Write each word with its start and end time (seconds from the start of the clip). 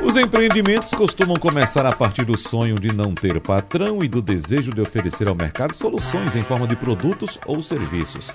Os 0.00 0.14
empreendimentos 0.14 0.90
costumam 0.90 1.36
começar 1.36 1.84
a 1.84 1.90
partir 1.90 2.24
do 2.24 2.38
sonho 2.38 2.78
de 2.78 2.94
não 2.94 3.12
ter 3.14 3.40
patrão 3.40 4.02
e 4.02 4.08
do 4.08 4.22
desejo 4.22 4.72
de 4.72 4.80
oferecer 4.80 5.26
ao 5.26 5.34
mercado 5.34 5.76
soluções 5.76 6.36
em 6.36 6.44
forma 6.44 6.68
de 6.68 6.76
produtos 6.76 7.38
ou 7.44 7.60
serviços. 7.60 8.32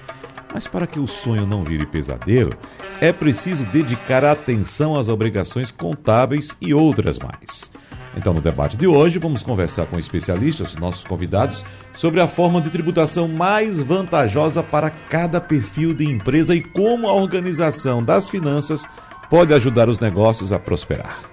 Mas 0.53 0.67
para 0.67 0.85
que 0.85 0.99
o 0.99 1.07
sonho 1.07 1.47
não 1.47 1.63
vire 1.63 1.85
pesadelo, 1.85 2.51
é 2.99 3.13
preciso 3.13 3.63
dedicar 3.65 4.25
atenção 4.25 4.97
às 4.97 5.07
obrigações 5.07 5.71
contábeis 5.71 6.55
e 6.59 6.73
outras 6.73 7.17
mais. 7.17 7.71
Então, 8.15 8.33
no 8.33 8.41
debate 8.41 8.75
de 8.75 8.85
hoje, 8.85 9.17
vamos 9.17 9.41
conversar 9.41 9.85
com 9.85 9.97
especialistas, 9.97 10.75
nossos 10.75 11.05
convidados, 11.05 11.65
sobre 11.93 12.21
a 12.21 12.27
forma 12.27 12.59
de 12.59 12.69
tributação 12.69 13.27
mais 13.27 13.79
vantajosa 13.79 14.61
para 14.61 14.89
cada 14.89 15.39
perfil 15.39 15.93
de 15.93 16.05
empresa 16.05 16.53
e 16.53 16.61
como 16.61 17.07
a 17.07 17.13
organização 17.13 18.03
das 18.03 18.29
finanças 18.29 18.85
pode 19.29 19.53
ajudar 19.53 19.87
os 19.87 19.99
negócios 19.99 20.51
a 20.51 20.59
prosperar. 20.59 21.32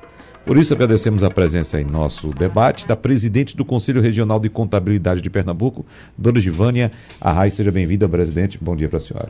Por 0.50 0.58
isso, 0.58 0.74
agradecemos 0.74 1.22
a 1.22 1.30
presença 1.30 1.80
em 1.80 1.84
nosso 1.84 2.30
debate 2.30 2.84
da 2.84 2.96
presidente 2.96 3.56
do 3.56 3.64
Conselho 3.64 4.02
Regional 4.02 4.40
de 4.40 4.50
Contabilidade 4.50 5.22
de 5.22 5.30
Pernambuco, 5.30 5.86
Dona 6.18 6.40
Givânia 6.40 6.90
Arraes. 7.20 7.54
Seja 7.54 7.70
bem-vinda, 7.70 8.08
presidente. 8.08 8.58
Bom 8.60 8.74
dia 8.74 8.88
para 8.88 8.96
a 8.96 9.00
senhora. 9.00 9.28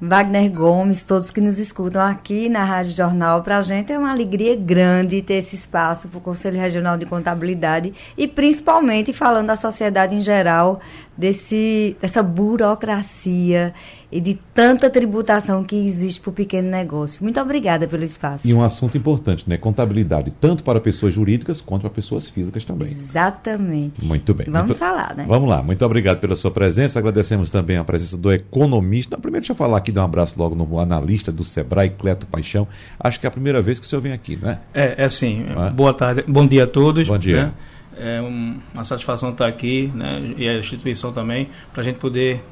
Wagner 0.00 0.48
Gomes, 0.48 1.02
todos 1.02 1.32
que 1.32 1.40
nos 1.40 1.58
escutam 1.58 2.00
aqui 2.00 2.48
na 2.48 2.62
Rádio 2.62 2.96
Jornal, 2.96 3.42
para 3.42 3.58
a 3.58 3.62
gente 3.62 3.92
é 3.92 3.98
uma 3.98 4.12
alegria 4.12 4.54
grande 4.54 5.20
ter 5.22 5.34
esse 5.34 5.56
espaço 5.56 6.06
para 6.06 6.18
o 6.18 6.20
Conselho 6.20 6.56
Regional 6.56 6.96
de 6.96 7.04
Contabilidade 7.04 7.92
e 8.16 8.28
principalmente 8.28 9.12
falando 9.12 9.48
da 9.48 9.56
sociedade 9.56 10.14
em 10.14 10.20
geral, 10.20 10.80
desse, 11.18 11.96
dessa 12.00 12.22
burocracia 12.22 13.74
e 14.12 14.20
de 14.20 14.38
tanta 14.54 14.90
tributação 14.90 15.62
que 15.62 15.76
existe 15.76 16.20
para 16.20 16.30
o 16.30 16.32
pequeno 16.32 16.68
negócio. 16.68 17.22
Muito 17.22 17.40
obrigada 17.40 17.86
pelo 17.86 18.02
espaço. 18.02 18.46
E 18.46 18.52
um 18.52 18.62
assunto 18.62 18.96
importante, 18.96 19.48
né? 19.48 19.56
Contabilidade, 19.56 20.32
tanto 20.40 20.64
para 20.64 20.80
pessoas 20.80 21.14
jurídicas 21.14 21.60
quanto 21.60 21.82
para 21.82 21.90
pessoas 21.90 22.28
físicas 22.28 22.64
também. 22.64 22.90
Exatamente. 22.90 24.04
Muito 24.04 24.34
bem. 24.34 24.46
Vamos 24.46 24.68
Muito... 24.68 24.78
falar, 24.78 25.14
né? 25.14 25.24
Vamos 25.28 25.48
lá. 25.48 25.62
Muito 25.62 25.84
obrigado 25.84 26.18
pela 26.18 26.34
sua 26.34 26.50
presença. 26.50 26.98
Agradecemos 26.98 27.50
também 27.50 27.76
a 27.76 27.84
presença 27.84 28.16
do 28.16 28.32
economista. 28.32 29.16
Primeiro, 29.16 29.42
deixa 29.42 29.52
eu 29.52 29.56
falar 29.56 29.78
aqui, 29.78 29.92
dar 29.92 30.02
um 30.02 30.04
abraço 30.04 30.34
logo 30.38 30.54
no 30.54 30.78
analista 30.78 31.30
do 31.30 31.44
Sebrae, 31.44 31.90
Cleto 31.90 32.26
Paixão. 32.26 32.66
Acho 32.98 33.20
que 33.20 33.26
é 33.26 33.28
a 33.28 33.32
primeira 33.32 33.62
vez 33.62 33.78
que 33.78 33.86
o 33.86 33.88
senhor 33.88 34.00
vem 34.00 34.12
aqui, 34.12 34.38
não 34.40 34.50
é? 34.50 34.58
É, 34.74 35.04
é 35.04 35.08
sim. 35.08 35.46
É? 35.48 35.70
Boa 35.70 35.94
tarde. 35.94 36.24
Bom 36.26 36.46
dia 36.46 36.64
a 36.64 36.66
todos. 36.66 37.06
Bom 37.06 37.18
dia. 37.18 37.46
Né? 37.46 37.52
É 37.96 38.20
uma 38.20 38.84
satisfação 38.84 39.30
estar 39.30 39.46
aqui, 39.46 39.92
né? 39.94 40.34
E 40.36 40.48
a 40.48 40.58
instituição 40.58 41.12
também, 41.12 41.48
para 41.72 41.82
a 41.82 41.84
gente 41.84 41.98
poder 41.98 42.42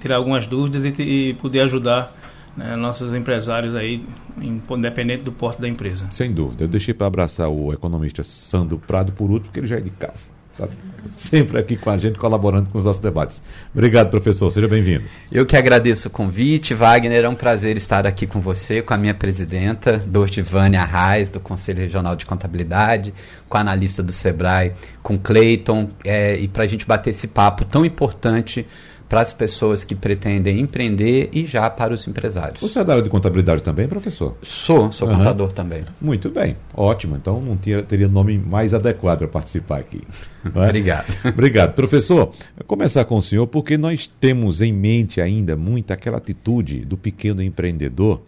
tirar 0.00 0.16
algumas 0.16 0.46
dúvidas 0.46 0.84
e, 0.84 1.02
e 1.02 1.34
poder 1.34 1.60
ajudar 1.62 2.14
né, 2.56 2.76
nossos 2.76 3.14
empresários 3.14 3.74
aí, 3.74 4.04
independente 4.38 5.22
do 5.22 5.32
porte 5.32 5.60
da 5.60 5.68
empresa. 5.68 6.06
Sem 6.10 6.32
dúvida. 6.32 6.64
Eu 6.64 6.68
deixei 6.68 6.94
para 6.94 7.06
abraçar 7.06 7.48
o 7.48 7.72
economista 7.72 8.22
Sandro 8.22 8.78
Prado 8.78 9.12
por 9.12 9.30
último, 9.30 9.46
porque 9.46 9.60
ele 9.60 9.66
já 9.66 9.76
é 9.76 9.80
de 9.80 9.90
casa. 9.90 10.40
Está 10.52 10.68
sempre 11.16 11.58
aqui 11.58 11.76
com 11.76 11.88
a 11.88 11.96
gente, 11.96 12.18
colaborando 12.18 12.68
com 12.68 12.76
os 12.76 12.84
nossos 12.84 13.00
debates. 13.00 13.42
Obrigado, 13.72 14.10
professor. 14.10 14.50
Seja 14.50 14.68
bem-vindo. 14.68 15.04
Eu 15.32 15.46
que 15.46 15.56
agradeço 15.56 16.08
o 16.08 16.10
convite. 16.10 16.74
Wagner, 16.74 17.24
é 17.24 17.28
um 17.28 17.34
prazer 17.34 17.76
estar 17.78 18.06
aqui 18.06 18.26
com 18.26 18.40
você, 18.40 18.82
com 18.82 18.92
a 18.92 18.98
minha 18.98 19.14
presidenta, 19.14 19.96
Dortivânia 19.96 20.82
Arraes, 20.82 21.30
do 21.30 21.40
Conselho 21.40 21.78
Regional 21.78 22.14
de 22.14 22.26
Contabilidade, 22.26 23.14
com 23.48 23.56
a 23.56 23.60
analista 23.60 24.02
do 24.02 24.12
SEBRAE, 24.12 24.72
com 25.02 25.18
Cleiton, 25.18 25.90
é, 26.04 26.36
e 26.36 26.46
para 26.46 26.64
a 26.64 26.66
gente 26.66 26.84
bater 26.84 27.10
esse 27.10 27.28
papo 27.28 27.64
tão 27.64 27.84
importante 27.84 28.66
para 29.10 29.22
as 29.22 29.32
pessoas 29.32 29.82
que 29.82 29.92
pretendem 29.92 30.60
empreender 30.60 31.30
e 31.32 31.44
já 31.44 31.68
para 31.68 31.92
os 31.92 32.06
empresários. 32.06 32.60
Você 32.60 32.78
é 32.78 32.84
da 32.84 32.92
área 32.92 33.02
de 33.02 33.10
contabilidade 33.10 33.60
também, 33.60 33.88
professor? 33.88 34.36
Sou, 34.40 34.92
sou 34.92 35.08
uhum. 35.08 35.16
contador 35.16 35.50
também. 35.50 35.84
Muito 36.00 36.30
bem, 36.30 36.56
ótimo. 36.72 37.16
Então 37.16 37.40
não 37.40 37.56
tinha, 37.56 37.82
teria 37.82 38.06
nome 38.06 38.38
mais 38.38 38.72
adequado 38.72 39.18
para 39.18 39.28
participar 39.28 39.80
aqui. 39.80 40.00
É? 40.42 40.64
Obrigado. 40.64 41.06
Obrigado. 41.22 41.74
Professor, 41.74 42.32
começar 42.66 43.04
com 43.04 43.18
o 43.18 43.20
senhor, 43.20 43.46
porque 43.46 43.76
nós 43.76 44.06
temos 44.06 44.62
em 44.62 44.72
mente 44.72 45.20
ainda 45.20 45.54
muito 45.54 45.90
aquela 45.90 46.16
atitude 46.16 46.82
do 46.86 46.96
pequeno 46.96 47.42
empreendedor 47.42 48.22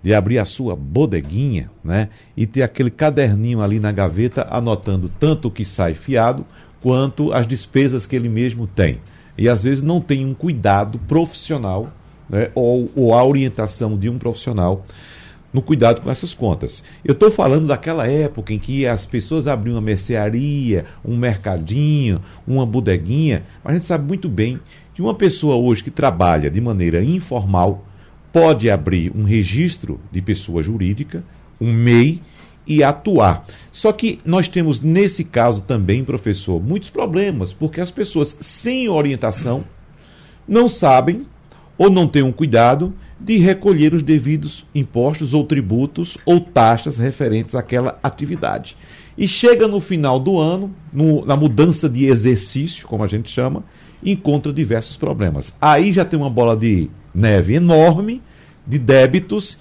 de 0.00 0.14
abrir 0.14 0.38
a 0.38 0.44
sua 0.44 0.76
bodeguinha, 0.76 1.68
né? 1.82 2.08
E 2.36 2.46
ter 2.46 2.62
aquele 2.62 2.88
caderninho 2.88 3.60
ali 3.60 3.80
na 3.80 3.90
gaveta 3.90 4.46
anotando 4.48 5.10
tanto 5.18 5.48
o 5.48 5.50
que 5.50 5.64
sai 5.64 5.94
fiado 5.94 6.46
quanto 6.80 7.32
as 7.32 7.48
despesas 7.48 8.06
que 8.06 8.14
ele 8.14 8.28
mesmo 8.28 8.68
tem 8.68 9.00
e 9.36 9.48
às 9.48 9.64
vezes 9.64 9.82
não 9.82 10.00
tem 10.00 10.24
um 10.24 10.34
cuidado 10.34 10.98
profissional 11.00 11.92
né, 12.28 12.50
ou, 12.54 12.90
ou 12.94 13.14
a 13.14 13.24
orientação 13.24 13.96
de 13.96 14.08
um 14.08 14.18
profissional 14.18 14.84
no 15.52 15.62
cuidado 15.62 16.02
com 16.02 16.10
essas 16.10 16.34
contas. 16.34 16.82
Eu 17.04 17.12
estou 17.12 17.30
falando 17.30 17.66
daquela 17.66 18.06
época 18.06 18.52
em 18.52 18.58
que 18.58 18.86
as 18.86 19.06
pessoas 19.06 19.46
abriam 19.46 19.76
uma 19.76 19.80
mercearia, 19.80 20.84
um 21.04 21.16
mercadinho, 21.16 22.20
uma 22.46 22.66
bodeguinha, 22.66 23.42
mas 23.64 23.72
a 23.72 23.74
gente 23.76 23.86
sabe 23.86 24.06
muito 24.06 24.28
bem 24.28 24.60
que 24.94 25.00
uma 25.00 25.14
pessoa 25.14 25.56
hoje 25.56 25.82
que 25.82 25.90
trabalha 25.90 26.50
de 26.50 26.60
maneira 26.60 27.02
informal 27.02 27.84
pode 28.32 28.70
abrir 28.70 29.10
um 29.16 29.24
registro 29.24 29.98
de 30.12 30.20
pessoa 30.20 30.62
jurídica, 30.62 31.24
um 31.58 31.72
MEI, 31.72 32.20
e 32.66 32.82
atuar. 32.82 33.46
Só 33.72 33.92
que 33.92 34.18
nós 34.24 34.48
temos, 34.48 34.80
nesse 34.80 35.24
caso 35.24 35.62
também, 35.62 36.04
professor, 36.04 36.62
muitos 36.62 36.90
problemas, 36.90 37.52
porque 37.52 37.80
as 37.80 37.90
pessoas 37.90 38.36
sem 38.40 38.88
orientação 38.88 39.64
não 40.48 40.68
sabem 40.68 41.26
ou 41.78 41.90
não 41.90 42.06
têm 42.06 42.22
um 42.22 42.32
cuidado 42.32 42.94
de 43.18 43.38
recolher 43.38 43.94
os 43.94 44.02
devidos 44.02 44.64
impostos 44.74 45.34
ou 45.34 45.44
tributos 45.44 46.16
ou 46.24 46.40
taxas 46.40 46.98
referentes 46.98 47.54
àquela 47.54 47.98
atividade. 48.02 48.76
E 49.16 49.26
chega 49.26 49.66
no 49.66 49.80
final 49.80 50.20
do 50.20 50.38
ano, 50.38 50.74
no, 50.92 51.24
na 51.24 51.36
mudança 51.36 51.88
de 51.88 52.06
exercício, 52.06 52.86
como 52.86 53.02
a 53.02 53.08
gente 53.08 53.30
chama, 53.30 53.64
encontra 54.04 54.52
diversos 54.52 54.96
problemas. 54.96 55.52
Aí 55.60 55.92
já 55.92 56.04
tem 56.04 56.18
uma 56.18 56.28
bola 56.28 56.54
de 56.56 56.90
neve 57.14 57.54
enorme 57.54 58.20
de 58.66 58.78
débitos 58.78 59.56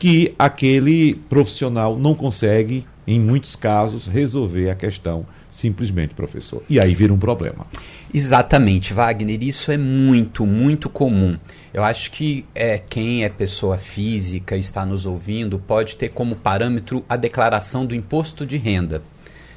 que 0.00 0.34
aquele 0.38 1.14
profissional 1.28 1.98
não 1.98 2.14
consegue, 2.14 2.86
em 3.06 3.20
muitos 3.20 3.54
casos, 3.54 4.06
resolver 4.06 4.70
a 4.70 4.74
questão 4.74 5.26
simplesmente, 5.50 6.14
professor. 6.14 6.62
E 6.70 6.80
aí 6.80 6.94
vira 6.94 7.12
um 7.12 7.18
problema. 7.18 7.66
Exatamente, 8.12 8.94
Wagner. 8.94 9.42
Isso 9.42 9.70
é 9.70 9.76
muito, 9.76 10.46
muito 10.46 10.88
comum. 10.88 11.36
Eu 11.74 11.84
acho 11.84 12.10
que 12.12 12.46
é, 12.54 12.78
quem 12.78 13.24
é 13.24 13.28
pessoa 13.28 13.76
física 13.76 14.56
está 14.56 14.86
nos 14.86 15.04
ouvindo 15.04 15.58
pode 15.58 15.96
ter 15.96 16.08
como 16.08 16.34
parâmetro 16.34 17.04
a 17.06 17.14
declaração 17.14 17.84
do 17.84 17.94
imposto 17.94 18.46
de 18.46 18.56
renda. 18.56 19.02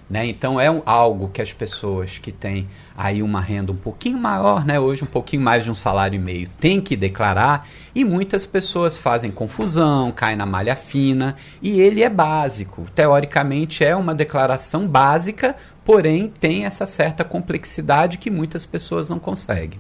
Né? 0.09 0.27
Então 0.27 0.59
é 0.59 0.69
um, 0.69 0.81
algo 0.85 1.29
que 1.29 1.41
as 1.41 1.53
pessoas 1.53 2.17
que 2.17 2.31
têm 2.31 2.67
aí 2.95 3.23
uma 3.23 3.39
renda 3.39 3.71
um 3.71 3.75
pouquinho 3.75 4.17
maior, 4.17 4.65
né? 4.65 4.79
hoje 4.79 5.03
um 5.03 5.07
pouquinho 5.07 5.41
mais 5.41 5.63
de 5.63 5.71
um 5.71 5.75
salário 5.75 6.17
e 6.17 6.19
meio, 6.19 6.47
têm 6.59 6.81
que 6.81 6.95
declarar 6.95 7.67
e 7.95 8.03
muitas 8.03 8.45
pessoas 8.45 8.97
fazem 8.97 9.31
confusão, 9.31 10.11
caem 10.11 10.35
na 10.35 10.45
malha 10.45 10.75
fina 10.75 11.35
e 11.61 11.79
ele 11.79 12.03
é 12.03 12.09
básico. 12.09 12.85
Teoricamente 12.93 13.83
é 13.83 13.95
uma 13.95 14.13
declaração 14.13 14.85
básica, 14.87 15.55
porém 15.85 16.31
tem 16.39 16.65
essa 16.65 16.85
certa 16.85 17.23
complexidade 17.23 18.17
que 18.17 18.29
muitas 18.29 18.65
pessoas 18.65 19.09
não 19.09 19.19
conseguem. 19.19 19.79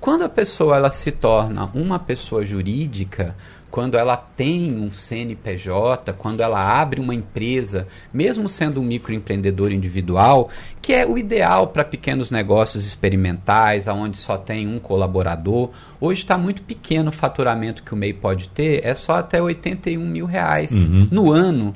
Quando 0.00 0.24
a 0.24 0.28
pessoa 0.28 0.76
ela 0.76 0.90
se 0.90 1.10
torna 1.10 1.70
uma 1.74 1.98
pessoa 1.98 2.44
jurídica, 2.44 3.34
quando 3.70 3.98
ela 3.98 4.16
tem 4.16 4.76
um 4.76 4.92
CNPJ, 4.92 6.12
quando 6.14 6.40
ela 6.40 6.80
abre 6.80 7.00
uma 7.00 7.14
empresa, 7.14 7.86
mesmo 8.12 8.48
sendo 8.48 8.80
um 8.80 8.84
microempreendedor 8.84 9.72
individual, 9.72 10.48
que 10.80 10.92
é 10.92 11.06
o 11.06 11.18
ideal 11.18 11.68
para 11.68 11.84
pequenos 11.84 12.30
negócios 12.30 12.86
experimentais, 12.86 13.88
aonde 13.88 14.16
só 14.16 14.38
tem 14.38 14.66
um 14.66 14.78
colaborador. 14.78 15.70
Hoje 16.00 16.22
está 16.22 16.38
muito 16.38 16.62
pequeno 16.62 17.10
o 17.10 17.12
faturamento 17.12 17.82
que 17.82 17.92
o 17.92 17.96
MEI 17.96 18.12
pode 18.12 18.48
ter, 18.48 18.84
é 18.84 18.94
só 18.94 19.16
até 19.16 19.42
81 19.42 20.00
mil 20.06 20.26
reais 20.26 20.72
uhum. 20.72 21.08
no 21.10 21.30
ano. 21.30 21.74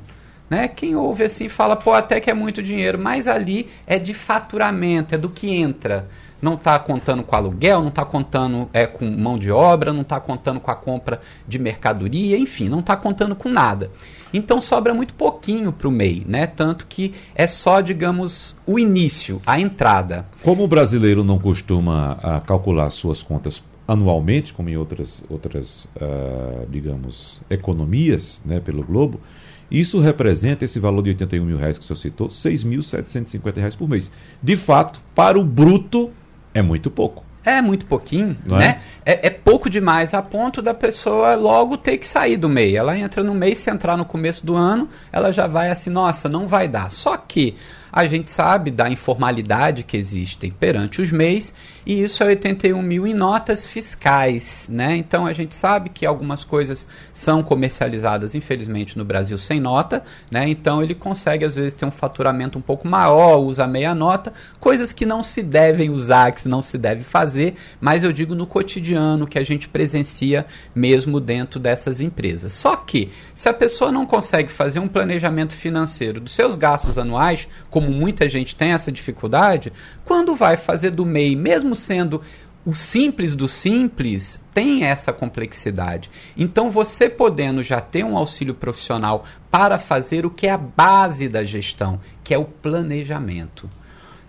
Né? 0.49 0.67
Quem 0.67 0.97
ouve 0.97 1.25
assim 1.25 1.49
fala, 1.49 1.77
pô, 1.77 1.93
até 1.93 2.19
que 2.19 2.31
é 2.31 2.35
muito 2.35 2.63
dinheiro, 2.63 2.99
mas 2.99 3.29
ali 3.29 3.69
é 3.87 3.99
de 3.99 4.15
faturamento, 4.15 5.15
é 5.15 5.19
do 5.19 5.29
que 5.29 5.49
entra 5.55 6.09
não 6.41 6.55
está 6.55 6.79
contando 6.79 7.23
com 7.23 7.37
aluguel, 7.37 7.81
não 7.81 7.89
está 7.89 8.05
contando 8.05 8.69
é, 8.73 8.87
com 8.87 9.05
mão 9.05 9.39
de 9.39 9.51
obra, 9.51 9.93
não 9.93 10.03
está 10.03 10.19
contando 10.21 10.61
com 10.61 10.71
a 10.71 10.75
compra 10.75 11.21
de 11.47 11.59
mercadoria, 11.59 12.39
enfim, 12.39 12.69
não 12.69 12.81
está 12.81 12.97
contando 12.97 13.35
com 13.35 13.49
nada. 13.49 13.91
Então 14.33 14.61
sobra 14.61 14.95
muito 14.95 15.15
pouquinho 15.15 15.73
para 15.73 15.89
o 15.89 15.91
MEI, 15.91 16.25
né? 16.27 16.47
Tanto 16.47 16.87
que 16.87 17.13
é 17.35 17.47
só, 17.47 17.81
digamos, 17.81 18.57
o 18.67 18.79
início, 18.79 19.41
a 19.45 19.59
entrada. 19.59 20.27
Como 20.43 20.63
o 20.63 20.69
brasileiro 20.69 21.25
não 21.25 21.39
costuma 21.39 22.15
uh, 22.15 22.41
calcular 22.47 22.91
suas 22.91 23.23
contas 23.23 23.63
anualmente, 23.91 24.55
como 24.55 24.69
em 24.69 24.77
outras, 24.77 25.25
outras 25.29 25.87
uh, 25.97 26.65
digamos, 26.71 27.43
economias 27.51 28.41
né, 28.45 28.61
pelo 28.61 28.85
globo, 28.85 29.21
Isso 29.69 30.01
representa 30.01 30.65
esse 30.65 30.81
valor 30.81 31.03
de 31.03 31.11
81 31.11 31.45
mil 31.45 31.57
reais 31.57 31.79
que 31.79 31.85
o 31.85 31.87
senhor 31.87 31.97
citou, 31.97 32.29
6.750 32.29 33.57
reais 33.57 33.77
por 33.77 33.89
mês. 33.89 34.11
De 34.43 34.57
fato, 34.57 35.01
para 35.15 35.39
o 35.39 35.45
bruto, 35.45 36.11
é 36.55 36.63
muito 36.63 36.91
pouco. 36.91 37.25
É 37.43 37.63
muito 37.63 37.87
pouquinho, 37.87 38.37
Não 38.45 38.59
né? 38.59 38.81
É? 39.05 39.29
é 39.29 39.31
pouco 39.31 39.71
demais 39.71 40.13
a 40.13 40.21
ponto 40.21 40.61
da 40.61 40.75
pessoa 40.75 41.35
logo 41.35 41.79
ter 41.79 41.97
que 41.97 42.07
sair 42.07 42.37
do 42.37 42.51
MEI. 42.51 42.77
Ela 42.77 42.99
entra 42.99 43.25
no 43.25 43.35
MEI, 43.35 43.57
se 43.57 43.71
entrar 43.71 43.97
no 43.97 44.05
começo 44.05 44.45
do 44.45 44.55
ano, 44.55 44.89
ela 45.11 45.33
já 45.33 45.47
vai 45.47 45.71
assim, 45.71 45.89
nossa, 45.89 46.29
não 46.29 46.47
vai 46.47 46.69
dar. 46.69 46.91
Só 46.91 47.17
que 47.17 47.57
a 47.93 48.07
gente 48.07 48.29
sabe 48.29 48.71
da 48.71 48.89
informalidade 48.89 49.83
que 49.83 49.97
existe 49.97 50.53
perante 50.59 51.01
os 51.01 51.11
MEIs 51.11 51.55
e 51.85 52.03
isso 52.03 52.23
é 52.23 52.27
81 52.27 52.81
mil 52.83 53.07
em 53.07 53.15
notas 53.15 53.69
fiscais, 53.69 54.69
né? 54.71 54.97
Então 54.97 55.27
a 55.27 55.33
gente 55.33 55.55
sabe 55.55 55.89
que 55.89 56.07
algumas 56.07 56.45
coisas 56.45 56.87
são 57.13 57.43
comercializadas, 57.43 58.35
infelizmente, 58.35 58.97
no 58.97 59.05
Brasil 59.05 59.37
sem 59.39 59.59
nota, 59.59 60.03
né? 60.31 60.49
Então 60.49 60.83
ele 60.83 60.95
consegue 60.95 61.45
às 61.45 61.55
vezes 61.55 61.75
ter 61.75 61.85
um 61.85 61.91
faturamento 61.91 62.59
um 62.59 62.63
pouco 62.63 62.87
maior, 62.87 63.39
usa 63.39 63.67
meia 63.67 63.95
nota, 63.95 64.33
coisas 64.59 64.93
que 64.93 65.07
não 65.07 65.23
se 65.23 65.43
devem 65.43 65.91
usar, 65.91 66.33
que 66.33 66.49
não 66.49 66.63
se 66.63 66.79
deve 66.79 67.03
fazer, 67.03 67.55
mas 67.81 68.05
eu 68.05 68.13
digo 68.13 68.35
no 68.35 68.47
cotidiano 68.47 69.27
que 69.27 69.39
a 69.39 69.45
gente 69.45 69.69
presencia 69.69 70.47
mesmo 70.75 71.19
dentro 71.21 71.59
dessas 71.59 72.01
empresas. 72.01 72.53
Só 72.53 72.77
que 72.77 73.11
se 73.35 73.49
a 73.49 73.55
pessoa 73.55 73.91
não 73.91 74.07
consegue 74.07 74.51
fazer 74.51 74.81
um 74.81 74.89
planejamento 74.89 75.55
financeiro 75.55 76.21
dos 76.21 76.33
seus 76.33 76.57
gastos 76.57 76.99
anuais, 76.99 77.49
como 77.81 77.91
muita 77.91 78.29
gente 78.29 78.55
tem 78.55 78.73
essa 78.73 78.93
dificuldade, 78.93 79.73
quando 80.05 80.35
vai 80.35 80.55
fazer 80.55 80.91
do 80.91 81.07
MEI, 81.07 81.35
mesmo 81.35 81.75
sendo 81.75 82.21
o 82.67 82.75
simples 82.75 83.35
do 83.35 83.49
simples 83.49 84.39
tem 84.53 84.85
essa 84.85 85.15
complexidade. 85.15 86.11
Então, 86.37 86.71
você 86.71 87.09
podendo 87.09 87.63
já 87.63 87.81
ter 87.81 88.05
um 88.05 88.19
auxílio 88.19 88.55
profissional 88.55 89.25
para 89.51 89.79
fazer 89.79 90.27
o 90.27 90.31
que 90.31 90.47
é 90.47 90.51
a 90.51 90.59
base 90.59 91.27
da 91.27 91.43
gestão, 91.43 91.99
que 92.23 92.35
é 92.35 92.39
o 92.39 92.45
planejamento. 92.45 93.71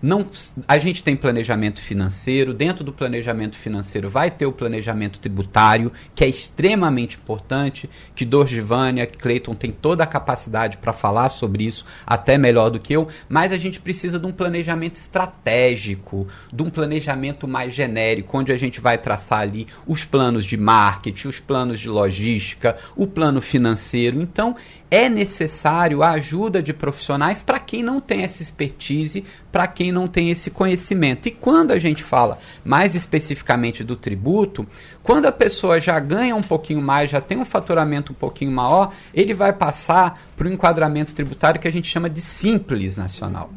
Não, 0.02 0.26
a 0.66 0.78
gente 0.78 1.00
tem 1.00 1.14
planejamento 1.14 1.80
financeiro, 1.80 2.52
dentro 2.52 2.82
do 2.82 2.92
planejamento 2.92 3.56
financeiro 3.56 4.08
vai 4.08 4.32
ter 4.32 4.46
o 4.46 4.52
planejamento 4.52 5.20
tributário, 5.20 5.92
que 6.12 6.24
é 6.24 6.28
extremamente 6.28 7.16
importante, 7.16 7.88
que 8.12 8.24
Dorgivânia, 8.24 9.06
Cleiton 9.06 9.54
tem 9.54 9.70
toda 9.70 10.02
a 10.02 10.06
capacidade 10.06 10.78
para 10.78 10.92
falar 10.92 11.28
sobre 11.28 11.64
isso, 11.64 11.86
até 12.04 12.36
melhor 12.36 12.68
do 12.68 12.80
que 12.80 12.92
eu, 12.92 13.06
mas 13.28 13.52
a 13.52 13.58
gente 13.58 13.80
precisa 13.80 14.18
de 14.18 14.26
um 14.26 14.32
planejamento 14.32 14.96
estratégico, 14.96 16.26
de 16.52 16.64
um 16.64 16.70
planejamento 16.70 17.46
mais 17.46 17.72
genérico, 17.72 18.36
onde 18.36 18.50
a 18.50 18.56
gente 18.56 18.80
vai 18.80 18.98
traçar 18.98 19.38
ali 19.38 19.68
os 19.86 20.04
planos 20.04 20.44
de 20.44 20.56
marketing, 20.56 21.28
os 21.28 21.38
planos 21.38 21.78
de 21.78 21.88
logística, 21.88 22.76
o 22.96 23.06
plano 23.06 23.40
financeiro. 23.40 24.20
Então, 24.20 24.56
é 24.90 25.08
necessário 25.08 26.02
a 26.02 26.10
ajuda 26.10 26.62
de 26.62 26.72
profissionais 26.72 27.42
para 27.42 27.58
quem 27.58 27.82
não 27.82 28.00
tem 28.00 28.24
essa 28.24 28.42
expertise, 28.42 29.24
para 29.50 29.66
quem 29.66 29.91
não 29.92 30.08
tem 30.08 30.30
esse 30.30 30.50
conhecimento. 30.50 31.28
E 31.28 31.30
quando 31.30 31.70
a 31.70 31.78
gente 31.78 32.02
fala 32.02 32.38
mais 32.64 32.94
especificamente 32.94 33.84
do 33.84 33.94
tributo, 33.94 34.66
quando 35.02 35.26
a 35.26 35.32
pessoa 35.32 35.78
já 35.78 36.00
ganha 36.00 36.34
um 36.34 36.42
pouquinho 36.42 36.82
mais, 36.82 37.10
já 37.10 37.20
tem 37.20 37.38
um 37.38 37.44
faturamento 37.44 38.12
um 38.12 38.16
pouquinho 38.16 38.50
maior, 38.50 38.92
ele 39.14 39.34
vai 39.34 39.52
passar 39.52 40.20
para 40.36 40.48
o 40.48 40.52
enquadramento 40.52 41.14
tributário 41.14 41.60
que 41.60 41.68
a 41.68 41.72
gente 41.72 41.88
chama 41.88 42.10
de 42.10 42.20
simples 42.20 42.96
nacional. 42.96 43.50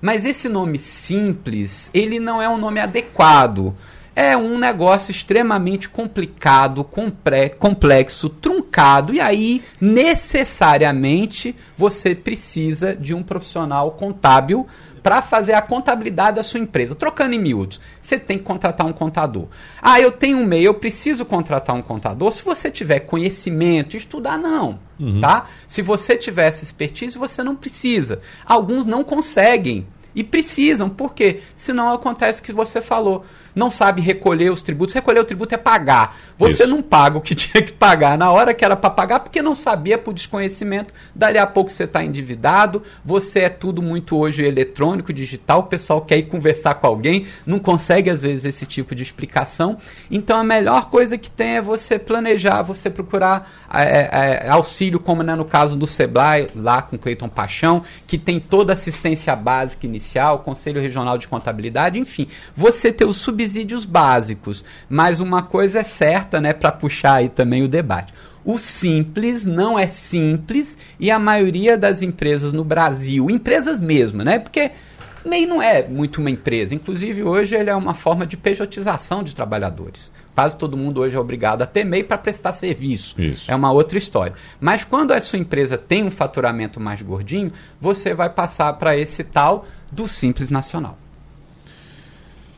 Mas 0.00 0.24
esse 0.24 0.48
nome 0.48 0.78
simples, 0.78 1.90
ele 1.94 2.20
não 2.20 2.42
é 2.42 2.48
um 2.48 2.58
nome 2.58 2.80
adequado 2.80 3.74
é 4.18 4.36
um 4.36 4.58
negócio 4.58 5.12
extremamente 5.12 5.88
complicado, 5.88 6.82
complexo, 6.82 8.28
truncado, 8.28 9.14
e 9.14 9.20
aí 9.20 9.62
necessariamente 9.80 11.54
você 11.76 12.16
precisa 12.16 12.96
de 12.96 13.14
um 13.14 13.22
profissional 13.22 13.92
contábil 13.92 14.66
para 15.08 15.22
fazer 15.22 15.54
a 15.54 15.62
contabilidade 15.62 16.36
da 16.36 16.42
sua 16.42 16.60
empresa. 16.60 16.94
Trocando 16.94 17.34
em 17.34 17.38
miúdos, 17.38 17.80
você 17.98 18.18
tem 18.18 18.36
que 18.36 18.44
contratar 18.44 18.86
um 18.86 18.92
contador. 18.92 19.46
Ah, 19.80 19.98
eu 19.98 20.12
tenho 20.12 20.36
um 20.36 20.44
MEI, 20.44 20.64
eu 20.64 20.74
preciso 20.74 21.24
contratar 21.24 21.74
um 21.74 21.80
contador. 21.80 22.30
Se 22.30 22.42
você 22.42 22.70
tiver 22.70 23.00
conhecimento, 23.00 23.96
estudar 23.96 24.36
não, 24.36 24.78
uhum. 25.00 25.18
tá? 25.18 25.46
Se 25.66 25.80
você 25.80 26.14
tiver 26.14 26.48
essa 26.48 26.62
expertise, 26.62 27.16
você 27.16 27.42
não 27.42 27.56
precisa. 27.56 28.20
Alguns 28.44 28.84
não 28.84 29.02
conseguem 29.02 29.86
e 30.14 30.22
precisam, 30.22 30.90
porque 30.90 31.40
senão 31.56 31.90
acontece 31.90 32.40
o 32.40 32.42
que 32.42 32.52
você 32.52 32.82
falou 32.82 33.24
não 33.58 33.70
sabe 33.70 34.00
recolher 34.00 34.50
os 34.50 34.62
tributos. 34.62 34.94
Recolher 34.94 35.20
o 35.20 35.24
tributo 35.24 35.54
é 35.54 35.58
pagar. 35.58 36.16
Você 36.38 36.62
Isso. 36.62 36.70
não 36.70 36.80
paga 36.80 37.18
o 37.18 37.20
que 37.20 37.34
tinha 37.36 37.62
que 37.62 37.72
pagar 37.72 38.16
na 38.16 38.30
hora 38.30 38.54
que 38.54 38.64
era 38.64 38.76
para 38.76 38.88
pagar, 38.88 39.20
porque 39.20 39.42
não 39.42 39.54
sabia 39.54 39.98
por 39.98 40.14
desconhecimento. 40.14 40.94
Dali 41.14 41.36
a 41.36 41.46
pouco 41.46 41.70
você 41.70 41.84
está 41.84 42.02
endividado, 42.04 42.82
você 43.04 43.40
é 43.40 43.48
tudo 43.48 43.82
muito 43.82 44.16
hoje 44.16 44.44
eletrônico, 44.44 45.12
digital, 45.12 45.60
o 45.60 45.64
pessoal 45.64 46.00
quer 46.00 46.18
ir 46.18 46.24
conversar 46.24 46.74
com 46.74 46.86
alguém, 46.86 47.26
não 47.44 47.58
consegue 47.58 48.08
às 48.08 48.20
vezes 48.20 48.44
esse 48.44 48.64
tipo 48.64 48.94
de 48.94 49.02
explicação. 49.02 49.76
Então 50.10 50.38
a 50.38 50.44
melhor 50.44 50.88
coisa 50.88 51.18
que 51.18 51.30
tem 51.30 51.56
é 51.56 51.60
você 51.60 51.98
planejar, 51.98 52.62
você 52.62 52.88
procurar 52.88 53.50
é, 53.72 53.82
é, 53.82 54.46
é 54.46 54.48
auxílio, 54.50 55.00
como 55.00 55.22
né, 55.22 55.34
no 55.34 55.44
caso 55.44 55.76
do 55.76 55.86
Sebrae, 55.86 56.48
lá 56.54 56.80
com 56.80 56.96
Cleiton 56.96 57.28
Paixão, 57.28 57.82
que 58.06 58.16
tem 58.16 58.38
toda 58.38 58.72
a 58.72 58.74
assistência 58.74 59.34
básica 59.34 59.84
inicial, 59.84 60.38
Conselho 60.40 60.80
Regional 60.80 61.18
de 61.18 61.26
Contabilidade, 61.26 61.98
enfim, 61.98 62.28
você 62.56 62.92
ter 62.92 63.04
o 63.04 63.12
subsídio 63.12 63.47
subsídios 63.48 63.84
básicos. 63.84 64.64
Mas 64.88 65.20
uma 65.20 65.42
coisa 65.42 65.80
é 65.80 65.84
certa, 65.84 66.40
né, 66.40 66.52
para 66.52 66.70
puxar 66.70 67.14
aí 67.14 67.28
também 67.28 67.62
o 67.62 67.68
debate. 67.68 68.12
O 68.44 68.58
simples 68.58 69.44
não 69.44 69.78
é 69.78 69.86
simples 69.86 70.76
e 71.00 71.10
a 71.10 71.18
maioria 71.18 71.76
das 71.76 72.02
empresas 72.02 72.52
no 72.52 72.64
Brasil, 72.64 73.30
empresas 73.30 73.80
mesmo, 73.80 74.22
né? 74.22 74.38
Porque 74.38 74.70
MEI 75.24 75.44
não 75.44 75.60
é 75.60 75.86
muito 75.86 76.18
uma 76.18 76.30
empresa. 76.30 76.74
Inclusive, 76.74 77.22
hoje 77.22 77.54
ele 77.54 77.68
é 77.68 77.74
uma 77.74 77.92
forma 77.92 78.26
de 78.26 78.36
pejotização 78.36 79.22
de 79.22 79.34
trabalhadores. 79.34 80.10
Quase 80.34 80.56
todo 80.56 80.76
mundo 80.76 81.00
hoje 81.00 81.16
é 81.16 81.18
obrigado 81.18 81.62
a 81.62 81.66
ter 81.66 81.84
MEI 81.84 82.04
para 82.04 82.16
prestar 82.16 82.52
serviço. 82.52 83.20
Isso. 83.20 83.50
É 83.50 83.54
uma 83.54 83.72
outra 83.72 83.98
história. 83.98 84.34
Mas 84.60 84.84
quando 84.84 85.12
a 85.12 85.20
sua 85.20 85.38
empresa 85.38 85.76
tem 85.76 86.04
um 86.04 86.10
faturamento 86.10 86.80
mais 86.80 87.02
gordinho, 87.02 87.52
você 87.80 88.14
vai 88.14 88.30
passar 88.30 88.72
para 88.74 88.96
esse 88.96 89.24
tal 89.24 89.66
do 89.90 90.06
Simples 90.06 90.48
Nacional. 90.48 90.96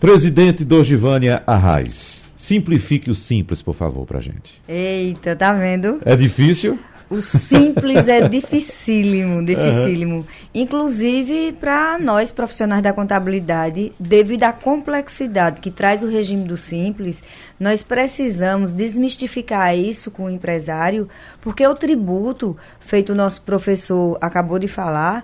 Presidente 0.00 0.64
Dogivânia 0.64 1.43
Arraes, 1.47 2.25
simplifique 2.35 3.11
o 3.11 3.14
simples, 3.14 3.61
por 3.61 3.75
favor, 3.75 4.06
para 4.06 4.19
gente. 4.19 4.58
Eita, 4.67 5.37
tá 5.37 5.52
vendo? 5.52 6.00
É 6.06 6.17
difícil? 6.17 6.79
O 7.11 7.20
simples 7.20 8.08
é 8.08 8.26
dificílimo, 8.26 9.44
dificílimo. 9.44 10.16
Uhum. 10.16 10.25
Inclusive 10.54 11.52
para 11.61 11.99
nós 11.99 12.33
profissionais 12.33 12.83
da 12.83 12.95
contabilidade, 12.95 13.92
devido 14.00 14.45
à 14.45 14.54
complexidade 14.54 15.61
que 15.61 15.71
traz 15.71 16.02
o 16.02 16.09
regime 16.09 16.45
do 16.45 16.57
simples, 16.57 17.23
nós 17.61 17.83
precisamos 17.83 18.73
desmistificar 18.73 19.76
isso 19.76 20.11
com 20.11 20.25
o 20.25 20.31
empresário, 20.31 21.07
porque 21.43 21.67
o 21.67 21.75
tributo, 21.75 22.57
feito 22.81 23.12
o 23.12 23.14
nosso 23.14 23.43
professor 23.43 24.17
acabou 24.19 24.59
de 24.59 24.67
falar, 24.67 25.23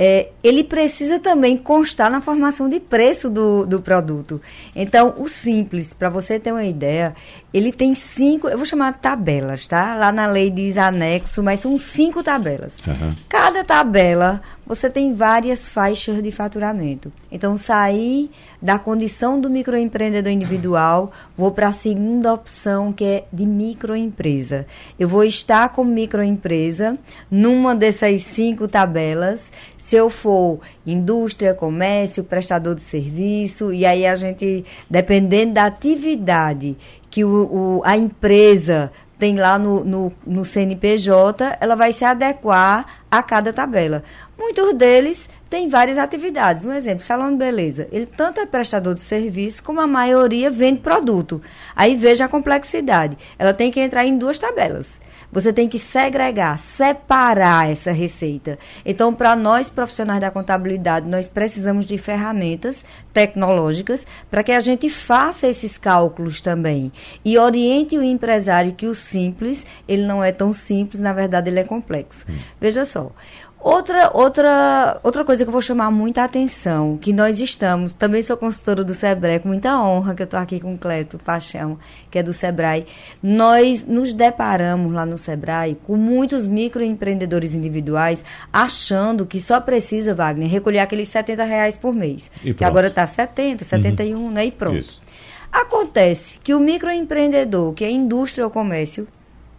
é, 0.00 0.28
ele 0.44 0.62
precisa 0.62 1.18
também 1.18 1.56
constar 1.56 2.10
na 2.10 2.20
formação 2.20 2.68
de 2.68 2.78
preço 2.78 3.30
do, 3.30 3.66
do 3.66 3.80
produto. 3.80 4.40
Então, 4.76 5.14
o 5.16 5.26
simples, 5.26 5.94
para 5.94 6.08
você 6.08 6.38
ter 6.38 6.52
uma 6.52 6.64
ideia, 6.64 7.16
ele 7.52 7.72
tem 7.72 7.94
cinco, 7.94 8.48
eu 8.48 8.56
vou 8.56 8.66
chamar 8.66 8.92
de 8.92 8.98
tabelas, 8.98 9.66
tá? 9.66 9.96
Lá 9.96 10.12
na 10.12 10.26
lei 10.26 10.50
diz 10.50 10.76
anexo, 10.76 11.42
mas 11.42 11.60
são 11.60 11.76
cinco 11.78 12.22
tabelas. 12.22 12.76
Uhum. 12.86 13.16
Cada 13.28 13.64
tabela 13.64 14.40
você 14.68 14.90
tem 14.90 15.14
várias 15.14 15.66
faixas 15.66 16.22
de 16.22 16.30
faturamento. 16.30 17.10
Então, 17.32 17.56
sair 17.56 18.30
da 18.60 18.78
condição 18.78 19.40
do 19.40 19.48
microempreendedor 19.48 20.30
individual, 20.30 21.10
vou 21.36 21.50
para 21.50 21.68
a 21.68 21.72
segunda 21.72 22.34
opção, 22.34 22.92
que 22.92 23.04
é 23.04 23.24
de 23.32 23.46
microempresa. 23.46 24.66
Eu 24.98 25.08
vou 25.08 25.24
estar 25.24 25.70
como 25.70 25.90
microempresa 25.90 26.98
numa 27.30 27.74
dessas 27.74 28.22
cinco 28.22 28.68
tabelas, 28.68 29.50
se 29.78 29.96
eu 29.96 30.10
for 30.10 30.60
indústria, 30.86 31.54
comércio, 31.54 32.22
prestador 32.22 32.74
de 32.74 32.82
serviço, 32.82 33.72
e 33.72 33.86
aí 33.86 34.04
a 34.04 34.14
gente, 34.14 34.64
dependendo 34.90 35.54
da 35.54 35.64
atividade 35.64 36.76
que 37.10 37.24
o, 37.24 37.78
o 37.78 37.82
a 37.84 37.96
empresa 37.96 38.92
tem 39.18 39.36
lá 39.36 39.58
no, 39.58 39.84
no, 39.84 40.12
no 40.24 40.44
CNPJ, 40.44 41.56
ela 41.60 41.74
vai 41.74 41.92
se 41.92 42.04
adequar 42.04 42.97
a 43.10 43.22
cada 43.22 43.52
tabela. 43.52 44.02
Muitos 44.38 44.74
deles 44.74 45.28
têm 45.48 45.68
várias 45.68 45.98
atividades. 45.98 46.64
Um 46.64 46.72
exemplo, 46.72 47.04
salão 47.04 47.30
de 47.30 47.36
beleza. 47.36 47.88
Ele 47.90 48.06
tanto 48.06 48.40
é 48.40 48.46
prestador 48.46 48.94
de 48.94 49.00
serviço, 49.00 49.62
como 49.62 49.80
a 49.80 49.86
maioria 49.86 50.50
vende 50.50 50.80
produto. 50.80 51.40
Aí 51.74 51.96
veja 51.96 52.26
a 52.26 52.28
complexidade. 52.28 53.16
Ela 53.38 53.54
tem 53.54 53.70
que 53.70 53.80
entrar 53.80 54.04
em 54.04 54.16
duas 54.16 54.38
tabelas. 54.38 55.00
Você 55.30 55.52
tem 55.52 55.68
que 55.68 55.78
segregar, 55.78 56.58
separar 56.58 57.70
essa 57.70 57.92
receita. 57.92 58.58
Então, 58.84 59.12
para 59.12 59.36
nós 59.36 59.68
profissionais 59.70 60.20
da 60.20 60.30
contabilidade, 60.30 61.08
nós 61.08 61.28
precisamos 61.28 61.86
de 61.86 61.98
ferramentas 61.98 62.84
tecnológicas 63.12 64.06
para 64.30 64.42
que 64.42 64.52
a 64.52 64.60
gente 64.60 64.88
faça 64.88 65.46
esses 65.46 65.76
cálculos 65.76 66.40
também 66.40 66.92
e 67.24 67.38
oriente 67.38 67.96
o 67.96 68.02
empresário 68.02 68.74
que 68.74 68.86
o 68.86 68.94
simples, 68.94 69.66
ele 69.86 70.06
não 70.06 70.22
é 70.22 70.32
tão 70.32 70.52
simples, 70.52 71.00
na 71.00 71.12
verdade 71.12 71.50
ele 71.50 71.60
é 71.60 71.64
complexo. 71.64 72.24
Hum. 72.28 72.36
Veja 72.60 72.84
só, 72.84 73.12
Outra, 73.60 74.10
outra, 74.14 75.00
outra 75.02 75.24
coisa 75.24 75.44
que 75.44 75.48
eu 75.48 75.52
vou 75.52 75.60
chamar 75.60 75.90
muita 75.90 76.22
atenção, 76.22 76.96
que 76.96 77.12
nós 77.12 77.40
estamos, 77.40 77.92
também 77.92 78.22
sou 78.22 78.36
consultora 78.36 78.84
do 78.84 78.94
Sebrae, 78.94 79.40
com 79.40 79.48
muita 79.48 79.76
honra 79.82 80.14
que 80.14 80.22
eu 80.22 80.24
estou 80.24 80.38
aqui 80.38 80.60
com 80.60 80.74
o 80.74 80.78
Cleto 80.78 81.18
Paixão, 81.18 81.76
que 82.08 82.20
é 82.20 82.22
do 82.22 82.32
Sebrae. 82.32 82.86
Nós 83.20 83.84
nos 83.84 84.12
deparamos 84.12 84.92
lá 84.92 85.04
no 85.04 85.18
Sebrae 85.18 85.76
com 85.84 85.96
muitos 85.96 86.46
microempreendedores 86.46 87.52
individuais 87.52 88.24
achando 88.52 89.26
que 89.26 89.40
só 89.40 89.60
precisa, 89.60 90.14
Wagner, 90.14 90.48
recolher 90.48 90.78
aqueles 90.78 91.08
70 91.08 91.42
reais 91.42 91.76
por 91.76 91.92
mês. 91.92 92.30
Que 92.56 92.64
agora 92.64 92.86
está 92.86 93.06
70, 93.06 93.64
71, 93.64 94.16
uhum. 94.16 94.30
né? 94.30 94.46
E 94.46 94.52
pronto. 94.52 94.78
Isso. 94.78 95.02
Acontece 95.50 96.38
que 96.44 96.54
o 96.54 96.60
microempreendedor, 96.60 97.72
que 97.72 97.84
é 97.84 97.90
indústria 97.90 98.44
ou 98.44 98.50
comércio, 98.50 99.08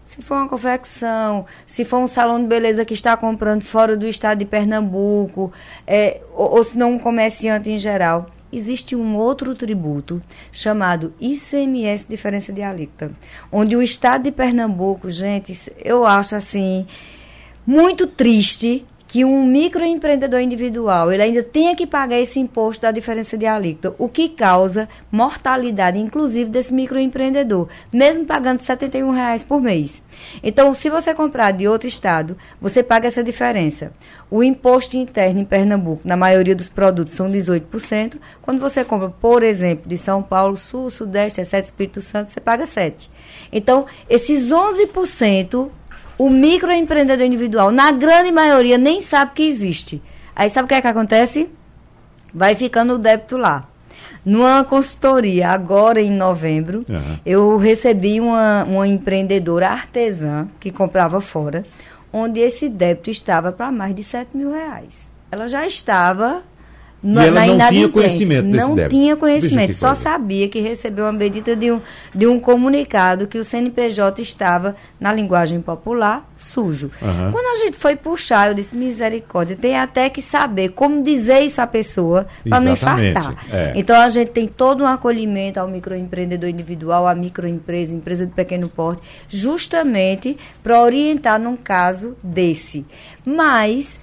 se 0.09 0.23
for 0.23 0.37
uma 0.37 0.49
confecção, 0.49 1.45
se 1.67 1.85
for 1.85 1.99
um 1.99 2.07
salão 2.07 2.41
de 2.41 2.47
beleza 2.47 2.83
que 2.83 2.95
está 2.95 3.15
comprando 3.15 3.61
fora 3.61 3.95
do 3.95 4.07
estado 4.07 4.39
de 4.39 4.45
Pernambuco, 4.45 5.53
é, 5.85 6.19
ou, 6.33 6.55
ou 6.55 6.63
se 6.63 6.75
não 6.75 6.93
um 6.93 6.99
comerciante 6.99 7.69
em 7.69 7.77
geral, 7.77 8.25
existe 8.51 8.95
um 8.95 9.15
outro 9.15 9.53
tributo 9.53 10.19
chamado 10.51 11.13
ICMS 11.21 12.07
Diferença 12.09 12.51
de 12.51 12.63
Alíquota, 12.63 13.11
onde 13.51 13.75
o 13.75 13.83
estado 13.83 14.23
de 14.23 14.31
Pernambuco, 14.31 15.11
gente, 15.11 15.55
eu 15.77 16.03
acho 16.03 16.35
assim 16.35 16.87
muito 17.63 18.07
triste 18.07 18.87
que 19.09 19.25
um 19.25 19.43
microempreendedor 19.43 20.39
individual 20.39 21.11
ele 21.11 21.23
ainda 21.23 21.41
tenha 21.41 21.75
que 21.75 21.87
pagar 21.87 22.19
esse 22.19 22.39
imposto 22.39 22.83
da 22.83 22.91
diferença 22.91 23.35
de 23.35 23.47
alíquota, 23.47 23.95
o 23.97 24.07
que 24.07 24.29
causa 24.29 24.87
mortalidade, 25.11 25.97
inclusive, 25.97 26.47
desse 26.47 26.71
microempreendedor, 26.71 27.67
mesmo 27.91 28.23
pagando 28.23 28.59
71 28.59 29.09
reais 29.09 29.41
por 29.41 29.59
mês. 29.59 30.03
Então, 30.43 30.75
se 30.75 30.91
você 30.91 31.11
comprar 31.15 31.51
de 31.51 31.67
outro 31.67 31.87
estado, 31.87 32.37
você 32.61 32.83
paga 32.83 33.07
essa 33.07 33.23
diferença. 33.23 33.91
O 34.29 34.43
imposto 34.43 34.95
interno 34.95 35.39
em 35.39 35.45
Pernambuco, 35.45 36.07
na 36.07 36.15
maioria 36.15 36.55
dos 36.55 36.69
produtos, 36.69 37.15
são 37.15 37.31
18%. 37.31 38.19
Quando 38.43 38.59
você 38.59 38.85
compra, 38.85 39.09
por 39.09 39.41
exemplo, 39.41 39.89
de 39.89 39.97
São 39.97 40.21
Paulo, 40.21 40.55
Sul, 40.55 40.87
Sudeste, 40.91 41.41
Exceto 41.41 41.65
Espírito 41.65 41.99
Santo, 41.99 42.29
você 42.29 42.39
paga 42.39 42.65
7%. 42.65 43.09
Então, 43.51 43.87
esses 44.07 44.51
11% 44.51 45.71
o 46.19 46.29
microempreendedor 46.29 47.25
individual, 47.25 47.71
na 47.71 47.91
grande 47.91 48.29
maioria, 48.29 48.77
nem 48.77 48.99
sabe 48.99 49.31
que 49.33 49.43
existe. 49.43 50.03
Aí 50.35 50.49
sabe 50.49 50.65
o 50.65 50.67
que 50.67 50.75
é 50.75 50.81
que 50.81 50.87
acontece? 50.87 51.49
Vai 52.33 52.55
ficando 52.55 52.95
o 52.95 52.99
débito 52.99 53.37
lá. 53.37 53.69
Numa 54.25 54.65
consultoria, 54.65 55.47
agora 55.47 56.01
em 56.01 56.11
novembro, 56.11 56.83
uhum. 56.89 57.19
eu 57.25 57.55
recebi 57.55 58.19
uma, 58.19 58.65
uma 58.65 58.85
empreendedora 58.85 59.69
artesã 59.69 60.49
que 60.59 60.71
comprava 60.71 61.21
fora, 61.21 61.65
onde 62.11 62.41
esse 62.41 62.67
débito 62.67 63.09
estava 63.09 63.53
para 63.53 63.71
mais 63.71 63.95
de 63.95 64.03
7 64.03 64.35
mil 64.35 64.51
reais. 64.51 65.09
Ela 65.31 65.47
já 65.47 65.65
estava 65.65 66.43
no, 67.01 67.21
e 67.21 67.27
ela 67.27 67.45
não 67.45 67.69
tinha 67.69 67.89
conhecimento 67.89 68.45
desse 68.47 68.67
Não 68.67 68.75
débito. 68.75 68.95
tinha 68.95 69.15
conhecimento, 69.15 69.73
só 69.73 69.87
coisa. 69.87 70.01
sabia 70.01 70.49
que 70.49 70.59
recebeu 70.59 71.05
uma 71.05 71.13
medida 71.13 71.55
de 71.55 71.71
um, 71.71 71.79
de 72.13 72.27
um 72.27 72.39
comunicado 72.39 73.25
que 73.25 73.37
o 73.37 73.43
CNPJ 73.43 74.21
estava, 74.21 74.75
na 74.99 75.13
linguagem 75.13 75.61
popular, 75.61 76.29
sujo. 76.35 76.91
Uhum. 77.01 77.31
Quando 77.31 77.45
a 77.45 77.63
gente 77.63 77.77
foi 77.77 77.95
puxar, 77.95 78.49
eu 78.49 78.53
disse, 78.53 78.75
misericórdia, 78.75 79.55
tem 79.55 79.77
até 79.77 80.09
que 80.09 80.21
saber 80.21 80.69
como 80.69 81.01
dizer 81.01 81.39
isso 81.39 81.61
à 81.61 81.67
pessoa 81.67 82.27
para 82.47 82.59
não 82.59 82.73
infartar. 82.73 83.35
É. 83.49 83.73
Então 83.75 83.95
a 83.95 84.09
gente 84.09 84.31
tem 84.31 84.47
todo 84.47 84.83
um 84.83 84.87
acolhimento 84.87 85.59
ao 85.59 85.69
microempreendedor 85.69 86.49
individual, 86.49 87.07
à 87.07 87.15
microempresa, 87.15 87.95
empresa 87.95 88.25
de 88.25 88.33
pequeno 88.33 88.67
porte, 88.67 89.01
justamente 89.29 90.37
para 90.61 90.81
orientar 90.81 91.39
num 91.39 91.55
caso 91.55 92.17
desse. 92.21 92.85
Mas, 93.25 93.99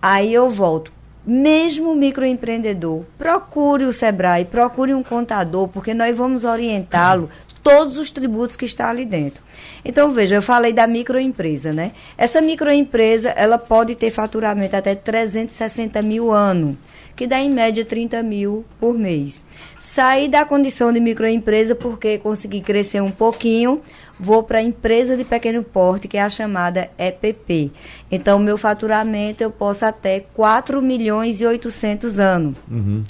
aí 0.00 0.32
eu 0.32 0.48
volto 0.48 0.97
mesmo 1.28 1.94
microempreendedor, 1.94 3.02
procure 3.18 3.84
o 3.84 3.92
Sebrae, 3.92 4.46
procure 4.46 4.94
um 4.94 5.02
contador, 5.02 5.68
porque 5.68 5.92
nós 5.92 6.16
vamos 6.16 6.42
orientá-lo 6.42 7.28
todos 7.62 7.98
os 7.98 8.10
tributos 8.10 8.56
que 8.56 8.64
está 8.64 8.88
ali 8.88 9.04
dentro. 9.04 9.42
Então, 9.84 10.10
veja, 10.10 10.36
eu 10.36 10.42
falei 10.42 10.72
da 10.72 10.86
microempresa, 10.86 11.70
né? 11.70 11.92
Essa 12.16 12.40
microempresa, 12.40 13.28
ela 13.30 13.58
pode 13.58 13.94
ter 13.94 14.10
faturamento 14.10 14.74
até 14.74 14.94
360 14.94 16.00
mil 16.00 16.30
ano, 16.30 16.78
que 17.14 17.26
dá 17.26 17.38
em 17.38 17.50
média 17.50 17.84
30 17.84 18.22
mil 18.22 18.64
por 18.80 18.96
mês. 18.96 19.44
Saí 19.78 20.28
da 20.28 20.46
condição 20.46 20.90
de 20.90 20.98
microempresa 20.98 21.74
porque 21.74 22.16
consegui 22.16 22.62
crescer 22.62 23.02
um 23.02 23.10
pouquinho, 23.10 23.82
vou 24.18 24.42
para 24.42 24.58
a 24.58 24.62
empresa 24.62 25.16
de 25.16 25.24
pequeno 25.24 25.62
porte, 25.62 26.08
que 26.08 26.16
é 26.16 26.22
a 26.22 26.28
chamada 26.28 26.90
EPP. 26.98 27.70
Então, 28.10 28.38
meu 28.38 28.58
faturamento 28.58 29.42
eu 29.42 29.50
posso 29.50 29.84
até 29.84 30.20
4 30.20 30.80
milhões 30.82 31.40
e 31.40 31.46
800 31.46 32.18
anos. 32.18 32.56
Uhum. 32.70 33.04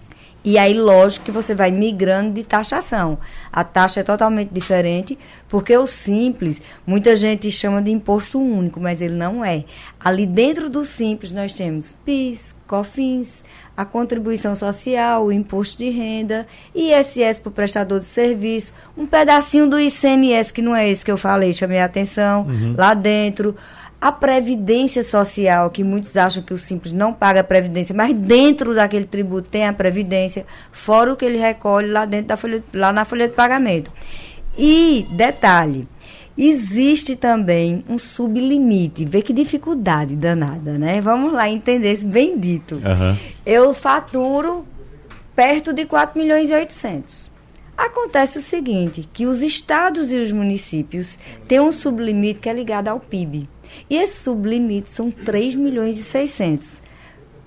E 0.45 0.57
aí, 0.57 0.73
lógico 0.73 1.27
que 1.27 1.33
você 1.33 1.55
vai 1.55 1.71
migrando 1.71 2.33
de 2.33 2.45
taxação. 2.45 3.19
A 3.53 3.65
taxa 3.65 4.01
é 4.01 4.03
totalmente 4.03 4.51
diferente, 4.51 5.19
porque 5.49 5.77
o 5.77 5.87
simples, 5.87 6.63
muita 6.87 7.17
gente 7.17 7.51
chama 7.51 7.83
de 7.83 7.91
imposto 7.91 8.39
único, 8.39 8.81
mas 8.81 9.03
ele 9.03 9.15
não 9.15 9.45
é. 9.45 9.65
Ali 9.99 10.27
dentro 10.27 10.71
do 10.71 10.85
simples, 10.85 11.33
nós 11.33 11.53
temos 11.53 11.95
PIS, 12.05 12.55
COFINS, 12.69 13.43
a 13.77 13.85
contribuição 13.85 14.55
social, 14.55 15.27
o 15.27 15.33
imposto 15.33 15.79
de 15.79 15.91
renda, 15.91 16.47
ISS 16.75 17.39
para 17.41 17.49
o 17.49 17.53
prestador 17.53 18.01
de 18.01 18.07
serviço, 18.07 18.73
um 18.97 19.07
pedacinho 19.07 19.69
do 19.69 19.79
ICMS, 19.79 20.53
que 20.53 20.63
não 20.63 20.75
é 20.75 20.89
esse 20.89 21.05
que 21.05 21.11
eu 21.11 21.17
falei, 21.17 21.53
chamei 21.53 21.81
a 21.81 21.85
atenção, 21.85 22.43
uhum. 22.43 22.75
lá 22.77 22.95
dentro. 22.95 23.57
A 24.01 24.13
previdência 24.13 25.03
social, 25.03 25.71
que 25.71 25.83
muitos 25.83 26.17
acham 26.17 26.43
que 26.43 26.55
o 26.55 26.59
Simples 26.59 26.93
não 26.93 27.13
paga 27.13 27.41
a 27.41 27.45
previdência, 27.45 27.95
mas 27.95 28.15
dentro 28.15 28.75
daquele 28.75 29.05
tributo 29.05 29.49
tem 29.49 29.67
a 29.67 29.73
previdência, 29.73 30.47
fora 30.71 31.13
o 31.13 31.17
que 31.17 31.25
ele 31.25 31.39
recolhe 31.39 31.91
lá 31.91 32.05
dentro 32.05 32.29
da 32.29 32.37
folha, 32.37 32.63
lá 32.73 32.93
na 32.93 33.05
folha 33.05 33.29
de 33.29 33.35
pagamento. 33.35 33.91
E, 34.57 35.07
detalhe, 35.11 35.89
Existe 36.41 37.17
também 37.17 37.85
um 37.89 37.99
sublimite. 37.99 39.05
Vê 39.05 39.21
que 39.21 39.33
dificuldade 39.33 40.15
danada, 40.15 40.79
né? 40.79 41.01
Vamos 41.01 41.33
lá 41.33 41.51
entender 41.51 41.91
esse 41.91 42.07
bendito. 42.07 42.77
Uhum. 42.77 43.17
Eu 43.45 43.75
faturo 43.75 44.65
perto 45.35 45.73
de 45.73 45.85
4 45.85 46.17
milhões 46.21 46.49
e 46.49 46.53
800. 46.53 47.29
Acontece 47.77 48.39
o 48.39 48.43
seguinte, 48.43 49.09
que 49.13 49.27
os 49.27 49.43
estados 49.43 50.13
e 50.13 50.17
os 50.17 50.31
municípios 50.31 51.19
têm 51.49 51.59
um 51.59 51.73
sublimite 51.73 52.39
que 52.39 52.49
é 52.49 52.53
ligado 52.53 52.87
ao 52.87 53.01
PIB. 53.01 53.49
E 53.89 53.97
esse 53.97 54.23
sublimite 54.23 54.91
são 54.91 55.11
3 55.11 55.55
milhões 55.55 55.99
e 55.99 56.03
600. 56.03 56.81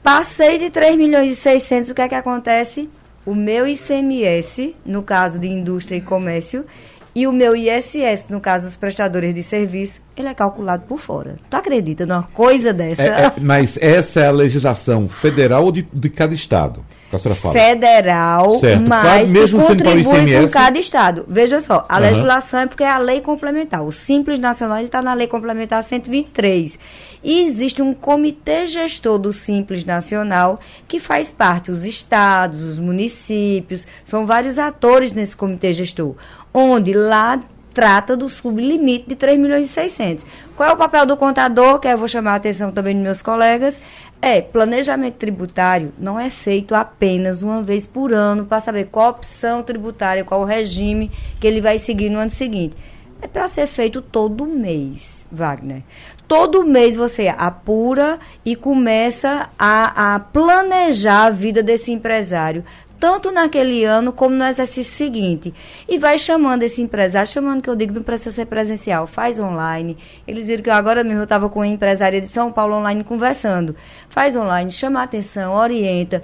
Passei 0.03 0.57
de 0.57 0.69
3 0.69 0.97
milhões 0.97 1.31
e 1.31 1.35
600, 1.35 1.91
o 1.91 1.95
que 1.95 2.01
é 2.01 2.09
que 2.09 2.15
acontece? 2.15 2.89
O 3.25 3.35
meu 3.35 3.67
ICMS, 3.67 4.75
no 4.83 5.03
caso 5.03 5.37
de 5.37 5.47
indústria 5.47 5.97
e 5.97 6.01
comércio, 6.01 6.65
e 7.13 7.27
o 7.27 7.31
meu 7.31 7.55
ISS, 7.55 8.27
no 8.29 8.39
caso 8.39 8.65
dos 8.65 8.77
prestadores 8.77 9.35
de 9.35 9.43
serviço, 9.43 10.01
ele 10.15 10.27
é 10.27 10.33
calculado 10.33 10.83
por 10.87 10.99
fora. 10.99 11.37
Tu 11.49 11.55
acredita 11.55 12.05
numa 12.05 12.23
coisa 12.23 12.73
dessa? 12.73 13.01
É, 13.01 13.25
é, 13.25 13.33
mas 13.39 13.77
essa 13.81 14.19
é 14.21 14.27
a 14.27 14.31
legislação 14.31 15.07
federal 15.07 15.65
ou 15.65 15.71
de, 15.71 15.87
de 15.91 16.09
cada 16.09 16.33
estado? 16.33 16.85
Que 17.09 17.15
a 17.15 17.19
senhora 17.19 17.39
fala? 17.39 17.53
Federal, 17.53 18.51
certo. 18.55 18.87
mas 18.87 19.01
claro, 19.03 19.27
mesmo 19.27 19.59
que 19.59 19.67
contribui 19.67 20.03
com 20.03 20.49
cada 20.49 20.79
estado. 20.79 21.25
Veja 21.27 21.59
só, 21.61 21.85
a 21.87 21.95
uhum. 21.95 22.01
legislação 22.01 22.59
é 22.61 22.67
porque 22.67 22.83
é 22.83 22.89
a 22.89 22.97
lei 22.97 23.21
complementar. 23.21 23.83
O 23.83 23.91
Simples 23.91 24.39
Nacional 24.39 24.79
está 24.79 25.01
na 25.01 25.13
lei 25.13 25.27
complementar 25.27 25.83
123. 25.83 26.79
E 27.23 27.43
existe 27.43 27.81
um 27.81 27.93
comitê 27.93 28.65
gestor 28.65 29.19
do 29.19 29.31
Simples 29.31 29.85
Nacional 29.85 30.59
que 30.87 30.99
faz 30.99 31.31
parte 31.31 31.69
os 31.69 31.85
estados, 31.85 32.63
os 32.63 32.79
municípios, 32.79 33.85
são 34.03 34.25
vários 34.25 34.57
atores 34.57 35.13
nesse 35.13 35.35
comitê 35.35 35.71
gestor 35.71 36.15
onde 36.53 36.93
lá 36.93 37.39
trata 37.73 38.15
do 38.15 38.29
sublimite 38.29 39.07
de 39.07 39.15
3 39.15 39.39
milhões 39.39 39.65
e 39.65 39.69
600. 39.69 40.25
Qual 40.55 40.69
é 40.69 40.73
o 40.73 40.77
papel 40.77 41.05
do 41.05 41.17
contador, 41.17 41.79
que 41.79 41.87
eu 41.87 41.97
vou 41.97 42.07
chamar 42.07 42.33
a 42.33 42.35
atenção 42.35 42.71
também 42.71 42.93
dos 42.93 43.03
meus 43.03 43.21
colegas? 43.21 43.79
É, 44.21 44.39
planejamento 44.39 45.15
tributário 45.15 45.91
não 45.97 46.19
é 46.19 46.29
feito 46.29 46.75
apenas 46.75 47.41
uma 47.41 47.63
vez 47.63 47.85
por 47.85 48.13
ano 48.13 48.45
para 48.45 48.59
saber 48.59 48.85
qual 48.91 49.09
opção 49.09 49.63
tributária, 49.63 50.23
qual 50.23 50.41
o 50.41 50.45
regime 50.45 51.09
que 51.39 51.47
ele 51.47 51.59
vai 51.59 51.79
seguir 51.79 52.09
no 52.09 52.19
ano 52.19 52.29
seguinte. 52.29 52.75
É 53.21 53.27
para 53.27 53.47
ser 53.47 53.67
feito 53.67 54.01
todo 54.01 54.45
mês, 54.45 55.25
Wagner. 55.31 55.83
Todo 56.27 56.63
mês 56.63 56.95
você 56.95 57.27
apura 57.27 58.19
e 58.43 58.55
começa 58.55 59.49
a, 59.59 60.15
a 60.15 60.19
planejar 60.19 61.25
a 61.25 61.29
vida 61.29 61.61
desse 61.61 61.91
empresário, 61.91 62.63
tanto 63.01 63.31
naquele 63.31 63.83
ano 63.83 64.13
como 64.13 64.35
no 64.35 64.45
exercício 64.45 64.93
seguinte. 64.93 65.51
E 65.89 65.97
vai 65.97 66.19
chamando 66.19 66.61
esse 66.61 66.83
empresário, 66.83 67.27
chamando 67.27 67.63
que 67.63 67.69
eu 67.69 67.75
digo, 67.75 67.95
não 67.95 68.03
precisa 68.03 68.31
ser 68.31 68.45
presencial, 68.45 69.07
faz 69.07 69.39
online. 69.39 69.97
Eles 70.27 70.45
viram 70.45 70.61
que 70.63 70.69
agora 70.69 71.03
mesmo 71.03 71.21
eu 71.21 71.23
estava 71.23 71.49
com 71.49 71.61
uma 71.61 71.67
empresária 71.67 72.21
de 72.21 72.27
São 72.27 72.51
Paulo 72.51 72.75
online 72.75 73.03
conversando. 73.03 73.75
Faz 74.07 74.35
online, 74.35 74.69
chama 74.69 74.99
a 74.99 75.03
atenção, 75.03 75.55
orienta 75.55 76.21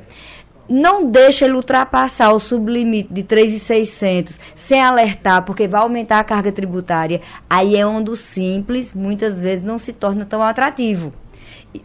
não 0.70 1.10
deixa 1.10 1.46
ele 1.46 1.54
ultrapassar 1.54 2.34
o 2.34 2.42
sublimite 2.42 3.14
de 3.14 3.24
3,600 3.24 4.38
sem 4.54 4.82
alertar, 4.82 5.44
porque 5.44 5.66
vai 5.66 5.80
aumentar 5.80 6.20
a 6.20 6.26
carga 6.26 6.52
tributária. 6.52 7.22
Aí 7.50 7.78
é 7.78 7.88
onde 7.88 8.12
o 8.12 8.18
simples 8.18 8.94
muitas 8.94 9.40
vezes 9.40 9.64
não 9.64 9.80
se 9.80 9.94
torna 9.94 10.26
tão 10.26 10.44
atrativo. 10.44 11.14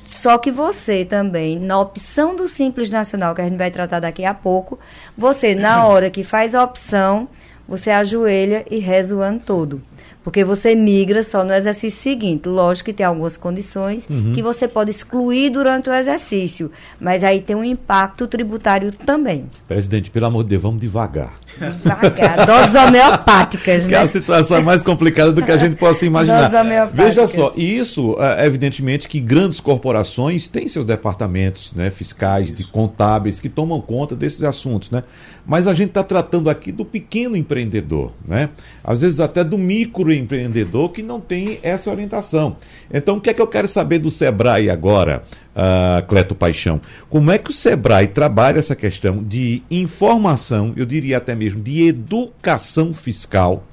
Só 0.05 0.39
que 0.39 0.51
você 0.51 1.05
também, 1.05 1.59
na 1.59 1.79
opção 1.81 2.35
do 2.35 2.49
Simples 2.49 2.91
Nacional, 2.91 3.35
que 3.35 3.41
a 3.41 3.45
gente 3.45 3.59
vai 3.59 3.71
tratar 3.71 4.01
daqui 4.01 4.25
a 4.25 4.35
pouco, 4.35 4.79
você, 5.17 5.55
na 5.55 5.87
hora 5.87 6.11
que 6.11 6.23
faz 6.23 6.55
a 6.55 6.63
opção, 6.63 7.29
você 7.67 7.91
ajoelha 7.91 8.65
e 8.71 8.79
reza 8.79 9.17
o 9.17 9.21
ano 9.21 9.41
todo. 9.45 9.81
Porque 10.25 10.45
você 10.45 10.75
migra 10.75 11.25
só 11.25 11.43
no 11.43 11.53
exercício 11.53 12.01
seguinte. 12.01 12.49
Lógico 12.49 12.87
que 12.87 12.93
tem 12.93 13.05
algumas 13.05 13.37
condições 13.37 14.07
uhum. 14.09 14.33
que 14.33 14.41
você 14.41 14.69
pode 14.69 14.91
excluir 14.91 15.51
durante 15.51 15.91
o 15.91 15.93
exercício, 15.93 16.71
mas 17.01 17.25
aí 17.25 17.41
tem 17.41 17.57
um 17.57 17.65
impacto 17.65 18.29
tributário 18.29 18.93
também. 18.93 19.47
Presidente, 19.67 20.11
pelo 20.11 20.27
amor 20.27 20.45
de 20.45 20.51
Deus, 20.51 20.63
vamos 20.63 20.81
devagar. 20.81 21.35
Devagar. 21.59 22.47
Doses 22.47 22.75
homeopáticas, 22.75 23.85
né? 23.85 23.89
Que 23.89 23.95
é 23.97 23.99
a 23.99 24.07
situação 24.07 24.63
mais 24.63 24.83
complicada 24.83 25.33
do 25.33 25.43
que 25.43 25.51
a 25.51 25.57
gente 25.57 25.75
possa 25.75 26.07
imaginar. 26.07 26.49
Doses 26.49 26.61
homeopáticas. 26.61 27.05
Veja 27.05 27.27
só, 27.27 27.53
isso, 27.57 28.17
é, 28.21 28.47
evidentemente, 28.47 29.09
que 29.09 29.19
grandes 29.19 29.59
corporações 29.59 30.47
têm 30.47 30.69
seus 30.69 30.85
departamentos 30.85 31.73
né, 31.73 31.91
fiscais, 31.91 32.55
de 32.55 32.63
contábeis, 32.63 33.41
que 33.41 33.49
tomam 33.49 33.81
conta 33.81 34.15
desses 34.15 34.45
assuntos, 34.45 34.91
né? 34.93 35.03
Mas 35.45 35.67
a 35.67 35.75
gente 35.75 35.89
está 35.89 36.05
tratando 36.05 36.49
aqui 36.49 36.71
do 36.71 36.85
pequeno 36.85 37.37
empreendedor, 37.37 38.13
né? 38.27 38.51
Às 38.85 39.01
vezes 39.01 39.19
até 39.19 39.43
do 39.43 39.59
microempreendedor 39.59 40.91
que 40.91 41.03
não 41.03 41.21
tem 41.21 41.59
essa 41.63 41.91
orientação. 41.91 42.57
Então, 42.93 43.17
o 43.17 43.21
que 43.21 43.31
é 43.31 43.35
que 43.35 43.43
eu 43.43 43.47
quero 43.47 43.67
saber 43.67 43.99
do 43.99 44.11
Sebrae 44.11 44.71
agora, 44.71 45.25
uh, 45.57 46.07
Cleto 46.07 46.35
Paixão? 46.35 46.81
Como 47.11 47.31
é 47.31 47.39
que 47.39 47.51
o 47.51 47.55
Sebrae 47.55 48.07
trabalha 48.07 48.61
essa 48.61 48.77
questão 48.77 49.23
de 49.23 49.63
informação, 49.71 50.73
eu 50.77 50.87
diria 50.87 51.17
até 51.17 51.35
mesmo 51.35 51.61
de 51.61 51.89
educação 51.89 52.95
fiscal, 52.95 53.65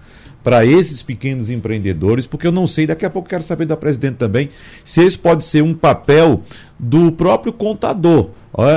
para 0.43 0.65
esses 0.65 1.01
pequenos 1.01 1.49
empreendedores, 1.49 2.25
porque 2.25 2.47
eu 2.47 2.51
não 2.51 2.65
sei, 2.65 2.87
daqui 2.87 3.05
a 3.05 3.09
pouco 3.09 3.29
quero 3.29 3.43
saber 3.43 3.65
da 3.65 3.75
presidente 3.75 4.15
também, 4.15 4.49
se 4.83 5.03
esse 5.03 5.17
pode 5.17 5.43
ser 5.43 5.61
um 5.61 5.73
papel 5.73 6.41
do 6.77 7.11
próprio 7.11 7.51
contador, 7.51 8.29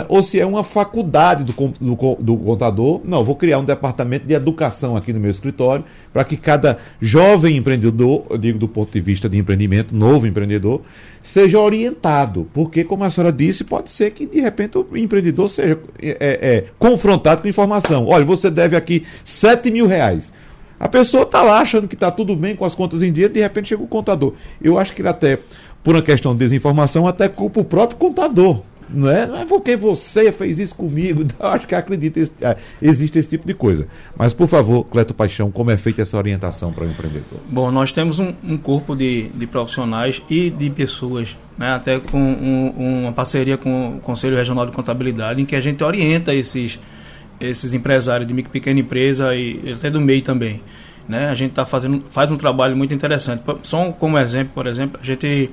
ou 0.09 0.23
se 0.23 0.39
é 0.39 0.45
uma 0.45 0.63
faculdade 0.63 1.45
do, 1.45 1.53
do, 1.53 2.17
do 2.21 2.37
contador. 2.37 3.01
Não, 3.05 3.25
vou 3.25 3.35
criar 3.35 3.59
um 3.59 3.65
departamento 3.65 4.27
de 4.27 4.35
educação 4.35 4.97
aqui 4.97 5.13
no 5.13 5.21
meu 5.21 5.31
escritório, 5.31 5.85
para 6.13 6.25
que 6.25 6.37
cada 6.37 6.79
jovem 7.01 7.57
empreendedor, 7.57 8.27
eu 8.29 8.39
digo 8.39 8.59
do 8.59 8.69
ponto 8.69 8.93
de 8.93 9.01
vista 9.01 9.29
de 9.29 9.39
empreendimento, 9.39 9.95
novo 9.95 10.27
empreendedor, 10.27 10.83
seja 11.23 11.59
orientado. 11.59 12.49
Porque, 12.53 12.85
como 12.85 13.05
a 13.05 13.11
senhora 13.11 13.33
disse, 13.33 13.65
pode 13.65 13.91
ser 13.91 14.11
que 14.11 14.27
de 14.27 14.41
repente 14.41 14.77
o 14.77 14.97
empreendedor 14.97 15.49
seja 15.49 15.79
é, 16.01 16.17
é, 16.21 16.65
confrontado 16.79 17.43
com 17.43 17.49
informação. 17.49 18.07
Olha, 18.07 18.25
você 18.25 18.51
deve 18.51 18.77
aqui 18.77 19.05
7 19.25 19.71
mil 19.71 19.87
reais. 19.87 20.33
A 20.83 20.89
pessoa 20.89 21.23
está 21.23 21.43
lá 21.43 21.61
achando 21.61 21.87
que 21.87 21.95
está 21.95 22.11
tudo 22.11 22.35
bem 22.35 22.57
com 22.57 22.65
as 22.65 22.75
contas 22.75 23.03
em 23.03 23.13
dia, 23.13 23.29
de 23.29 23.39
repente 23.39 23.69
chega 23.69 23.81
o 23.81 23.87
contador. 23.87 24.35
Eu 24.61 24.77
acho 24.81 24.93
que 24.93 25.01
ele 25.01 25.09
até, 25.09 25.39
por 25.81 25.95
uma 25.95 26.03
questão 26.03 26.33
de 26.33 26.41
desinformação, 26.41 27.07
até 27.07 27.29
culpa 27.29 27.61
o 27.61 27.65
próprio 27.65 27.97
contador. 27.97 28.63
Não 28.91 29.09
é? 29.09 29.25
Não 29.25 29.37
é 29.37 29.47
porque 29.47 29.77
você 29.77 30.33
fez 30.33 30.59
isso 30.59 30.75
comigo. 30.75 31.25
Eu 31.39 31.47
acho 31.47 31.69
que 31.69 31.75
acredita, 31.77 32.21
é, 32.41 32.57
existe 32.83 33.17
esse 33.17 33.29
tipo 33.29 33.47
de 33.47 33.55
coisa. 33.55 33.87
Mas, 34.17 34.33
por 34.33 34.49
favor, 34.49 34.83
Cleto 34.83 35.15
Paixão, 35.15 35.53
como 35.53 35.71
é 35.71 35.77
feita 35.77 36.03
essa 36.03 36.17
orientação 36.19 36.73
para 36.73 36.85
o 36.85 36.91
empreendedor? 36.91 37.39
Bom, 37.49 37.71
nós 37.71 37.93
temos 37.93 38.19
um, 38.19 38.35
um 38.43 38.59
corpo 38.59 38.97
de, 38.97 39.29
de, 39.29 39.47
profissionais 39.47 40.21
e 40.29 40.51
de 40.51 40.69
pessoas, 40.69 41.37
né, 41.57 41.75
até 41.75 42.01
com 42.01 42.19
um, 42.19 43.03
uma 43.05 43.13
parceria 43.13 43.57
com 43.57 43.99
o 43.99 44.01
Conselho 44.01 44.37
Regional 44.37 44.67
de 44.67 44.73
Contabilidade, 44.73 45.41
em 45.41 45.45
que 45.45 45.55
a 45.55 45.61
gente 45.61 45.83
orienta 45.85 46.35
esses 46.35 46.81
esses 47.49 47.75
empresários 47.75 48.27
de 48.27 48.35
micro 48.35 48.51
e 48.51 48.53
pequena 48.53 48.81
empresa 48.81 49.35
e 49.35 49.73
até 49.73 49.91
do 49.91 50.01
MEI 50.01 50.23
também. 50.23 50.63
Né? 51.09 51.29
A 51.29 51.35
gente 51.35 51.53
tá 51.53 51.67
fazendo, 51.67 52.05
faz 52.11 52.31
um 52.31 52.37
trabalho 52.37 52.77
muito 52.77 52.95
interessante. 52.95 53.43
Só 53.63 53.91
como 53.93 54.19
exemplo, 54.19 54.53
por 54.55 54.67
exemplo, 54.67 54.99
a 55.03 55.05
gente 55.05 55.51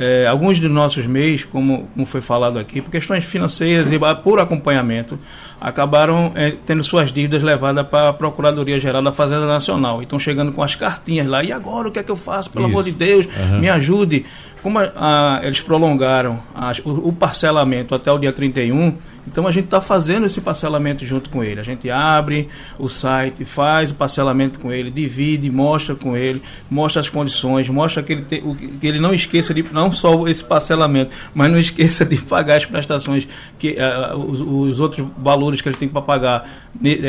é, 0.00 0.26
alguns 0.28 0.60
de 0.60 0.68
nossos 0.68 1.04
MEIs, 1.06 1.44
como, 1.44 1.88
como, 1.92 2.06
foi 2.06 2.20
falado 2.20 2.56
aqui, 2.56 2.80
por 2.80 2.88
questões 2.88 3.24
financeiras 3.24 3.92
e 3.92 3.98
por 4.22 4.38
acompanhamento, 4.38 5.18
acabaram 5.60 6.30
é, 6.36 6.54
tendo 6.64 6.84
suas 6.84 7.12
dívidas 7.12 7.42
levadas 7.42 7.84
para 7.88 8.10
a 8.10 8.12
Procuradoria-Geral 8.12 9.02
da 9.02 9.12
Fazenda 9.12 9.44
Nacional. 9.44 10.00
E 10.00 10.04
estão 10.04 10.18
chegando 10.18 10.52
com 10.52 10.62
as 10.62 10.76
cartinhas 10.76 11.26
lá. 11.26 11.42
E 11.42 11.50
agora, 11.50 11.88
o 11.88 11.90
que 11.90 11.98
é 11.98 12.02
que 12.04 12.12
eu 12.12 12.16
faço? 12.16 12.48
Pelo 12.48 12.66
Isso. 12.66 12.72
amor 12.72 12.84
de 12.84 12.92
Deus, 12.92 13.26
uhum. 13.26 13.58
me 13.58 13.68
ajude. 13.68 14.24
Como 14.62 14.78
a, 14.78 14.92
a, 14.94 15.40
eles 15.42 15.60
prolongaram 15.60 16.40
a, 16.54 16.72
o, 16.84 17.08
o 17.08 17.12
parcelamento 17.12 17.92
até 17.92 18.12
o 18.12 18.18
dia 18.18 18.32
31, 18.32 18.94
então 19.28 19.46
a 19.46 19.52
gente 19.52 19.66
está 19.66 19.80
fazendo 19.80 20.24
esse 20.24 20.40
parcelamento 20.40 21.04
junto 21.04 21.28
com 21.28 21.44
ele. 21.44 21.60
A 21.60 21.62
gente 21.62 21.90
abre 21.90 22.48
o 22.78 22.88
site, 22.88 23.44
faz 23.44 23.90
o 23.90 23.94
parcelamento 23.94 24.58
com 24.58 24.72
ele, 24.72 24.90
divide, 24.90 25.50
mostra 25.50 25.94
com 25.94 26.16
ele, 26.16 26.42
mostra 26.70 27.00
as 27.00 27.10
condições, 27.10 27.68
mostra 27.68 28.02
que 28.02 28.14
ele, 28.14 28.22
te, 28.22 28.42
o, 28.44 28.54
que 28.54 28.86
ele 28.86 28.98
não 28.98 29.12
esqueça 29.12 29.52
de 29.52 29.62
não 29.70 29.92
só 29.92 30.26
esse 30.26 30.42
parcelamento, 30.42 31.14
mas 31.34 31.50
não 31.50 31.58
esqueça 31.58 32.06
de 32.06 32.16
pagar 32.16 32.56
as 32.56 32.64
prestações, 32.64 33.28
que 33.58 33.76
uh, 33.76 34.16
os, 34.16 34.40
os, 34.40 34.80
outros 34.80 35.06
valores 35.18 35.60
que 35.60 35.68
ele 35.68 35.76
tem 35.76 35.88
para 35.88 36.00
pagar 36.00 36.48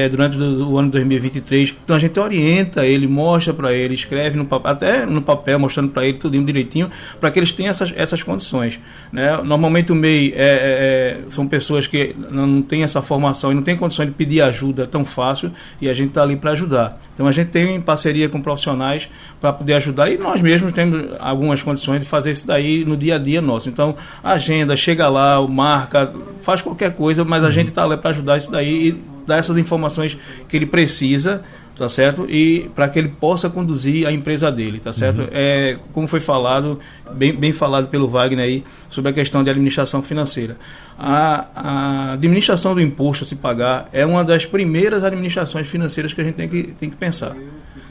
durante 0.09 0.37
o, 0.37 0.77
ano 0.77 0.87
de 0.87 0.93
2023. 0.93 1.75
Então 1.83 1.95
a 1.95 1.99
gente 1.99 2.19
orienta 2.19 2.85
ele, 2.85 3.07
mostra 3.07 3.53
para 3.53 3.73
ele, 3.73 3.93
escreve 3.93 4.35
no 4.35 4.45
papel, 4.45 4.71
até 4.71 5.05
no 5.05 5.21
papel, 5.21 5.59
mostrando 5.59 5.89
para 5.89 6.05
ele 6.05 6.17
tudo 6.17 6.39
direitinho, 6.43 6.89
para 7.19 7.29
que 7.29 7.39
eles 7.39 7.51
tenham 7.51 7.69
essas, 7.69 7.93
essas 7.95 8.23
condições. 8.23 8.79
Né? 9.11 9.37
Normalmente 9.43 9.91
o 9.91 9.95
MEI 9.95 10.33
é, 10.35 10.37
é, 10.37 11.27
é 11.27 11.29
são 11.29 11.47
pessoas 11.47 11.85
que 11.85 12.15
não 12.31 12.61
tem 12.61 12.83
essa 12.83 13.01
formação 13.01 13.51
e 13.51 13.55
não 13.55 13.61
tem 13.61 13.77
condições 13.77 14.07
de 14.07 14.13
pedir 14.13 14.41
ajuda 14.41 14.87
tão 14.87 15.05
fácil 15.05 15.51
e 15.79 15.89
a 15.89 15.93
gente 15.93 16.09
está 16.09 16.23
ali 16.23 16.35
para 16.35 16.51
ajudar. 16.51 16.99
Então 17.13 17.27
a 17.27 17.31
gente 17.31 17.49
tem 17.49 17.79
parceria 17.81 18.29
com 18.29 18.41
profissionais 18.41 19.09
para 19.41 19.51
poder 19.53 19.73
ajudar 19.73 20.09
e 20.09 20.17
nós 20.17 20.41
mesmos 20.41 20.71
temos 20.71 21.11
algumas 21.19 21.61
condições 21.61 21.99
de 21.99 22.05
fazer 22.05 22.31
isso 22.31 22.47
daí 22.47 22.85
no 22.85 22.95
dia 22.95 23.15
a 23.15 23.19
dia 23.19 23.41
nosso. 23.41 23.69
Então 23.69 23.95
agenda, 24.23 24.75
chega 24.75 25.07
lá, 25.09 25.45
marca, 25.47 26.13
faz 26.41 26.61
qualquer 26.61 26.95
coisa, 26.95 27.23
mas 27.23 27.43
a 27.43 27.47
uhum. 27.47 27.51
gente 27.51 27.69
está 27.69 27.85
lá 27.85 27.97
para 27.97 28.11
ajudar 28.11 28.37
isso 28.37 28.51
daí 28.51 28.89
e 28.89 29.18
dar 29.29 29.37
essas 29.37 29.57
informações 29.57 30.17
que 30.49 30.57
ele 30.57 30.65
precisa 30.65 31.41
tá 31.79 31.87
certo? 31.87 32.29
E 32.29 32.69
para 32.75 32.89
que 32.89 32.99
ele 32.99 33.07
possa 33.07 33.49
conduzir 33.49 34.05
a 34.05 34.11
empresa 34.11 34.51
dele, 34.51 34.79
tá 34.79 34.91
certo? 34.91 35.21
Uhum. 35.21 35.27
É, 35.31 35.77
como 35.93 36.07
foi 36.07 36.19
falado, 36.19 36.77
bem, 37.13 37.33
bem 37.33 37.53
falado 37.53 37.87
pelo 37.87 38.05
Wagner 38.05 38.43
aí, 38.43 38.65
sobre 38.89 39.11
a 39.11 39.13
questão 39.13 39.41
de 39.45 39.49
administração 39.49 40.03
financeira. 40.03 40.57
A, 40.97 41.47
a, 41.55 42.13
administração 42.13 42.75
do 42.75 42.81
imposto 42.81 43.23
a 43.23 43.27
se 43.27 43.37
pagar 43.37 43.87
é 43.93 44.05
uma 44.05 44.25
das 44.25 44.45
primeiras 44.45 45.05
administrações 45.05 45.67
financeiras 45.67 46.11
que 46.11 46.19
a 46.19 46.23
gente 46.25 46.35
tem 46.35 46.49
que, 46.49 46.63
tem 46.77 46.89
que 46.89 46.97
pensar. 46.97 47.33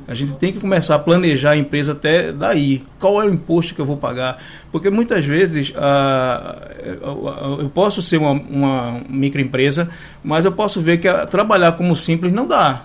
A 0.09 0.15
gente 0.15 0.33
tem 0.37 0.55
que 0.55 0.59
começar 0.59 0.95
a 0.95 0.99
planejar 0.99 1.51
a 1.51 1.57
empresa 1.59 1.93
até 1.93 2.33
daí. 2.33 2.83
Qual 2.99 3.21
é 3.21 3.27
o 3.27 3.31
imposto 3.31 3.75
que 3.75 3.81
eu 3.81 3.85
vou 3.85 3.99
pagar? 3.99 4.43
Porque 4.73 4.89
muitas 4.89 5.23
vezes 5.27 5.71
eu 7.61 7.69
posso 7.69 8.01
ser 8.01 8.17
uma, 8.17 8.33
uma 8.33 9.01
microempresa, 9.07 9.91
mas 10.25 10.47
eu 10.47 10.53
posso 10.53 10.81
ver 10.81 10.99
que 10.99 11.13
trabalhar 11.27 11.73
como 11.73 11.95
simples 11.95 12.33
não 12.33 12.47
dá. 12.47 12.85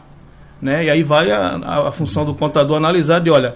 Né? 0.61 0.83
E 0.85 0.89
aí 0.89 1.01
vai 1.01 1.31
a, 1.31 1.87
a 1.87 1.91
função 1.93 2.25
do 2.25 2.33
contador 2.33 2.75
analisar 2.75 3.19
de, 3.19 3.29
olha, 3.29 3.55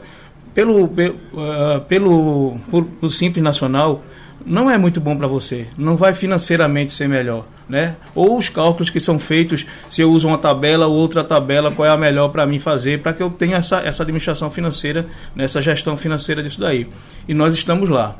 pelo, 0.53 0.87
pelo, 0.87 1.15
uh, 1.33 1.81
pelo 1.87 2.57
por, 2.71 2.85
por 2.85 3.11
Simples 3.11 3.43
Nacional, 3.43 4.01
não 4.45 4.71
é 4.71 4.77
muito 4.77 4.99
bom 5.01 5.15
para 5.15 5.27
você, 5.27 5.67
não 5.77 5.95
vai 5.95 6.13
financeiramente 6.13 6.93
ser 6.93 7.07
melhor, 7.07 7.45
né? 7.69 7.95
Ou 8.15 8.37
os 8.37 8.49
cálculos 8.49 8.89
que 8.89 8.99
são 8.99 9.19
feitos, 9.19 9.65
se 9.89 10.01
eu 10.01 10.09
uso 10.09 10.27
uma 10.27 10.37
tabela 10.37 10.87
ou 10.87 10.95
outra 10.95 11.23
tabela, 11.23 11.71
qual 11.71 11.85
é 11.85 11.91
a 11.91 11.97
melhor 11.97 12.29
para 12.29 12.45
mim 12.45 12.59
fazer, 12.59 13.01
para 13.01 13.13
que 13.13 13.21
eu 13.21 13.29
tenha 13.29 13.57
essa, 13.57 13.79
essa 13.79 14.03
administração 14.03 14.49
financeira, 14.49 15.05
nessa 15.35 15.61
gestão 15.61 15.97
financeira 15.97 16.41
disso 16.41 16.59
daí. 16.59 16.87
E 17.27 17.33
nós 17.33 17.55
estamos 17.55 17.89
lá. 17.89 18.15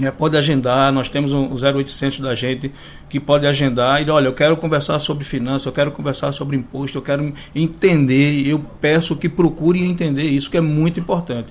É, 0.00 0.10
pode 0.10 0.36
agendar, 0.36 0.92
nós 0.92 1.08
temos 1.08 1.32
um, 1.32 1.46
o 1.46 1.54
0800 1.54 2.20
da 2.20 2.34
gente 2.34 2.70
que 3.08 3.18
pode 3.18 3.46
agendar 3.46 4.02
e 4.02 4.10
olha, 4.10 4.26
eu 4.26 4.34
quero 4.34 4.54
conversar 4.58 4.98
sobre 4.98 5.24
finanças, 5.24 5.64
eu 5.64 5.72
quero 5.72 5.90
conversar 5.90 6.32
sobre 6.32 6.54
imposto, 6.54 6.98
eu 6.98 7.02
quero 7.02 7.32
entender, 7.54 8.46
eu 8.46 8.58
peço 8.78 9.16
que 9.16 9.26
procurem 9.26 9.90
entender 9.90 10.24
isso 10.24 10.50
que 10.50 10.56
é 10.58 10.60
muito 10.60 11.00
importante. 11.00 11.48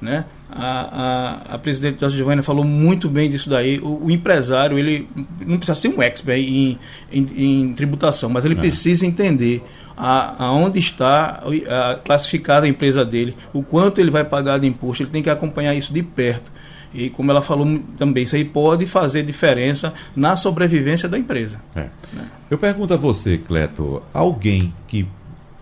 Né? 0.00 0.24
A, 0.60 1.50
a, 1.50 1.54
a 1.54 1.58
presidente 1.58 2.00
da 2.00 2.08
Giovanna 2.08 2.42
falou 2.42 2.64
muito 2.64 3.08
bem 3.08 3.30
disso 3.30 3.48
daí. 3.48 3.78
O, 3.78 4.06
o, 4.06 4.10
empresário, 4.10 4.76
ele 4.76 5.08
não 5.46 5.56
precisa 5.56 5.76
ser 5.76 5.88
um 5.88 6.02
expert 6.02 6.40
em, 6.40 6.78
em, 7.12 7.26
em 7.36 7.74
tributação, 7.74 8.28
mas 8.28 8.44
ele 8.44 8.54
é. 8.54 8.58
precisa 8.58 9.06
entender 9.06 9.62
a, 9.96 10.46
aonde 10.46 10.78
está 10.78 11.42
a, 11.68 11.94
classificada 12.04 12.66
a 12.66 12.68
empresa 12.68 13.04
dele, 13.04 13.36
o 13.52 13.62
quanto 13.62 14.00
ele 14.00 14.10
vai 14.10 14.24
pagar 14.24 14.58
de 14.58 14.66
imposto, 14.66 15.02
ele 15.02 15.10
tem 15.10 15.22
que 15.22 15.30
acompanhar 15.30 15.74
isso 15.74 15.92
de 15.92 16.02
perto. 16.02 16.50
E 16.94 17.10
como 17.10 17.30
ela 17.30 17.42
falou 17.42 17.80
também, 17.98 18.24
isso 18.24 18.34
aí 18.34 18.44
pode 18.44 18.86
fazer 18.86 19.22
diferença 19.22 19.92
na 20.16 20.36
sobrevivência 20.36 21.08
da 21.08 21.18
empresa. 21.18 21.60
É. 21.76 21.88
Né? 22.12 22.26
Eu 22.50 22.56
pergunto 22.56 22.94
a 22.94 22.96
você, 22.96 23.36
Cleto, 23.36 24.02
alguém 24.12 24.72
que 24.86 25.06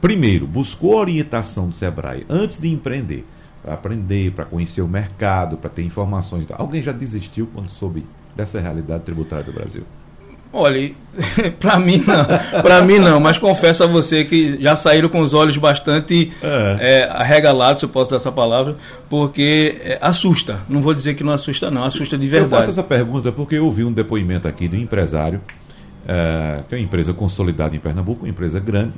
primeiro 0.01 0.47
buscou 0.47 0.95
orientação 0.97 1.69
do 1.69 1.75
Sebrae 1.75 2.25
antes 2.29 2.61
de 2.61 2.69
empreender, 2.69 3.25
para 3.67 3.75
aprender, 3.75 4.31
para 4.31 4.45
conhecer 4.45 4.81
o 4.81 4.87
mercado, 4.87 5.57
para 5.57 5.69
ter 5.69 5.83
informações, 5.83 6.47
alguém 6.53 6.81
já 6.81 6.93
desistiu 6.93 7.49
quando 7.53 7.69
soube 7.69 8.07
dessa 8.37 8.61
realidade 8.61 9.03
tributária 9.03 9.45
do 9.45 9.53
Brasil? 9.53 9.83
Olha, 10.53 10.93
para 11.59 11.77
mim 11.77 12.01
não, 12.07 12.63
para 12.63 12.81
mim 12.83 13.01
não, 13.01 13.19
mas 13.19 13.39
confesso 13.39 13.83
a 13.83 13.87
você 13.89 14.25
que 14.25 14.63
já 14.63 14.77
saíram 14.77 15.09
com 15.09 15.21
os 15.21 15.35
olhos 15.35 15.57
bastante 15.57 16.33
é. 16.41 16.77
É, 16.79 17.11
arregalados, 17.11 17.81
se 17.81 17.87
eu 17.87 17.89
posso 17.89 18.11
usar 18.11 18.17
essa 18.19 18.31
palavra, 18.31 18.77
porque 19.11 19.81
é, 19.83 19.99
assusta. 20.01 20.61
Não 20.69 20.81
vou 20.81 20.95
dizer 20.95 21.15
que 21.15 21.25
não 21.25 21.33
assusta, 21.33 21.69
não, 21.69 21.83
assusta 21.83 22.17
de 22.17 22.29
verdade. 22.29 22.53
Eu 22.53 22.59
faço 22.59 22.71
essa 22.71 22.85
pergunta 22.85 23.33
porque 23.33 23.57
eu 23.57 23.65
ouvi 23.65 23.83
um 23.83 23.93
depoimento 23.93 24.47
aqui 24.47 24.69
de 24.69 24.77
um 24.77 24.81
empresário, 24.81 25.41
é, 26.07 26.63
que 26.69 26.75
é 26.77 26.79
uma 26.79 26.85
empresa 26.85 27.13
consolidada 27.13 27.75
em 27.75 27.81
Pernambuco, 27.81 28.25
uma 28.25 28.31
empresa 28.31 28.61
grande, 28.61 28.93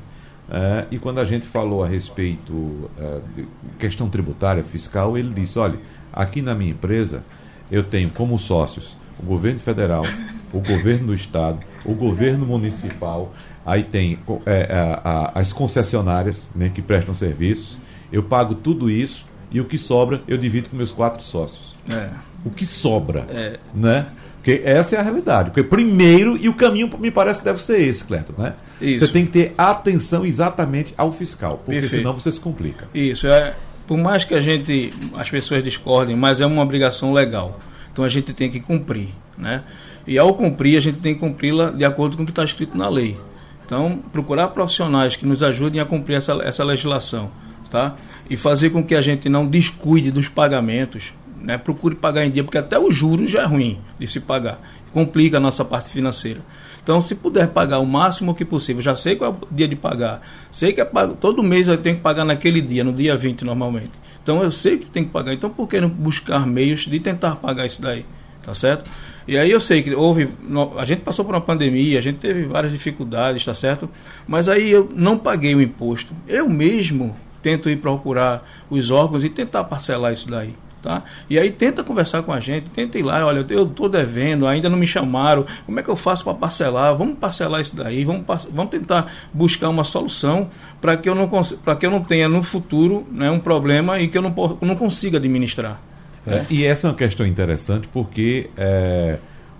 é, 0.50 0.86
e 0.90 0.98
quando 0.98 1.18
a 1.18 1.24
gente 1.24 1.46
falou 1.46 1.84
a 1.84 1.86
respeito 1.86 2.90
é, 2.98 3.20
de 3.36 3.48
questão 3.78 4.08
tributária, 4.08 4.64
fiscal, 4.64 5.18
ele 5.18 5.32
disse: 5.34 5.58
olha, 5.58 5.78
aqui 6.12 6.40
na 6.40 6.54
minha 6.54 6.70
empresa 6.70 7.22
eu 7.70 7.82
tenho 7.82 8.08
como 8.10 8.38
sócios 8.38 8.96
o 9.20 9.26
governo 9.26 9.58
federal, 9.58 10.04
o 10.52 10.60
governo 10.60 11.08
do 11.08 11.14
estado, 11.14 11.58
o 11.84 11.92
governo 11.92 12.46
municipal, 12.46 13.34
aí 13.66 13.82
tem 13.82 14.18
é, 14.46 14.68
a, 14.72 15.32
a, 15.34 15.40
as 15.40 15.52
concessionárias 15.52 16.48
né, 16.54 16.70
que 16.72 16.80
prestam 16.80 17.14
serviços. 17.14 17.78
Eu 18.12 18.22
pago 18.22 18.54
tudo 18.54 18.88
isso 18.88 19.26
e 19.50 19.60
o 19.60 19.64
que 19.64 19.76
sobra 19.76 20.20
eu 20.28 20.38
divido 20.38 20.70
com 20.70 20.76
meus 20.76 20.92
quatro 20.92 21.22
sócios. 21.22 21.74
É. 21.90 22.08
O 22.44 22.50
que 22.50 22.64
sobra, 22.64 23.26
é. 23.30 23.58
né? 23.74 24.06
Porque 24.36 24.62
essa 24.64 24.96
é 24.96 24.98
a 24.98 25.02
realidade. 25.02 25.50
Porque 25.50 25.64
primeiro, 25.64 26.36
e 26.36 26.48
o 26.48 26.54
caminho 26.54 26.88
me 26.98 27.10
parece 27.10 27.40
que 27.40 27.44
deve 27.44 27.60
ser 27.60 27.80
esse, 27.80 28.04
Cleto, 28.04 28.32
né? 28.38 28.54
Isso. 28.80 29.06
Você 29.06 29.12
tem 29.12 29.26
que 29.26 29.32
ter 29.32 29.54
atenção 29.58 30.24
exatamente 30.24 30.94
ao 30.96 31.12
fiscal, 31.12 31.58
porque 31.58 31.80
Perfeito. 31.80 32.00
senão 32.00 32.14
você 32.14 32.30
se 32.30 32.40
complica. 32.40 32.88
Isso, 32.94 33.26
é, 33.26 33.54
por 33.86 33.98
mais 33.98 34.24
que 34.24 34.34
a 34.34 34.40
gente, 34.40 34.92
as 35.14 35.28
pessoas 35.30 35.64
discordem, 35.64 36.14
mas 36.14 36.40
é 36.40 36.46
uma 36.46 36.62
obrigação 36.62 37.12
legal. 37.12 37.58
Então 37.92 38.04
a 38.04 38.08
gente 38.08 38.32
tem 38.32 38.50
que 38.50 38.60
cumprir, 38.60 39.08
né? 39.36 39.64
E 40.06 40.18
ao 40.18 40.32
cumprir, 40.34 40.76
a 40.76 40.80
gente 40.80 40.98
tem 40.98 41.14
que 41.14 41.20
cumpri-la 41.20 41.70
de 41.70 41.84
acordo 41.84 42.16
com 42.16 42.22
o 42.22 42.26
que 42.26 42.32
está 42.32 42.44
escrito 42.44 42.76
na 42.76 42.88
lei. 42.88 43.18
Então, 43.66 44.02
procurar 44.10 44.48
profissionais 44.48 45.16
que 45.16 45.26
nos 45.26 45.42
ajudem 45.42 45.80
a 45.80 45.84
cumprir 45.84 46.16
essa, 46.16 46.32
essa 46.42 46.64
legislação, 46.64 47.30
tá? 47.70 47.94
E 48.30 48.36
fazer 48.36 48.70
com 48.70 48.82
que 48.82 48.94
a 48.94 49.02
gente 49.02 49.28
não 49.28 49.46
descuide 49.46 50.10
dos 50.10 50.28
pagamentos, 50.28 51.12
né? 51.42 51.58
Procure 51.58 51.94
pagar 51.94 52.24
em 52.24 52.30
dia, 52.30 52.42
porque 52.42 52.56
até 52.56 52.78
o 52.78 52.90
juros 52.90 53.30
já 53.30 53.42
é 53.42 53.46
ruim 53.46 53.78
de 53.98 54.08
se 54.08 54.20
pagar. 54.20 54.60
Complica 54.92 55.36
a 55.36 55.40
nossa 55.40 55.64
parte 55.64 55.90
financeira. 55.90 56.40
Então, 56.88 57.02
se 57.02 57.16
puder 57.16 57.48
pagar 57.48 57.80
o 57.80 57.86
máximo 57.86 58.34
que 58.34 58.46
possível, 58.46 58.80
já 58.80 58.96
sei 58.96 59.14
qual 59.14 59.30
é 59.30 59.34
o 59.34 59.54
dia 59.54 59.68
de 59.68 59.76
pagar. 59.76 60.22
Sei 60.50 60.72
que 60.72 60.80
é 60.80 60.86
pago, 60.86 61.12
todo 61.12 61.42
mês 61.42 61.68
eu 61.68 61.76
tenho 61.76 61.96
que 61.96 62.00
pagar 62.00 62.24
naquele 62.24 62.62
dia, 62.62 62.82
no 62.82 62.94
dia 62.94 63.14
20 63.14 63.44
normalmente. 63.44 63.90
Então 64.22 64.42
eu 64.42 64.50
sei 64.50 64.78
que 64.78 64.86
tem 64.86 65.04
que 65.04 65.10
pagar. 65.10 65.34
Então 65.34 65.50
por 65.50 65.68
que 65.68 65.78
não 65.82 65.90
buscar 65.90 66.46
meios 66.46 66.86
de 66.86 66.98
tentar 66.98 67.36
pagar 67.36 67.66
isso 67.66 67.82
daí? 67.82 68.06
Tá 68.42 68.54
certo? 68.54 68.90
E 69.26 69.36
aí 69.36 69.50
eu 69.50 69.60
sei 69.60 69.82
que 69.82 69.94
houve. 69.94 70.30
A 70.78 70.86
gente 70.86 71.02
passou 71.02 71.26
por 71.26 71.34
uma 71.34 71.42
pandemia, 71.42 71.98
a 71.98 72.00
gente 72.00 72.20
teve 72.20 72.44
várias 72.44 72.72
dificuldades, 72.72 73.44
tá 73.44 73.52
certo? 73.52 73.86
Mas 74.26 74.48
aí 74.48 74.70
eu 74.70 74.88
não 74.96 75.18
paguei 75.18 75.54
o 75.54 75.60
imposto. 75.60 76.14
Eu 76.26 76.48
mesmo 76.48 77.14
tento 77.42 77.68
ir 77.68 77.76
procurar 77.76 78.48
os 78.70 78.90
órgãos 78.90 79.24
e 79.24 79.28
tentar 79.28 79.64
parcelar 79.64 80.14
isso 80.14 80.30
daí. 80.30 80.54
Tá? 80.80 81.02
E 81.28 81.36
aí 81.36 81.50
tenta 81.50 81.82
conversar 81.82 82.22
com 82.22 82.32
a 82.32 82.38
gente, 82.38 82.70
tenta 82.70 82.98
ir 82.98 83.02
lá, 83.02 83.26
olha, 83.26 83.44
eu 83.48 83.64
estou 83.64 83.88
devendo, 83.88 84.46
ainda 84.46 84.68
não 84.68 84.78
me 84.78 84.86
chamaram, 84.86 85.44
como 85.66 85.80
é 85.80 85.82
que 85.82 85.88
eu 85.88 85.96
faço 85.96 86.22
para 86.22 86.34
parcelar? 86.34 86.96
Vamos 86.96 87.18
parcelar 87.18 87.60
isso 87.60 87.74
daí, 87.74 88.04
vamos, 88.04 88.24
vamos 88.52 88.70
tentar 88.70 89.12
buscar 89.34 89.70
uma 89.70 89.82
solução 89.82 90.48
para 90.80 90.96
que 90.96 91.08
eu 91.08 91.16
não 91.16 91.28
para 91.64 91.74
que 91.74 91.84
eu 91.84 91.90
não 91.90 92.02
tenha 92.02 92.28
no 92.28 92.42
futuro 92.44 93.04
né, 93.10 93.28
um 93.28 93.40
problema 93.40 93.98
e 93.98 94.06
que 94.06 94.16
eu 94.16 94.22
não, 94.22 94.32
não 94.60 94.76
consiga 94.76 95.18
administrar. 95.18 95.80
É? 96.24 96.44
E 96.48 96.64
essa 96.64 96.86
é 96.86 96.90
uma 96.90 96.96
questão 96.96 97.26
interessante 97.26 97.88
porque 97.88 98.48
é, 98.56 99.18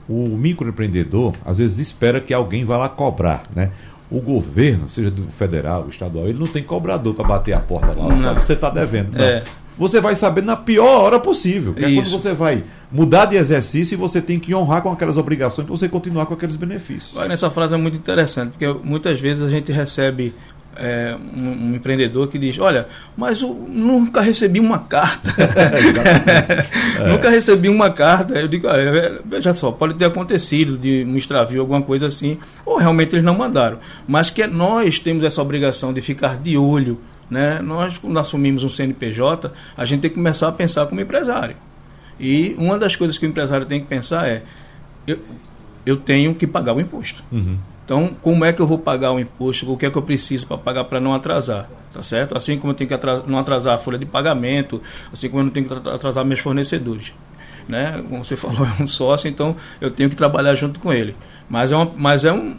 o 0.09 0.29
microempreendedor 0.29 1.33
às 1.45 1.59
vezes 1.59 1.79
espera 1.79 2.21
que 2.21 2.33
alguém 2.33 2.65
vá 2.65 2.79
lá 2.79 2.89
cobrar, 2.89 3.43
né? 3.57 3.73
o 4.11 4.21
governo, 4.21 4.89
seja 4.89 5.11
do 5.11 5.27
federal, 5.33 5.87
estadual, 5.89 6.27
ele 6.29 6.39
não 6.39 6.47
tem 6.47 6.63
cobrador 6.63 7.13
para 7.13 7.27
bater 7.27 7.53
a 7.53 7.61
porta 7.61 7.93
lá, 7.93 8.17
sabe? 8.17 8.43
Você 8.43 8.55
está 8.55 8.71
devendo. 8.71 9.15
Não. 9.15 9.23
É 9.23 9.43
você 9.79 10.01
vai 10.01 10.17
saber 10.17 10.43
na 10.43 10.57
pior 10.57 11.05
hora 11.05 11.21
possível. 11.21 11.73
Que 11.73 11.85
é 11.85 11.95
quando 11.95 12.11
você 12.11 12.33
vai 12.33 12.65
mudar 12.91 13.27
de 13.27 13.37
exercício 13.37 13.95
e 13.95 13.97
você 13.97 14.21
tem 14.21 14.39
que 14.39 14.55
honrar 14.55 14.83
com 14.83 14.91
aquelas 14.91 15.17
obrigações 15.17 15.67
para 15.67 15.77
você 15.77 15.89
continuar 15.89 16.27
com 16.27 16.35
aqueles 16.35 16.57
benefícios. 16.57 17.15
Nessa 17.29 17.51
frase 17.51 17.75
é 17.75 17.77
muito 17.77 17.97
interessante, 17.97 18.51
porque 18.51 18.67
muitas 18.85 19.21
vezes 19.21 19.43
a 19.43 19.49
gente 19.49 19.71
recebe 19.71 20.35
é, 20.79 21.17
um, 21.37 21.71
um, 21.71 21.75
empreendedor 21.75 22.29
que 22.29 22.39
diz, 22.39 22.59
olha, 22.59 22.87
mas 23.17 23.43
eu 23.43 23.53
nunca 23.69 24.21
recebi 24.21 24.61
uma 24.61 24.79
carta. 24.79 25.35
é. 27.01 27.09
Nunca 27.09 27.29
recebi 27.29 27.69
uma 27.69 27.91
carta. 27.91 28.39
Eu 28.39 28.49
digo, 28.49 28.69
olha, 28.69 29.21
veja 29.25 29.53
só, 29.55 29.73
pode 29.73 29.95
ter 29.95 30.05
acontecido 30.05 30.79
de 30.79 31.05
um 31.05 31.17
extravio, 31.17 31.61
alguma 31.61 31.83
coisa 31.83 32.07
assim, 32.07 32.39
ou 32.65 32.79
realmente 32.79 33.15
eles 33.15 33.25
não 33.25 33.37
mandaram. 33.37 33.79
Mas 34.07 34.31
que 34.31 34.47
nós 34.47 34.99
temos 34.99 35.25
essa 35.25 35.43
obrigação 35.43 35.93
de 35.93 36.01
ficar 36.01 36.39
de 36.39 36.57
olho 36.57 36.99
né? 37.31 37.61
Nós, 37.61 37.99
quando 37.99 38.19
assumimos 38.19 38.65
um 38.65 38.69
CNPJ, 38.69 39.53
a 39.77 39.85
gente 39.85 40.01
tem 40.01 40.11
que 40.11 40.17
começar 40.17 40.49
a 40.49 40.53
pensar 40.53 40.87
como 40.87 41.01
empresário. 41.01 41.57
E 42.19 42.55
uma 42.59 42.79
das 42.79 42.97
coisas 42.97 43.17
que 43.17 43.27
o 43.27 43.29
empresário 43.29 43.67
tem 43.67 43.81
que 43.81 43.87
pensar 43.87 44.29
é: 44.29 44.43
eu, 45.07 45.19
eu 45.87 45.97
tenho 45.97 46.35
que 46.35 46.47
pagar 46.47 46.75
o 46.75 46.81
imposto. 46.81 47.23
Uhum. 47.31 47.59
Então, 47.85 48.15
como 48.21 48.45
é 48.45 48.53
que 48.53 48.61
eu 48.61 48.67
vou 48.67 48.79
pagar 48.79 49.13
o 49.13 49.21
imposto? 49.21 49.71
O 49.73 49.77
que 49.77 49.87
é 49.87 49.91
que 49.91 49.97
eu 49.97 50.03
preciso 50.03 50.47
para 50.47 50.59
pagar 50.59 50.85
para 50.85 51.01
não 51.01 51.15
atrasar? 51.15 51.71
Tá 51.93 52.03
certo? 52.03 52.37
Assim 52.37 52.59
como 52.59 52.73
eu 52.73 52.77
tenho 52.77 52.89
que 52.89 52.95
atrasar, 52.95 53.27
não 53.27 53.39
atrasar 53.39 53.75
a 53.75 53.79
folha 53.79 53.99
de 53.99 54.05
pagamento, 54.05 54.83
assim 55.11 55.29
como 55.29 55.41
eu 55.41 55.45
não 55.45 55.51
tenho 55.51 55.67
que 55.67 55.89
atrasar 55.89 56.25
meus 56.25 56.41
fornecedores. 56.41 57.15
Né? 57.67 58.05
Como 58.09 58.23
você 58.23 58.37
falou, 58.37 58.67
é 58.67 58.83
um 58.83 58.87
sócio, 58.87 59.29
então 59.29 59.57
eu 59.81 59.91
tenho 59.91 60.11
que 60.11 60.17
trabalhar 60.17 60.55
junto 60.55 60.79
com 60.81 60.93
ele. 60.93 61.17
Mas 61.49 61.73
é, 61.73 61.77
uma, 61.77 61.91
mas 61.97 62.27
é 62.27 62.33
um, 62.33 62.59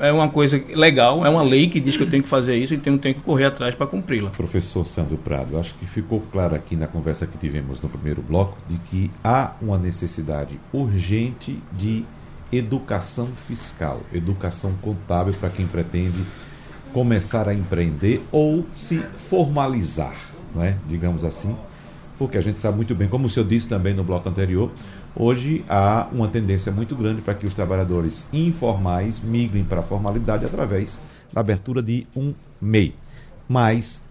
é 0.00 0.10
uma 0.12 0.28
coisa 0.28 0.62
legal, 0.74 1.24
é 1.24 1.28
uma 1.28 1.42
lei 1.42 1.68
que 1.68 1.78
diz 1.78 1.96
que 1.96 2.02
eu 2.02 2.10
tenho 2.10 2.22
que 2.22 2.28
fazer 2.28 2.56
isso, 2.56 2.74
então 2.74 2.94
eu 2.94 2.98
tenho 2.98 3.14
que 3.14 3.20
correr 3.20 3.44
atrás 3.44 3.74
para 3.74 3.86
cumpri-la. 3.86 4.30
Professor 4.30 4.84
Sandro 4.86 5.18
Prado, 5.18 5.58
acho 5.58 5.74
que 5.74 5.86
ficou 5.86 6.20
claro 6.32 6.54
aqui 6.54 6.74
na 6.74 6.86
conversa 6.86 7.26
que 7.26 7.36
tivemos 7.36 7.80
no 7.80 7.88
primeiro 7.88 8.22
bloco 8.22 8.56
de 8.68 8.76
que 8.90 9.10
há 9.22 9.52
uma 9.60 9.78
necessidade 9.78 10.58
urgente 10.72 11.58
de 11.72 12.04
educação 12.52 13.28
fiscal, 13.46 14.00
educação 14.12 14.72
contábil 14.80 15.34
para 15.34 15.50
quem 15.50 15.66
pretende 15.66 16.24
começar 16.92 17.48
a 17.48 17.54
empreender 17.54 18.20
ou 18.32 18.66
se 18.74 18.98
formalizar, 19.28 20.16
não 20.54 20.64
é? 20.64 20.76
digamos 20.88 21.24
assim, 21.24 21.54
porque 22.18 22.36
a 22.36 22.42
gente 22.42 22.58
sabe 22.58 22.76
muito 22.76 22.94
bem, 22.94 23.08
como 23.08 23.26
o 23.26 23.30
senhor 23.30 23.46
disse 23.46 23.68
também 23.68 23.94
no 23.94 24.02
bloco 24.02 24.28
anterior, 24.28 24.70
Hoje 25.14 25.64
há 25.68 26.08
uma 26.12 26.28
tendência 26.28 26.70
muito 26.70 26.94
grande 26.94 27.20
para 27.20 27.34
que 27.34 27.46
os 27.46 27.54
trabalhadores 27.54 28.28
informais 28.32 29.20
migrem 29.20 29.64
para 29.64 29.80
a 29.80 29.82
formalidade 29.82 30.44
através 30.44 31.00
da 31.32 31.40
abertura 31.40 31.82
de 31.82 32.06
um 32.14 32.32
MEI. 32.60 32.94
Mas, 33.48 34.02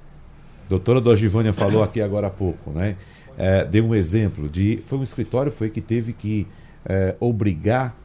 a 0.66 0.70
doutora 0.70 1.00
Dogivânia 1.00 1.54
falou 1.54 1.82
aqui 1.82 2.02
agora 2.02 2.28
há 2.28 2.30
pouco, 2.30 2.72
né? 2.72 2.96
É, 3.38 3.64
deu 3.64 3.86
um 3.86 3.96
exemplo 3.96 4.50
de. 4.50 4.84
Foi 4.86 4.98
um 4.98 5.04
escritório 5.04 5.50
foi 5.50 5.70
que 5.70 5.80
teve 5.80 6.12
que 6.12 6.46
é, 6.86 7.16
obrigar 7.22 7.96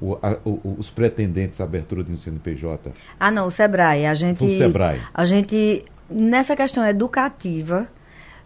o, 0.00 0.14
a, 0.22 0.36
o, 0.44 0.76
os 0.78 0.90
pretendentes 0.90 1.60
à 1.60 1.64
abertura 1.64 2.04
de 2.04 2.12
um 2.12 2.16
CNPJ? 2.16 2.92
Ah, 3.18 3.30
não, 3.30 3.46
o 3.46 3.50
Sebrae. 3.50 4.04
A 4.04 4.14
gente. 4.14 4.44
O 4.44 4.50
Sebrae. 4.50 5.00
A 5.14 5.24
gente, 5.24 5.82
nessa 6.10 6.54
questão 6.54 6.84
educativa, 6.84 7.88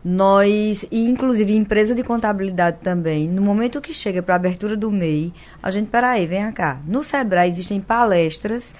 nós, 0.09 0.87
e 0.90 1.07
inclusive 1.07 1.55
empresa 1.55 1.94
de 1.94 2.03
contabilidade 2.03 2.79
também, 2.83 3.29
no 3.29 3.42
momento 3.42 3.79
que 3.79 3.92
chega 3.92 4.23
para 4.23 4.35
a 4.35 4.37
abertura 4.37 4.75
do 4.75 4.90
MEI, 4.90 5.35
a 5.62 5.71
gente, 5.71 5.90
peraí, 5.90 6.27
vem 6.27 6.51
cá. 6.51 6.81
No 6.87 7.03
Sebrae 7.03 7.47
existem 7.47 7.79
palestras 7.79 8.75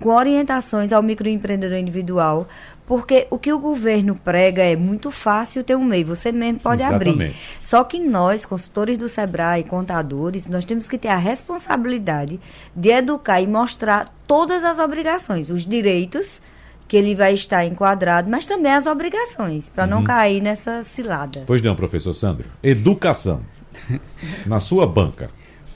com 0.00 0.10
orientações 0.10 0.92
ao 0.92 1.02
microempreendedor 1.02 1.78
individual, 1.78 2.46
porque 2.86 3.26
o 3.28 3.40
que 3.40 3.52
o 3.52 3.58
governo 3.58 4.14
prega 4.14 4.62
é 4.62 4.76
muito 4.76 5.10
fácil 5.10 5.64
ter 5.64 5.74
um 5.74 5.84
MEI, 5.84 6.04
você 6.04 6.30
mesmo 6.30 6.60
pode 6.60 6.80
Exatamente. 6.80 7.10
abrir. 7.10 7.36
Só 7.60 7.82
que 7.82 7.98
nós, 7.98 8.46
consultores 8.46 8.96
do 8.96 9.08
Sebrae, 9.08 9.64
contadores, 9.64 10.46
nós 10.46 10.64
temos 10.64 10.88
que 10.88 10.96
ter 10.96 11.08
a 11.08 11.16
responsabilidade 11.16 12.38
de 12.74 12.90
educar 12.90 13.40
e 13.40 13.48
mostrar 13.48 14.14
todas 14.28 14.62
as 14.62 14.78
obrigações, 14.78 15.50
os 15.50 15.66
direitos 15.66 16.40
que 16.88 16.96
ele 16.96 17.14
vai 17.14 17.34
estar 17.34 17.64
enquadrado, 17.64 18.30
mas 18.30 18.46
também 18.46 18.72
as 18.72 18.86
obrigações, 18.86 19.68
para 19.68 19.84
uhum. 19.84 19.90
não 19.90 20.04
cair 20.04 20.40
nessa 20.40 20.82
cilada. 20.82 21.44
Pois 21.46 21.60
não, 21.62 21.74
professor 21.74 22.12
Sandro. 22.12 22.46
Educação. 22.62 23.40
na 24.46 24.60
sua 24.60 24.86
banca. 24.86 25.30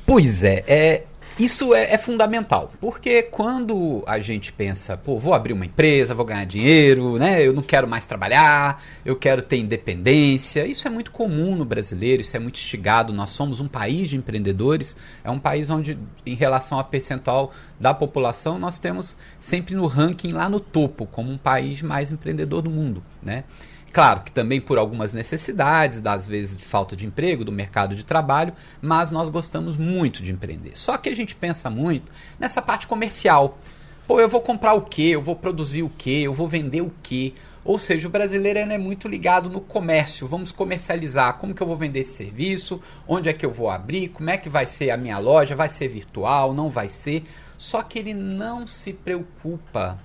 Pois 0.07 0.43
é, 0.43 0.65
é 0.67 1.05
Isso 1.41 1.75
é, 1.75 1.95
é, 1.95 1.97
fundamental, 1.97 2.71
porque 2.79 3.23
quando 3.23 4.05
a 4.07 4.19
gente 4.19 4.53
pensa, 4.53 4.95
pô, 4.95 5.19
vou 5.19 5.33
abrir 5.33 5.55
uma 5.55 5.65
empresa, 5.65 6.15
vou 6.15 6.27
ganhar 6.27 6.45
dinheiro, 6.45 7.17
né? 7.17 7.43
Eu 7.43 7.55
não 7.55 7.63
quero 7.63 7.89
mais 7.89 8.05
trabalhar, 8.05 8.85
eu 9.07 9.17
quero 9.17 9.41
ter 9.41 9.57
independência. 9.57 10.67
Isso 10.67 10.87
é 10.87 10.91
muito 10.91 11.11
comum 11.11 11.57
no 11.57 11.65
brasileiro, 11.65 12.21
isso 12.21 12.37
é 12.37 12.39
muito 12.39 12.57
instigado. 12.57 13.11
Nós 13.15 13.31
somos 13.31 13.59
um 13.59 13.67
país 13.67 14.11
de 14.11 14.17
empreendedores, 14.17 14.95
é 15.25 15.31
um 15.31 15.39
país 15.39 15.71
onde, 15.71 15.97
em 16.27 16.35
relação 16.35 16.79
a 16.79 16.85
percentual 16.85 17.53
da 17.81 17.95
população, 17.95 18.59
nós 18.59 18.79
temos 18.79 19.17
sempre 19.39 19.75
no 19.75 19.87
ranking 19.87 20.33
lá 20.33 20.47
no 20.47 20.61
topo, 20.61 21.07
como 21.07 21.33
um 21.33 21.39
país 21.39 21.81
mais 21.81 22.13
empreendedor 22.13 22.61
do 22.61 22.69
mundo, 22.69 23.03
né? 23.23 23.45
Claro 23.93 24.21
que 24.21 24.31
também 24.31 24.61
por 24.61 24.79
algumas 24.79 25.13
necessidades, 25.13 26.01
às 26.05 26.25
vezes 26.25 26.57
de 26.57 26.65
falta 26.65 26.95
de 26.95 27.05
emprego, 27.05 27.45
do 27.45 27.51
mercado 27.51 27.97
de 27.97 28.05
trabalho, 28.05 28.53
mas 28.81 29.11
nós 29.11 29.29
gostamos 29.29 29.77
muito 29.77 30.23
de 30.23 30.31
empreender. 30.31 30.73
Só 30.75 30.97
que 30.97 31.09
a 31.09 31.15
gente 31.15 31.35
pensa 31.35 31.69
muito 31.69 32.11
nessa 32.39 32.63
parte 32.63 32.87
comercial. 32.87 33.59
Pô, 34.07 34.21
eu 34.21 34.29
vou 34.29 34.41
comprar 34.41 34.75
o 34.75 34.83
quê? 34.83 35.11
Eu 35.13 35.23
vou 35.23 35.35
produzir 35.35 35.83
o 35.83 35.91
quê? 35.91 36.23
Eu 36.25 36.35
vou 36.35 36.47
vender 36.47 36.83
o 36.83 36.93
quê? 37.03 37.35
Ou 37.65 37.79
seja, 37.79 38.09
o 38.09 38.11
brasileiro 38.11 38.59
é 38.59 38.79
muito 38.79 39.07
ligado 39.07 39.51
no 39.51 39.61
comércio. 39.61 40.27
Vamos 40.27 40.51
comercializar. 40.51 41.35
Como 41.35 41.55
que 41.55 41.63
eu 41.63 41.67
vou 41.67 41.77
vender 41.77 42.01
esse 42.01 42.15
serviço? 42.15 42.81
Onde 43.07 43.29
é 43.29 43.33
que 43.33 43.45
eu 43.45 43.53
vou 43.53 43.71
abrir? 43.71 44.09
Como 44.09 44.31
é 44.31 44.37
que 44.37 44.49
vai 44.49 44.67
ser 44.67 44.91
a 44.91 44.97
minha 44.97 45.19
loja? 45.19 45.55
Vai 45.55 45.69
ser 45.69 45.89
virtual? 45.89 46.55
Não 46.55 46.71
vai 46.71 46.89
ser? 46.89 47.25
Só 47.59 47.83
que 47.83 47.99
ele 47.99 48.15
não 48.15 48.67
se 48.67 48.93
preocupa 48.93 49.99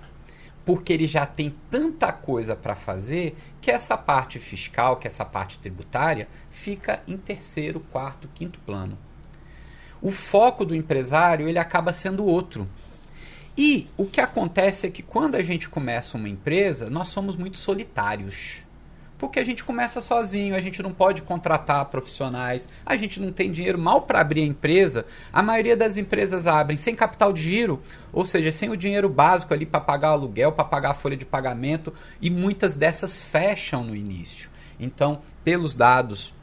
porque 0.65 0.91
ele 0.91 1.05
já 1.05 1.25
tem 1.25 1.53
tanta 1.69 2.11
coisa 2.11 2.55
para 2.55 2.75
fazer 2.75 3.37
que 3.65 3.71
essa 3.71 3.97
parte 3.97 4.37
fiscal, 4.37 4.97
que 4.97 5.07
essa 5.07 5.25
parte 5.25 5.57
tributária, 5.57 6.27
fica 6.51 7.01
em 7.07 7.17
terceiro, 7.17 7.79
quarto, 7.79 8.29
quinto 8.35 8.59
plano. 8.59 8.95
O 9.99 10.11
foco 10.11 10.63
do 10.63 10.75
empresário 10.75 11.49
ele 11.49 11.57
acaba 11.57 11.91
sendo 11.91 12.23
outro. 12.23 12.69
E 13.57 13.87
o 13.97 14.05
que 14.05 14.21
acontece 14.21 14.85
é 14.85 14.91
que 14.91 15.01
quando 15.01 15.33
a 15.33 15.41
gente 15.41 15.67
começa 15.67 16.15
uma 16.15 16.29
empresa, 16.29 16.91
nós 16.91 17.07
somos 17.07 17.35
muito 17.35 17.57
solitários 17.57 18.57
porque 19.17 19.39
a 19.39 19.43
gente 19.43 19.63
começa 19.63 20.01
sozinho, 20.01 20.55
a 20.55 20.59
gente 20.59 20.83
não 20.83 20.91
pode 20.91 21.21
contratar 21.21 21.85
profissionais, 21.85 22.67
a 22.85 22.95
gente 22.95 23.19
não 23.19 23.31
tem 23.31 23.51
dinheiro 23.51 23.79
mal 23.79 24.01
para 24.01 24.19
abrir 24.19 24.41
a 24.41 24.45
empresa. 24.45 25.05
A 25.31 25.41
maioria 25.41 25.75
das 25.75 25.97
empresas 25.97 26.45
abrem 26.47 26.77
sem 26.77 26.95
capital 26.95 27.31
de 27.31 27.41
giro, 27.41 27.81
ou 28.11 28.25
seja, 28.25 28.51
sem 28.51 28.69
o 28.69 28.77
dinheiro 28.77 29.09
básico 29.09 29.53
ali 29.53 29.65
para 29.65 29.79
pagar 29.79 30.09
aluguel, 30.09 30.51
para 30.51 30.65
pagar 30.65 30.91
a 30.91 30.93
folha 30.93 31.17
de 31.17 31.25
pagamento, 31.25 31.93
e 32.21 32.29
muitas 32.29 32.75
dessas 32.75 33.21
fecham 33.21 33.83
no 33.83 33.95
início. 33.95 34.49
Então, 34.79 35.21
pelos 35.43 35.75
dados 35.75 36.34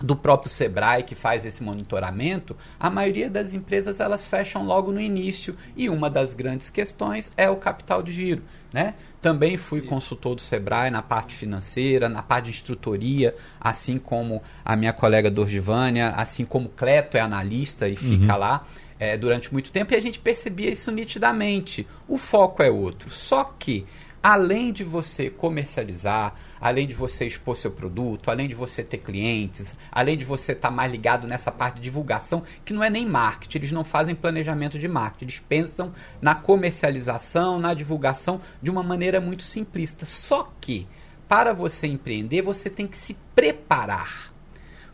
do 0.00 0.14
próprio 0.14 0.50
Sebrae 0.50 1.02
que 1.02 1.14
faz 1.14 1.44
esse 1.44 1.62
monitoramento, 1.62 2.56
a 2.78 2.88
maioria 2.88 3.28
das 3.28 3.52
empresas 3.52 4.00
elas 4.00 4.26
fecham 4.26 4.64
logo 4.64 4.92
no 4.92 5.00
início 5.00 5.56
e 5.76 5.88
uma 5.88 6.08
das 6.08 6.34
grandes 6.34 6.70
questões 6.70 7.30
é 7.36 7.48
o 7.50 7.56
capital 7.56 8.02
de 8.02 8.12
giro, 8.12 8.42
né? 8.72 8.94
Também 9.20 9.56
fui 9.56 9.82
consultor 9.82 10.36
do 10.36 10.40
Sebrae 10.40 10.90
na 10.90 11.02
parte 11.02 11.34
financeira, 11.34 12.08
na 12.08 12.22
parte 12.22 12.46
de 12.46 12.50
instrutoria, 12.50 13.34
assim 13.60 13.98
como 13.98 14.42
a 14.64 14.76
minha 14.76 14.92
colega 14.92 15.30
Dorgivânia, 15.30 16.10
assim 16.10 16.44
como 16.44 16.68
Cleto 16.68 17.16
é 17.16 17.20
analista 17.20 17.88
e 17.88 17.96
fica 17.96 18.34
uhum. 18.34 18.38
lá 18.38 18.64
é, 18.98 19.16
durante 19.16 19.52
muito 19.52 19.70
tempo 19.70 19.92
e 19.92 19.96
a 19.96 20.02
gente 20.02 20.18
percebia 20.18 20.70
isso 20.70 20.90
nitidamente. 20.90 21.86
O 22.06 22.18
foco 22.18 22.62
é 22.62 22.70
outro, 22.70 23.10
só 23.10 23.44
que 23.58 23.86
além 24.22 24.72
de 24.72 24.84
você 24.84 25.30
comercializar, 25.30 26.34
além 26.60 26.86
de 26.86 26.94
você 26.94 27.26
expor 27.26 27.56
seu 27.56 27.70
produto, 27.70 28.30
além 28.30 28.48
de 28.48 28.54
você 28.54 28.82
ter 28.82 28.98
clientes, 28.98 29.76
além 29.90 30.16
de 30.16 30.24
você 30.24 30.52
estar 30.52 30.68
tá 30.68 30.74
mais 30.74 30.90
ligado 30.90 31.26
nessa 31.26 31.52
parte 31.52 31.76
de 31.76 31.82
divulgação, 31.82 32.42
que 32.64 32.72
não 32.72 32.82
é 32.82 32.90
nem 32.90 33.06
marketing, 33.06 33.58
eles 33.58 33.72
não 33.72 33.84
fazem 33.84 34.14
planejamento 34.14 34.78
de 34.78 34.88
marketing, 34.88 35.24
eles 35.24 35.42
pensam 35.48 35.92
na 36.20 36.34
comercialização, 36.34 37.58
na 37.58 37.74
divulgação 37.74 38.40
de 38.62 38.70
uma 38.70 38.82
maneira 38.82 39.20
muito 39.20 39.42
simplista. 39.42 40.04
Só 40.04 40.52
que, 40.60 40.86
para 41.28 41.52
você 41.52 41.86
empreender, 41.86 42.42
você 42.42 42.68
tem 42.68 42.86
que 42.86 42.96
se 42.96 43.16
preparar 43.34 44.27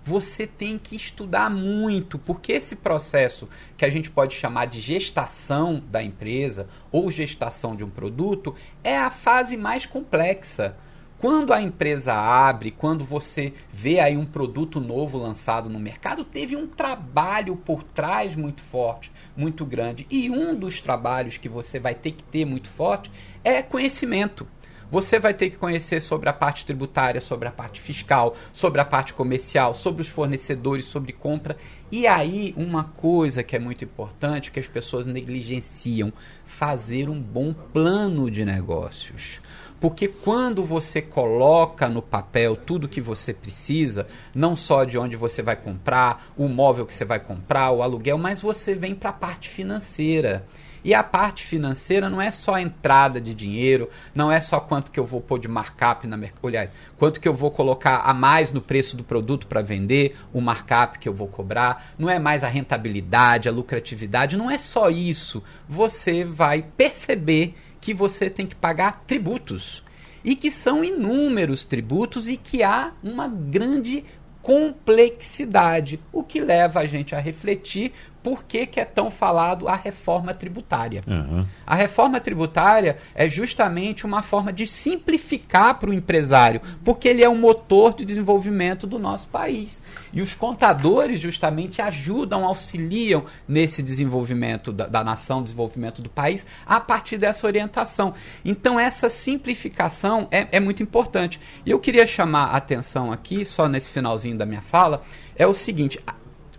você 0.05 0.47
tem 0.47 0.79
que 0.79 0.95
estudar 0.95 1.49
muito, 1.49 2.19
porque 2.19 2.53
esse 2.53 2.77
processo 2.77 3.49
que 3.77 3.87
a 3.87 3.91
gente 3.91 4.11
pode 4.11 4.35
chamar 4.35 4.67
de 4.67 4.79
gestação 4.79 5.83
da 5.91 6.03
empresa 6.03 6.69
ou 6.93 7.11
gestação 7.11 7.75
de 7.75 7.83
um 7.83 7.89
produto 7.89 8.55
é 8.83 8.99
a 8.99 9.11
fase 9.11 9.57
mais 9.57 9.87
complexa. 9.87 10.77
Quando 11.19 11.55
a 11.55 11.63
empresa 11.63 12.13
abre, 12.13 12.71
quando 12.71 13.03
você 13.03 13.55
vê 13.73 13.99
aí 13.99 14.15
um 14.15 14.27
produto 14.27 14.79
novo 14.79 15.17
lançado 15.17 15.71
no 15.71 15.79
mercado, 15.79 16.23
teve 16.23 16.55
um 16.55 16.67
trabalho 16.67 17.57
por 17.57 17.83
trás 17.83 18.37
muito 18.37 18.61
forte, 18.61 19.11
muito 19.35 19.65
grande. 19.65 20.07
E 20.11 20.29
um 20.29 20.55
dos 20.55 20.83
trabalhos 20.83 21.39
que 21.39 21.49
você 21.49 21.79
vai 21.79 21.95
ter 21.95 22.11
que 22.11 22.23
ter 22.23 22.45
muito 22.45 22.69
forte 22.69 23.11
é 23.43 23.63
conhecimento. 23.63 24.47
Você 24.95 25.19
vai 25.19 25.35
ter 25.35 25.51
que 25.51 25.57
conhecer 25.57 25.99
sobre 25.99 26.29
a 26.29 26.33
parte 26.33 26.65
tributária, 26.65 27.21
sobre 27.21 27.49
a 27.49 27.51
parte 27.51 27.81
fiscal, 27.81 28.37
sobre 28.53 28.81
a 28.81 28.85
parte 28.85 29.13
comercial, 29.13 29.75
sobre 29.75 30.03
os 30.03 30.09
fornecedores, 30.09 30.85
sobre 30.85 31.13
compra. 31.13 31.57
E 31.91 32.07
aí, 32.07 32.55
uma 32.57 32.85
coisa 32.85 33.43
que 33.43 33.57
é 33.57 33.59
muito 33.59 33.83
importante, 33.83 34.53
que 34.53 34.61
as 34.61 34.69
pessoas 34.69 35.05
negligenciam, 35.05 36.13
fazer 36.47 37.09
um 37.09 37.21
bom 37.21 37.53
plano 37.53 38.31
de 38.31 38.45
negócios. 38.45 39.41
Porque 39.81 40.07
quando 40.07 40.63
você 40.63 41.03
coloca 41.03 41.89
no 41.89 42.01
papel 42.01 42.55
tudo 42.55 42.89
que 42.89 43.01
você 43.01 43.35
precisa, 43.35 44.07
não 44.33 44.55
só 44.55 44.85
de 44.85 44.97
onde 44.97 45.17
você 45.17 45.43
vai 45.43 45.57
comprar, 45.57 46.25
o 46.37 46.47
móvel 46.47 46.87
que 46.87 46.95
você 46.95 47.05
vai 47.05 47.19
comprar, 47.19 47.73
o 47.73 47.83
aluguel, 47.83 48.17
mas 48.17 48.41
você 48.41 48.77
vem 48.77 48.95
para 48.95 49.11
a 49.11 49.15
parte 49.15 49.49
financeira. 49.49 50.47
E 50.85 50.93
a 50.93 51.03
parte 51.03 51.45
financeira 51.45 52.11
não 52.11 52.21
é 52.21 52.31
só 52.31 52.55
a 52.55 52.61
entrada 52.61 53.19
de 53.19 53.35
dinheiro, 53.35 53.89
não 54.15 54.31
é 54.31 54.39
só 54.39 54.61
quanto 54.61 54.91
que 54.91 55.01
eu 55.01 55.07
vou 55.07 55.21
pôr 55.21 55.39
de 55.39 55.49
markup 55.49 56.07
na 56.07 56.19
aliás, 56.43 56.71
quanto 56.99 57.19
que 57.19 57.27
eu 57.27 57.33
vou 57.33 57.51
colocar 57.51 58.01
a 58.01 58.13
mais 58.13 58.53
no 58.53 58.61
preço 58.61 58.95
do 58.97 59.03
produto 59.03 59.47
para 59.47 59.63
vender, 59.63 60.15
o 60.33 60.41
markup 60.43 60.99
que 60.99 61.09
eu 61.09 61.15
vou 61.15 61.27
cobrar, 61.27 61.95
não 61.99 62.11
é 62.11 62.19
mais 62.19 62.45
a 62.45 62.49
rentabilidade, 62.49 63.49
a 63.49 63.53
lucratividade, 63.53 64.37
não 64.37 64.51
é 64.51 64.59
só 64.59 64.91
isso. 64.91 65.43
Você 65.67 66.23
vai 66.23 66.63
perceber 66.77 67.55
que 67.81 67.95
você 67.95 68.29
tem 68.29 68.47
que 68.47 68.55
pagar 68.55 69.05
tributos 69.07 69.83
e 70.23 70.37
que 70.37 70.51
são 70.51 70.85
inúmeros 70.85 71.65
tributos 71.65 72.29
e 72.29 72.37
que 72.37 72.63
há 72.63 72.93
uma 73.03 73.29
grande 73.29 74.05
complexidade, 74.45 75.99
o 76.13 76.23
que 76.23 76.39
leva 76.39 76.81
a 76.81 76.87
gente 76.87 77.15
a 77.15 77.19
refletir 77.19 77.93
por 78.25 78.45
que, 78.45 78.67
que 78.67 78.81
é 78.81 78.87
tão 78.87 79.11
falado 79.11 79.69
a 79.69 79.77
reforma 79.77 80.33
tributária. 80.33 81.03
Uhum. 81.07 81.45
A 81.67 81.75
reforma 81.75 82.19
tributária 82.19 82.97
é 83.15 83.29
justamente 83.29 84.07
uma 84.07 84.23
forma 84.23 84.51
de 84.51 84.67
simplificar 84.67 85.79
para 85.79 85.91
o 85.91 85.93
empresário, 85.93 86.63
porque 86.83 87.07
ele 87.07 87.23
é 87.23 87.29
um 87.29 87.39
motor 87.39 87.93
de 87.93 88.03
desenvolvimento 88.03 88.87
do 88.87 88.99
nosso 88.99 89.29
país. 89.29 89.83
E 90.11 90.23
os 90.23 90.35
contadores 90.35 91.21
justamente 91.21 91.83
ajudam, 91.83 92.47
auxiliam 92.47 93.25
nesse 93.47 93.83
desenvolvimento 93.83 94.73
da, 94.73 94.87
da 94.87 95.05
nação, 95.05 95.43
desenvolvimento 95.43 96.01
do 96.01 96.09
país, 96.09 96.47
a 96.65 96.81
partir 96.81 97.19
dessa 97.19 97.47
orientação. 97.47 98.15
Então, 98.43 98.81
essa 98.81 99.11
simplificação 99.11 100.29
é, 100.31 100.49
é 100.51 100.61
muito 100.61 100.83
importante. 100.83 101.39
E 101.67 101.71
eu 101.71 101.79
queria 101.79 102.07
chamar 102.07 102.47
a 102.47 102.57
atenção 102.57 103.13
aqui, 103.13 103.45
só 103.45 103.69
nesse 103.69 103.91
finalzinho 103.91 104.39
da 104.39 104.47
minha 104.47 104.63
fala, 104.63 105.03
é 105.37 105.47
o 105.47 105.53
seguinte: 105.53 106.01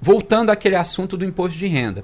voltando 0.02 0.50
àquele 0.50 0.76
assunto 0.76 1.18
do 1.18 1.26
imposto 1.26 1.58
de 1.58 1.68
renda. 1.68 2.04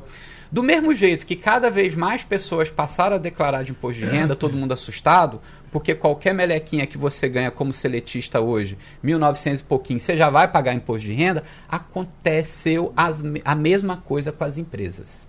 Do 0.52 0.62
mesmo 0.62 0.94
jeito 0.94 1.26
que 1.26 1.36
cada 1.38 1.70
vez 1.70 1.96
mais 1.96 2.24
pessoas 2.24 2.70
passaram 2.70 3.16
a 3.16 3.20
declarar 3.20 3.64
de 3.64 3.72
imposto 3.72 4.02
de 4.02 4.06
renda, 4.06 4.36
todo 4.36 4.58
mundo 4.58 4.74
assustado, 4.74 5.40
porque 5.72 5.96
qualquer 5.96 6.34
melequinha 6.34 6.86
que 6.86 6.98
você 6.98 7.30
ganha 7.30 7.50
como 7.50 7.72
seletista 7.72 8.42
hoje, 8.42 8.78
1.900 9.02 9.62
e 9.62 9.64
pouquinho, 9.64 10.00
você 10.00 10.18
já 10.18 10.30
vai 10.30 10.50
pagar 10.50 10.74
imposto 10.74 11.08
de 11.08 11.14
renda, 11.14 11.42
aconteceu 11.70 12.92
as, 12.98 13.24
a 13.46 13.56
mesma 13.56 13.96
coisa 13.96 14.34
com 14.34 14.44
as 14.44 14.58
empresas. 14.58 15.26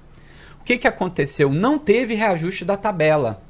O 0.61 0.65
que, 0.65 0.77
que 0.77 0.89
aconteceu? 0.89 1.51
Não 1.51 1.79
teve 1.79 2.15
reajuste 2.15 2.65
da 2.65 2.77
tabela. 2.77 3.41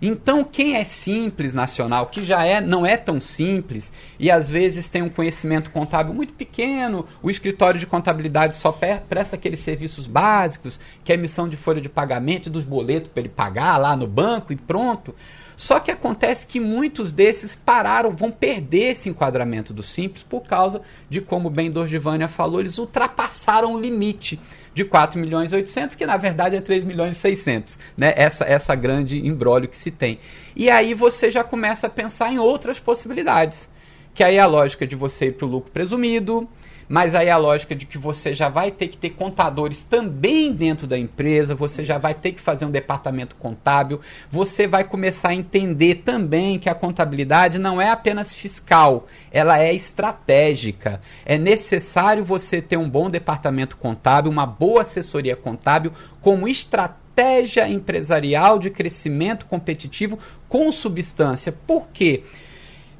Então, 0.00 0.44
quem 0.44 0.74
é 0.74 0.84
simples 0.84 1.54
nacional, 1.54 2.06
que 2.06 2.24
já 2.24 2.44
é, 2.44 2.60
não 2.60 2.84
é 2.84 2.96
tão 2.96 3.20
simples 3.20 3.92
e 4.18 4.30
às 4.30 4.48
vezes 4.48 4.88
tem 4.88 5.02
um 5.02 5.08
conhecimento 5.08 5.70
contábil 5.70 6.12
muito 6.12 6.34
pequeno, 6.34 7.06
o 7.22 7.30
escritório 7.30 7.80
de 7.80 7.86
contabilidade 7.86 8.56
só 8.56 8.72
presta 8.72 9.36
aqueles 9.36 9.60
serviços 9.60 10.06
básicos, 10.06 10.78
que 11.04 11.12
é 11.12 11.14
emissão 11.14 11.48
de 11.48 11.56
folha 11.56 11.80
de 11.80 11.88
pagamento 11.88 12.50
dos 12.50 12.64
boletos 12.64 13.10
para 13.10 13.20
ele 13.20 13.28
pagar 13.28 13.78
lá 13.78 13.96
no 13.96 14.06
banco 14.06 14.52
e 14.52 14.56
pronto. 14.56 15.14
Só 15.56 15.80
que 15.80 15.90
acontece 15.90 16.46
que 16.46 16.60
muitos 16.60 17.10
desses 17.10 17.54
pararam, 17.54 18.10
vão 18.10 18.30
perder 18.30 18.90
esse 18.90 19.08
enquadramento 19.08 19.72
do 19.72 19.82
simples 19.82 20.22
por 20.22 20.42
causa 20.42 20.82
de, 21.08 21.22
como 21.22 21.48
bem 21.48 21.70
Dorgivânia 21.70 22.28
falou, 22.28 22.60
eles 22.60 22.76
ultrapassaram 22.76 23.74
o 23.74 23.80
limite 23.80 24.38
de 24.76 24.84
4 24.84 25.18
milhões 25.18 25.52
e 25.52 25.54
800, 25.54 25.96
que 25.96 26.04
na 26.04 26.18
verdade 26.18 26.54
é 26.54 26.60
3 26.60 26.84
milhões 26.84 27.16
e 27.16 27.20
600, 27.20 27.78
né? 27.96 28.12
Essa, 28.14 28.44
essa 28.44 28.74
grande 28.74 29.26
embrólio 29.26 29.66
que 29.66 29.76
se 29.76 29.90
tem. 29.90 30.18
E 30.54 30.68
aí 30.68 30.92
você 30.92 31.30
já 31.30 31.42
começa 31.42 31.86
a 31.86 31.90
pensar 31.90 32.30
em 32.30 32.38
outras 32.38 32.78
possibilidades, 32.78 33.70
que 34.12 34.22
aí 34.22 34.36
é 34.36 34.40
a 34.40 34.46
lógica 34.46 34.86
de 34.86 34.94
você 34.94 35.28
ir 35.28 35.32
para 35.32 35.46
o 35.46 35.48
lucro 35.48 35.72
presumido, 35.72 36.46
mas 36.88 37.14
aí 37.14 37.28
a 37.28 37.36
lógica 37.36 37.74
de 37.74 37.86
que 37.86 37.98
você 37.98 38.32
já 38.32 38.48
vai 38.48 38.70
ter 38.70 38.88
que 38.88 38.96
ter 38.96 39.10
contadores 39.10 39.82
também 39.82 40.52
dentro 40.52 40.86
da 40.86 40.98
empresa, 40.98 41.54
você 41.54 41.84
já 41.84 41.98
vai 41.98 42.14
ter 42.14 42.32
que 42.32 42.40
fazer 42.40 42.64
um 42.64 42.70
departamento 42.70 43.34
contábil, 43.36 44.00
você 44.30 44.66
vai 44.66 44.84
começar 44.84 45.30
a 45.30 45.34
entender 45.34 45.96
também 45.96 46.58
que 46.58 46.68
a 46.68 46.74
contabilidade 46.74 47.58
não 47.58 47.80
é 47.80 47.90
apenas 47.90 48.34
fiscal, 48.34 49.06
ela 49.30 49.58
é 49.58 49.74
estratégica. 49.74 51.00
É 51.24 51.36
necessário 51.36 52.24
você 52.24 52.62
ter 52.62 52.76
um 52.76 52.88
bom 52.88 53.10
departamento 53.10 53.76
contábil, 53.76 54.30
uma 54.30 54.46
boa 54.46 54.82
assessoria 54.82 55.36
contábil 55.36 55.92
como 56.20 56.48
estratégia 56.48 57.68
empresarial 57.68 58.58
de 58.58 58.70
crescimento 58.70 59.46
competitivo 59.46 60.18
com 60.48 60.70
substância. 60.70 61.52
Por 61.52 61.88
quê? 61.88 62.22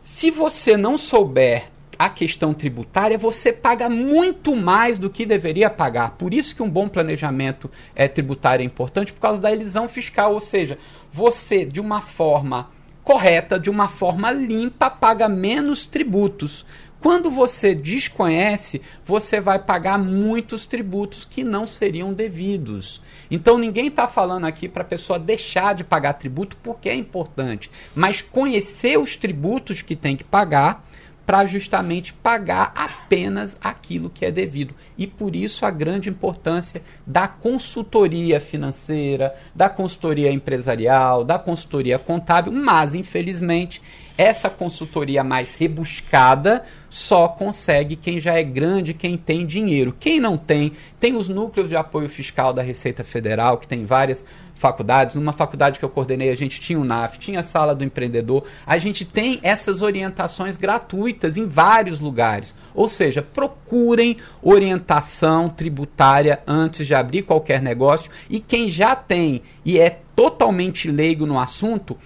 Se 0.01 0.31
você 0.31 0.77
não 0.77 0.96
souber 0.96 1.75
a 1.98 2.09
questão 2.09 2.52
tributária, 2.52 3.18
você 3.18 3.52
paga 3.52 3.88
muito 3.88 4.54
mais 4.54 4.98
do 4.98 5.11
que 5.11 5.26
deveria 5.26 5.70
pagar. 5.70 6.11
Por 6.12 6.35
isso 6.35 6.54
que 6.54 6.62
um 6.62 6.70
bom 6.70 6.88
planejamento 6.88 7.70
é, 7.94 8.06
tributário 8.09 8.62
é 8.62 8.66
importante, 8.66 9.12
por 9.12 9.20
causa 9.20 9.40
da 9.40 9.52
elisão 9.52 9.88
fiscal. 9.88 10.35
Ou 10.35 10.40
seja, 10.40 10.78
você, 11.12 11.64
de 11.64 11.80
uma 11.80 12.00
forma 12.00 12.70
correta, 13.02 13.59
de 13.59 13.70
uma 13.70 13.88
forma 13.88 14.30
limpa, 14.32 14.90
paga 14.90 15.28
menos 15.28 15.87
tributos. 15.87 16.66
Quando 17.00 17.30
você 17.30 17.74
desconhece, 17.74 18.82
você 19.04 19.40
vai 19.40 19.59
pagar 19.61 19.98
muitos 19.98 20.66
tributos 20.66 21.24
que 21.24 21.44
não 21.44 21.66
seriam 21.66 22.12
devidos. 22.12 23.00
Então 23.30 23.59
ninguém 23.59 23.87
está 23.87 24.09
falando 24.09 24.44
aqui 24.44 24.68
para 24.68 24.82
a 24.82 24.87
pessoa 24.87 25.18
deixar 25.18 25.74
de 25.74 25.85
pagar 25.85 26.14
tributo 26.14 26.56
porque 26.62 26.88
é 26.88 26.94
importante, 26.94 27.70
mas 27.94 28.22
conhecer 28.22 28.98
os 28.98 29.14
tributos 29.14 29.82
que 29.82 29.94
tem 29.94 30.16
que 30.16 30.24
pagar 30.24 30.86
para 31.26 31.44
justamente 31.44 32.14
pagar 32.14 32.72
apenas 32.74 33.58
aquilo 33.60 34.08
que 34.08 34.24
é 34.24 34.30
devido. 34.30 34.72
E 34.96 35.08
por 35.08 35.34
isso 35.34 35.66
a 35.66 35.70
grande 35.72 36.08
importância 36.08 36.80
da 37.04 37.26
consultoria 37.26 38.38
financeira, 38.38 39.34
da 39.52 39.68
consultoria 39.68 40.30
empresarial, 40.30 41.24
da 41.24 41.36
consultoria 41.36 41.98
contábil, 41.98 42.52
mas 42.52 42.94
infelizmente 42.94 43.82
essa 44.16 44.48
consultoria 44.48 45.22
mais 45.22 45.56
rebuscada 45.56 46.62
só 46.88 47.28
consegue 47.28 47.96
quem 47.96 48.18
já 48.18 48.34
é 48.34 48.42
grande, 48.42 48.94
quem 48.94 49.16
tem 49.18 49.44
dinheiro. 49.44 49.94
Quem 49.98 50.18
não 50.18 50.38
tem, 50.38 50.72
tem 50.98 51.14
os 51.14 51.28
núcleos 51.28 51.68
de 51.68 51.76
apoio 51.76 52.08
fiscal 52.08 52.52
da 52.52 52.62
Receita 52.62 53.04
Federal, 53.04 53.58
que 53.58 53.68
tem 53.68 53.84
várias 53.84 54.24
faculdades. 54.56 55.14
Numa 55.14 55.32
faculdade 55.32 55.78
que 55.78 55.84
eu 55.84 55.88
coordenei, 55.88 56.30
a 56.30 56.36
gente 56.36 56.60
tinha 56.60 56.78
o 56.78 56.84
NAF, 56.84 57.18
tinha 57.18 57.40
a 57.40 57.42
sala 57.42 57.74
do 57.74 57.84
empreendedor. 57.84 58.44
A 58.66 58.78
gente 58.78 59.04
tem 59.04 59.38
essas 59.42 59.82
orientações 59.82 60.56
gratuitas 60.56 61.36
em 61.36 61.46
vários 61.46 62.00
lugares. 62.00 62.54
Ou 62.74 62.88
seja, 62.88 63.22
procurem 63.22 64.16
orientação 64.42 65.48
tributária 65.48 66.40
antes 66.46 66.86
de 66.86 66.94
abrir 66.94 67.22
qualquer 67.22 67.62
negócio. 67.62 68.10
E 68.28 68.40
quem 68.40 68.68
já 68.68 68.96
tem 68.96 69.42
e 69.64 69.78
é 69.78 70.00
totalmente 70.14 70.90
leigo 70.90 71.26
no 71.26 71.38
assunto, 71.38 71.96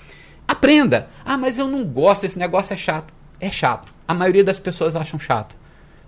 Aprenda. 0.50 1.06
Ah, 1.24 1.38
mas 1.38 1.60
eu 1.60 1.68
não 1.68 1.84
gosto, 1.84 2.26
esse 2.26 2.36
negócio 2.36 2.74
é 2.74 2.76
chato. 2.76 3.14
É 3.38 3.52
chato. 3.52 3.92
A 4.06 4.12
maioria 4.12 4.42
das 4.42 4.58
pessoas 4.58 4.96
acham 4.96 5.16
chato. 5.16 5.54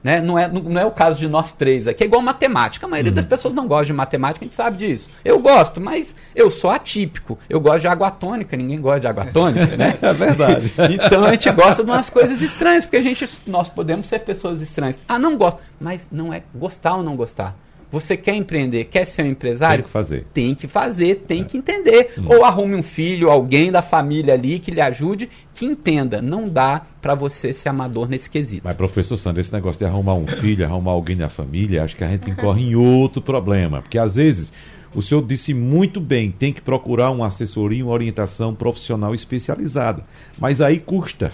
Né? 0.02 0.20
Não, 0.20 0.38
é, 0.38 0.48
não, 0.48 0.62
não 0.62 0.80
é 0.80 0.84
o 0.84 0.90
caso 0.90 1.18
de 1.18 1.28
nós 1.28 1.52
três 1.52 1.86
aqui. 1.86 2.02
É 2.02 2.06
igual 2.06 2.20
matemática. 2.20 2.86
A 2.86 2.88
maioria 2.88 3.10
uhum. 3.10 3.16
das 3.16 3.24
pessoas 3.24 3.54
não 3.54 3.68
gosta 3.68 3.86
de 3.86 3.92
matemática, 3.92 4.44
a 4.44 4.46
gente 4.46 4.56
sabe 4.56 4.78
disso. 4.78 5.10
Eu 5.24 5.38
gosto, 5.38 5.80
mas 5.80 6.14
eu 6.34 6.50
sou 6.50 6.70
atípico. 6.70 7.38
Eu 7.48 7.60
gosto 7.60 7.82
de 7.82 7.88
água 7.88 8.10
tônica, 8.10 8.56
ninguém 8.56 8.80
gosta 8.80 9.00
de 9.00 9.06
água 9.06 9.26
tônica, 9.26 9.76
né? 9.76 9.98
É 10.02 10.12
verdade. 10.12 10.72
então 10.90 11.24
a 11.24 11.30
gente 11.30 11.50
gosta 11.52 11.84
de 11.84 11.90
umas 11.90 12.10
coisas 12.10 12.42
estranhas, 12.42 12.84
porque 12.84 12.96
a 12.96 13.02
gente, 13.02 13.24
nós 13.46 13.68
podemos 13.68 14.06
ser 14.06 14.18
pessoas 14.20 14.60
estranhas. 14.60 14.98
Ah, 15.06 15.18
não 15.18 15.36
gosto. 15.36 15.60
Mas 15.80 16.08
não 16.10 16.32
é 16.32 16.42
gostar 16.54 16.96
ou 16.96 17.02
não 17.02 17.16
gostar. 17.16 17.56
Você 17.92 18.16
quer 18.16 18.34
empreender, 18.34 18.84
quer 18.84 19.04
ser 19.04 19.22
um 19.22 19.26
empresário? 19.26 19.82
Tem 19.82 19.84
que 19.84 19.90
fazer. 19.90 20.26
Tem 20.32 20.54
que 20.54 20.66
fazer, 20.66 21.14
tem 21.28 21.42
é. 21.42 21.44
que 21.44 21.58
entender. 21.58 22.14
Hum. 22.18 22.24
Ou 22.26 22.42
arrume 22.42 22.74
um 22.74 22.82
filho, 22.82 23.30
alguém 23.30 23.70
da 23.70 23.82
família 23.82 24.32
ali 24.32 24.58
que 24.58 24.70
lhe 24.70 24.80
ajude, 24.80 25.28
que 25.52 25.66
entenda. 25.66 26.22
Não 26.22 26.48
dá 26.48 26.86
para 27.02 27.14
você 27.14 27.52
ser 27.52 27.68
amador 27.68 28.08
nesse 28.08 28.30
quesito. 28.30 28.62
Mas, 28.64 28.76
professor 28.76 29.18
Sandro, 29.18 29.42
esse 29.42 29.52
negócio 29.52 29.78
de 29.78 29.84
arrumar 29.84 30.14
um 30.14 30.26
filho, 30.26 30.64
arrumar 30.64 30.92
alguém 30.92 31.18
da 31.18 31.28
família, 31.28 31.84
acho 31.84 31.94
que 31.94 32.02
a 32.02 32.08
gente 32.08 32.30
incorre 32.30 32.62
em 32.62 32.74
outro 32.74 33.20
problema. 33.20 33.82
Porque 33.82 33.98
às 33.98 34.16
vezes. 34.16 34.52
O 34.94 35.00
senhor 35.00 35.26
disse 35.26 35.54
muito 35.54 35.98
bem, 35.98 36.30
tem 36.30 36.52
que 36.52 36.60
procurar 36.60 37.10
uma 37.10 37.26
assessoria, 37.26 37.82
uma 37.82 37.94
orientação 37.94 38.54
profissional 38.54 39.14
especializada. 39.14 40.04
Mas 40.38 40.60
aí 40.60 40.78
custa 40.78 41.32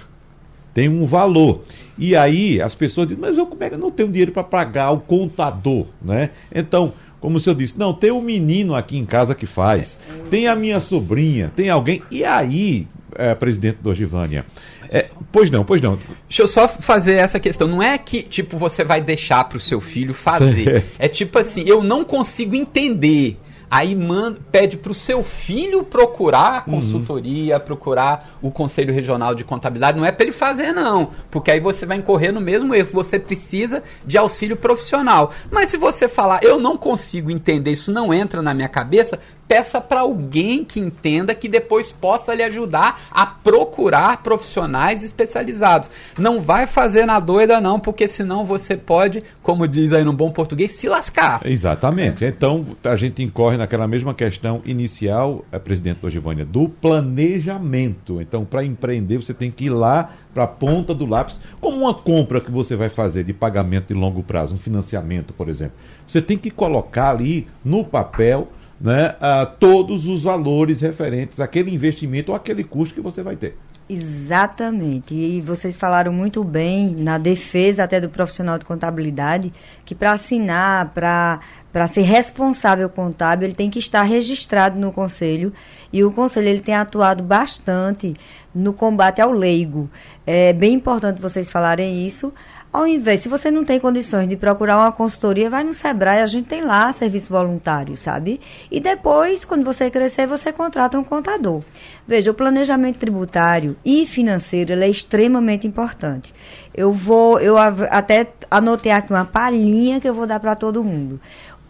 tem 0.78 0.88
um 0.88 1.04
valor. 1.04 1.64
E 1.98 2.14
aí 2.14 2.62
as 2.62 2.72
pessoas 2.72 3.08
dizem, 3.08 3.20
mas 3.20 3.36
eu, 3.36 3.44
como 3.46 3.64
é 3.64 3.68
que 3.68 3.74
eu 3.74 3.80
não 3.80 3.90
tenho 3.90 4.08
dinheiro 4.08 4.30
para 4.30 4.44
pagar 4.44 4.92
o 4.92 5.00
contador, 5.00 5.86
né? 6.00 6.30
Então, 6.54 6.92
como 7.20 7.36
o 7.36 7.40
senhor 7.40 7.56
disse, 7.56 7.76
não, 7.76 7.92
tem 7.92 8.12
um 8.12 8.22
menino 8.22 8.76
aqui 8.76 8.96
em 8.96 9.04
casa 9.04 9.34
que 9.34 9.44
faz, 9.44 9.98
tem 10.30 10.46
a 10.46 10.54
minha 10.54 10.78
sobrinha, 10.78 11.50
tem 11.56 11.68
alguém. 11.68 12.00
E 12.12 12.22
aí, 12.24 12.86
é, 13.16 13.34
presidente 13.34 13.78
do 13.82 13.90
Ogivânia, 13.90 14.46
é, 14.88 15.06
pois 15.32 15.50
não, 15.50 15.64
pois 15.64 15.82
não. 15.82 15.98
Deixa 16.28 16.42
eu 16.42 16.46
só 16.46 16.68
fazer 16.68 17.14
essa 17.14 17.40
questão. 17.40 17.66
Não 17.66 17.82
é 17.82 17.98
que, 17.98 18.22
tipo, 18.22 18.56
você 18.56 18.84
vai 18.84 19.00
deixar 19.00 19.42
para 19.48 19.58
o 19.58 19.60
seu 19.60 19.80
filho 19.80 20.14
fazer. 20.14 20.84
É 20.96 21.08
tipo 21.08 21.40
assim, 21.40 21.64
eu 21.66 21.82
não 21.82 22.04
consigo 22.04 22.54
entender 22.54 23.36
Aí 23.70 23.94
manda, 23.94 24.38
pede 24.50 24.76
para 24.76 24.92
o 24.92 24.94
seu 24.94 25.22
filho 25.22 25.84
procurar 25.84 26.64
a 26.66 26.70
uhum. 26.70 26.76
consultoria, 26.76 27.56
uhum. 27.56 27.60
procurar 27.60 28.30
o 28.40 28.50
Conselho 28.50 28.92
Regional 28.94 29.34
de 29.34 29.44
Contabilidade. 29.44 29.98
Não 29.98 30.06
é 30.06 30.12
para 30.12 30.24
ele 30.24 30.32
fazer, 30.32 30.72
não. 30.72 31.10
Porque 31.30 31.50
aí 31.50 31.60
você 31.60 31.84
vai 31.84 31.98
incorrer 31.98 32.32
no 32.32 32.40
mesmo 32.40 32.74
erro. 32.74 32.88
Você 32.92 33.18
precisa 33.18 33.82
de 34.06 34.16
auxílio 34.16 34.56
profissional. 34.56 35.32
Mas 35.50 35.70
se 35.70 35.76
você 35.76 36.08
falar, 36.08 36.42
eu 36.42 36.58
não 36.58 36.76
consigo 36.76 37.30
entender, 37.30 37.72
isso 37.72 37.92
não 37.92 38.12
entra 38.12 38.40
na 38.40 38.54
minha 38.54 38.68
cabeça, 38.68 39.18
peça 39.48 39.80
para 39.80 40.00
alguém 40.00 40.62
que 40.62 40.78
entenda 40.78 41.34
que 41.34 41.48
depois 41.48 41.90
possa 41.90 42.34
lhe 42.34 42.42
ajudar 42.42 43.00
a 43.10 43.24
procurar 43.24 44.22
profissionais 44.22 45.02
especializados. 45.02 45.90
Não 46.18 46.40
vai 46.40 46.66
fazer 46.66 47.06
na 47.06 47.18
doida 47.18 47.60
não, 47.60 47.80
porque 47.80 48.06
senão 48.06 48.44
você 48.44 48.76
pode, 48.76 49.24
como 49.42 49.66
diz 49.66 49.92
aí 49.92 50.04
no 50.04 50.12
bom 50.12 50.30
português, 50.30 50.72
se 50.72 50.88
lascar. 50.88 51.40
Exatamente. 51.44 52.24
Então 52.24 52.66
a 52.84 52.94
gente 52.94 53.22
incorre 53.22 53.56
naquela 53.56 53.88
mesma 53.88 54.12
questão 54.12 54.60
inicial, 54.66 55.44
a 55.50 55.58
presidente 55.58 56.00
do 56.00 56.10
Givânia, 56.10 56.44
do 56.44 56.68
planejamento. 56.68 58.20
Então 58.20 58.44
para 58.44 58.62
empreender 58.62 59.16
você 59.16 59.32
tem 59.32 59.50
que 59.50 59.64
ir 59.64 59.70
lá 59.70 60.10
para 60.34 60.44
a 60.44 60.46
ponta 60.46 60.94
do 60.94 61.06
lápis, 61.06 61.40
como 61.60 61.78
uma 61.78 61.94
compra 61.94 62.40
que 62.40 62.50
você 62.50 62.76
vai 62.76 62.90
fazer 62.90 63.24
de 63.24 63.32
pagamento 63.32 63.88
de 63.88 63.94
longo 63.94 64.22
prazo, 64.22 64.54
um 64.54 64.58
financiamento, 64.58 65.32
por 65.32 65.48
exemplo. 65.48 65.76
Você 66.06 66.20
tem 66.20 66.36
que 66.38 66.50
colocar 66.50 67.10
ali 67.10 67.48
no 67.64 67.84
papel 67.84 68.48
né, 68.80 69.16
a 69.20 69.44
todos 69.44 70.06
os 70.06 70.22
valores 70.22 70.80
referentes 70.80 71.40
àquele 71.40 71.72
investimento 71.74 72.32
ou 72.32 72.36
aquele 72.36 72.62
custo 72.62 72.94
que 72.94 73.00
você 73.00 73.22
vai 73.22 73.36
ter. 73.36 73.56
Exatamente. 73.88 75.14
E 75.14 75.40
vocês 75.40 75.78
falaram 75.78 76.12
muito 76.12 76.44
bem 76.44 76.94
na 76.94 77.16
defesa 77.16 77.84
até 77.84 77.98
do 77.98 78.10
profissional 78.10 78.58
de 78.58 78.66
contabilidade 78.66 79.50
que 79.84 79.94
para 79.94 80.12
assinar, 80.12 80.92
para 80.92 81.86
ser 81.88 82.02
responsável 82.02 82.88
contábil, 82.90 83.46
ele 83.46 83.54
tem 83.54 83.70
que 83.70 83.78
estar 83.78 84.02
registrado 84.02 84.78
no 84.78 84.92
conselho 84.92 85.54
e 85.92 86.04
o 86.04 86.12
conselho 86.12 86.48
ele 86.48 86.60
tem 86.60 86.74
atuado 86.74 87.22
bastante 87.22 88.14
no 88.54 88.72
combate 88.72 89.20
ao 89.20 89.30
leigo. 89.30 89.88
É 90.26 90.52
bem 90.52 90.74
importante 90.74 91.20
vocês 91.20 91.50
falarem 91.50 92.06
isso. 92.06 92.32
Ao 92.70 92.86
invés, 92.86 93.20
se 93.20 93.30
você 93.30 93.50
não 93.50 93.64
tem 93.64 93.80
condições 93.80 94.28
de 94.28 94.36
procurar 94.36 94.76
uma 94.76 94.92
consultoria, 94.92 95.48
vai 95.48 95.64
no 95.64 95.72
Sebrae, 95.72 96.20
a 96.20 96.26
gente 96.26 96.48
tem 96.48 96.62
lá 96.62 96.92
serviço 96.92 97.32
voluntário, 97.32 97.96
sabe? 97.96 98.40
E 98.70 98.78
depois, 98.78 99.42
quando 99.44 99.64
você 99.64 99.90
crescer, 99.90 100.26
você 100.26 100.52
contrata 100.52 100.98
um 100.98 101.04
contador. 101.04 101.62
Veja, 102.06 102.30
o 102.30 102.34
planejamento 102.34 102.98
tributário 102.98 103.74
e 103.82 104.04
financeiro 104.04 104.74
é 104.74 104.88
extremamente 104.88 105.66
importante. 105.66 106.34
Eu 106.74 106.92
vou, 106.92 107.40
eu 107.40 107.56
até 107.56 108.26
anotei 108.50 108.92
aqui 108.92 109.12
uma 109.14 109.24
palhinha 109.24 109.98
que 109.98 110.08
eu 110.08 110.14
vou 110.14 110.26
dar 110.26 110.38
para 110.38 110.54
todo 110.54 110.84
mundo. 110.84 111.18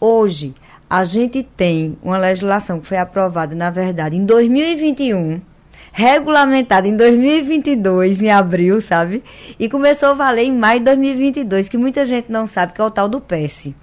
Hoje, 0.01 0.53
a 0.89 1.05
gente 1.05 1.43
tem 1.43 1.99
uma 2.03 2.19
legislação 2.19 2.81
que 2.81 2.87
foi 2.87 2.97
aprovada, 2.97 3.55
na 3.55 3.71
verdade, 3.71 4.17
em 4.17 4.25
2021 4.25 5.41
regulamentada 5.93 6.87
em 6.87 6.97
2022, 6.97 8.23
em 8.23 8.31
abril, 8.31 8.81
sabe? 8.81 9.25
E 9.59 9.69
começou 9.69 10.11
a 10.11 10.15
valer 10.15 10.45
em 10.45 10.57
maio 10.57 10.79
de 10.79 10.85
2022, 10.85 11.69
que 11.69 11.77
muita 11.77 12.05
gente 12.05 12.31
não 12.31 12.47
sabe 12.47 12.73
que 12.73 12.81
é 12.81 12.85
o 12.85 12.91
tal 12.91 13.09
do 13.09 13.21
PES. 13.21 13.75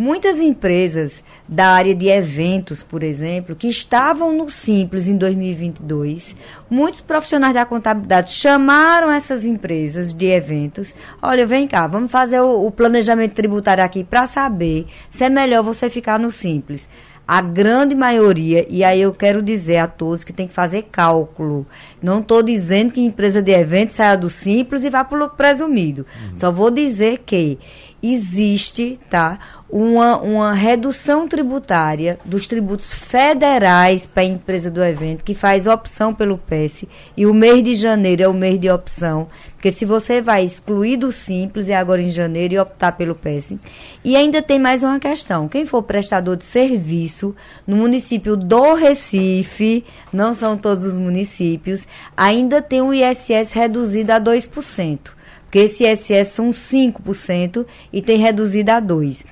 Muitas 0.00 0.40
empresas 0.40 1.22
da 1.46 1.72
área 1.72 1.94
de 1.94 2.08
eventos, 2.08 2.82
por 2.82 3.02
exemplo, 3.02 3.54
que 3.54 3.68
estavam 3.68 4.34
no 4.34 4.48
Simples 4.48 5.06
em 5.06 5.14
2022, 5.14 6.34
muitos 6.70 7.02
profissionais 7.02 7.52
da 7.52 7.66
contabilidade 7.66 8.32
chamaram 8.32 9.12
essas 9.12 9.44
empresas 9.44 10.14
de 10.14 10.24
eventos. 10.24 10.94
Olha, 11.20 11.46
vem 11.46 11.68
cá, 11.68 11.86
vamos 11.86 12.10
fazer 12.10 12.40
o, 12.40 12.66
o 12.66 12.70
planejamento 12.70 13.34
tributário 13.34 13.84
aqui 13.84 14.02
para 14.02 14.26
saber 14.26 14.86
se 15.10 15.24
é 15.24 15.28
melhor 15.28 15.62
você 15.62 15.90
ficar 15.90 16.18
no 16.18 16.30
Simples. 16.30 16.88
A 17.28 17.42
grande 17.42 17.94
maioria, 17.94 18.66
e 18.68 18.82
aí 18.82 19.02
eu 19.02 19.12
quero 19.14 19.40
dizer 19.40 19.76
a 19.76 19.86
todos 19.86 20.24
que 20.24 20.32
tem 20.32 20.48
que 20.48 20.54
fazer 20.54 20.88
cálculo. 20.90 21.64
Não 22.02 22.18
estou 22.18 22.42
dizendo 22.42 22.92
que 22.92 23.00
empresa 23.00 23.40
de 23.40 23.52
evento 23.52 23.92
saia 23.92 24.16
do 24.16 24.28
simples 24.28 24.82
e 24.82 24.90
vá 24.90 25.04
para 25.04 25.24
o 25.24 25.28
presumido. 25.30 26.04
Uhum. 26.12 26.36
Só 26.36 26.50
vou 26.50 26.72
dizer 26.72 27.18
que 27.18 27.56
existe, 28.02 28.98
tá? 29.08 29.38
Uma, 29.68 30.16
uma 30.18 30.52
redução 30.52 31.28
tributária 31.28 32.18
dos 32.24 32.46
tributos 32.48 32.92
federais 32.92 34.06
para 34.06 34.22
a 34.22 34.26
empresa 34.26 34.70
do 34.70 34.82
evento, 34.82 35.22
que 35.22 35.34
faz 35.34 35.66
opção 35.66 36.12
pelo 36.12 36.36
PES, 36.36 36.86
e 37.16 37.24
o 37.24 37.32
mês 37.32 37.62
de 37.62 37.74
janeiro 37.74 38.22
é 38.22 38.28
o 38.28 38.34
mês 38.34 38.58
de 38.58 38.68
opção, 38.68 39.28
porque 39.52 39.70
se 39.70 39.84
você 39.84 40.20
vai 40.20 40.44
excluir 40.44 40.96
do 40.96 41.12
Simples, 41.12 41.68
é 41.68 41.76
agora 41.76 42.02
em 42.02 42.10
janeiro, 42.10 42.54
e 42.54 42.58
optar 42.58 42.92
pelo 42.92 43.14
PES. 43.14 43.54
E 44.02 44.16
ainda 44.16 44.42
tem 44.42 44.58
mais 44.58 44.82
uma 44.82 44.98
questão: 44.98 45.46
quem 45.46 45.66
for 45.66 45.82
prestador 45.82 46.36
de 46.36 46.44
serviço 46.44 47.36
no 47.66 47.76
município 47.76 48.36
do 48.36 48.74
Recife, 48.74 49.84
não 50.12 50.34
são 50.34 50.56
todos 50.56 50.84
os 50.84 50.96
municípios, 50.96 51.86
ainda 52.16 52.60
tem 52.60 52.80
um 52.80 52.92
ISS 52.92 53.52
reduzido 53.52 54.12
a 54.12 54.20
2% 54.20 55.19
porque 55.50 55.58
esse 55.58 55.84
ISS 55.84 56.28
são 56.28 56.50
5% 56.50 57.66
e 57.92 58.00
tem 58.00 58.18
reduzido 58.18 58.70
a 58.70 58.80
2%. 58.80 59.24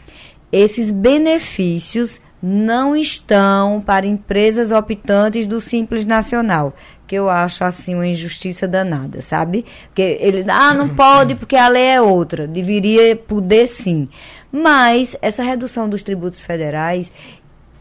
Esses 0.51 0.91
benefícios 0.91 2.21
não 2.43 2.97
estão 2.97 3.81
para 3.81 4.05
empresas 4.05 4.73
optantes 4.73 5.47
do 5.47 5.61
Simples 5.61 6.05
Nacional, 6.05 6.75
que 7.07 7.15
eu 7.15 7.31
acho 7.31 7.63
assim 7.63 7.95
uma 7.95 8.07
injustiça 8.07 8.67
danada, 8.67 9.23
sabe? 9.23 9.65
Porque 9.87 10.19
ele, 10.21 10.45
ah, 10.49 10.75
não 10.75 10.89
pode 10.89 11.37
porque 11.37 11.55
a 11.55 11.69
lei 11.69 11.87
é 11.87 12.01
outra, 12.01 12.49
deveria 12.49 13.15
poder 13.15 13.69
sim. 13.69 14.09
Mas 14.51 15.17
essa 15.23 15.45
redução 15.45 15.89
dos 15.89 16.03
tributos 16.03 16.41
federais 16.41 17.13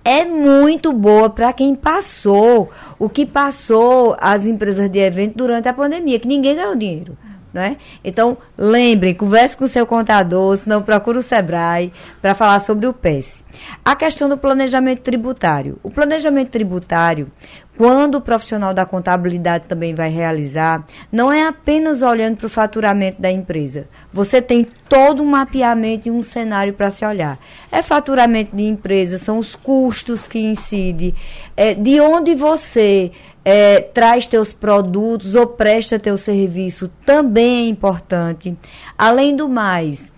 é 0.04 0.26
muito 0.26 0.94
boa 0.94 1.30
para 1.30 1.52
quem 1.54 1.74
passou 1.74 2.70
o 3.00 3.10
que 3.10 3.26
passou 3.26 4.16
as 4.20 4.46
empresas 4.46 4.90
de 4.90 5.00
evento 5.00 5.36
durante 5.36 5.68
a 5.68 5.74
pandemia, 5.74 6.20
que 6.20 6.28
ninguém 6.28 6.56
ganhou 6.56 6.76
dinheiro. 6.76 7.18
Né? 7.54 7.78
Então, 8.04 8.38
lembrem, 8.58 9.16
converse 9.16 9.56
com 9.56 9.66
seu 9.68 9.86
contador, 9.86 10.58
se 10.58 10.68
não 10.68 10.84
procure 10.84 11.18
o 11.18 11.22
Sebrae 11.22 11.94
para 12.22 12.36
falar 12.36 12.60
sobre 12.60 12.86
o 12.86 12.94
PES. 12.94 13.44
A 13.84 13.96
questão 13.96 14.28
do 14.28 14.38
planejamento 14.38 15.02
tributário. 15.02 15.80
O 15.82 15.90
planejamento 15.90 16.50
tributário, 16.50 17.32
quando 17.78 18.16
o 18.16 18.22
profissional 18.22 18.74
da 18.74 18.86
contabilidade 18.86 19.66
também 19.68 19.94
vai 19.94 20.10
realizar, 20.10 20.84
não 21.12 21.32
é 21.32 21.48
apenas 21.48 22.02
olhando 22.02 22.38
para 22.38 22.48
o 22.48 22.50
faturamento 22.50 23.22
da 23.22 23.32
empresa. 23.32 23.88
Você 24.12 24.42
tem 24.42 24.66
todo 24.90 25.22
um 25.22 25.26
mapeamento 25.26 26.08
e 26.08 26.12
um 26.12 26.24
cenário 26.24 26.74
para 26.74 26.90
se 26.90 27.06
olhar. 27.06 27.38
É 27.72 27.82
faturamento 27.82 28.56
de 28.56 28.64
empresa, 28.64 29.18
são 29.18 29.38
os 29.38 29.56
custos 29.56 30.28
que 30.28 30.40
incidem, 30.40 31.14
é, 31.56 31.76
de 31.76 32.00
onde 32.00 32.34
você 32.34 33.12
é, 33.46 33.80
traz 33.80 34.28
teus 34.28 34.52
produtos 34.52 35.36
ou 35.36 35.48
presta 35.48 36.00
teu 36.00 36.18
serviço 36.18 36.90
também 37.06 37.66
é 37.66 37.70
importante. 37.70 38.58
Além 38.98 39.36
do 39.36 39.48
mais, 39.48 40.12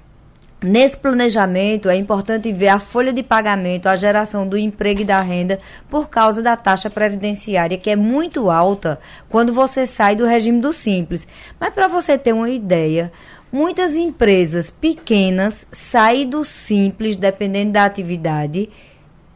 Nesse 0.62 0.98
planejamento 0.98 1.88
é 1.88 1.96
importante 1.96 2.52
ver 2.52 2.68
a 2.68 2.80
folha 2.80 3.14
de 3.14 3.24
pagamento, 3.24 3.88
a 3.88 3.96
geração 3.96 4.46
do 4.46 4.58
emprego 4.58 5.02
e 5.02 5.06
da 5.06 5.22
renda 5.22 5.58
por 5.90 6.10
causa 6.10 6.42
da 6.42 6.58
taxa 6.58 6.90
previdenciária, 6.90 7.78
que 7.78 7.90
é 7.90 7.96
muito 7.96 8.52
alta 8.52 9.00
quando 9.30 9.54
você 9.54 9.88
sai 9.88 10.18
do 10.18 10.26
regime 10.26 10.60
do 10.60 10.74
simples. 10.74 11.26
Mas 11.58 11.74
para 11.74 11.88
você 11.88 12.18
ter 12.18 12.34
uma 12.34 12.50
ideia, 12.50 13.10
muitas 13.50 13.96
empresas 13.96 14.70
pequenas 14.70 15.66
saem 15.72 16.30
do 16.30 16.44
simples, 16.44 17.16
dependendo 17.16 17.72
da 17.72 17.86
atividade, 17.86 18.70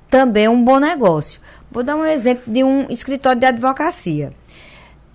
também 0.09 0.43
é 0.43 0.49
um 0.49 0.61
bom 0.61 0.77
negócio. 0.77 1.39
Vou 1.71 1.83
dar 1.83 1.95
um 1.95 2.05
exemplo 2.05 2.51
de 2.51 2.65
um 2.65 2.87
escritório 2.89 3.39
de 3.39 3.45
advocacia. 3.45 4.33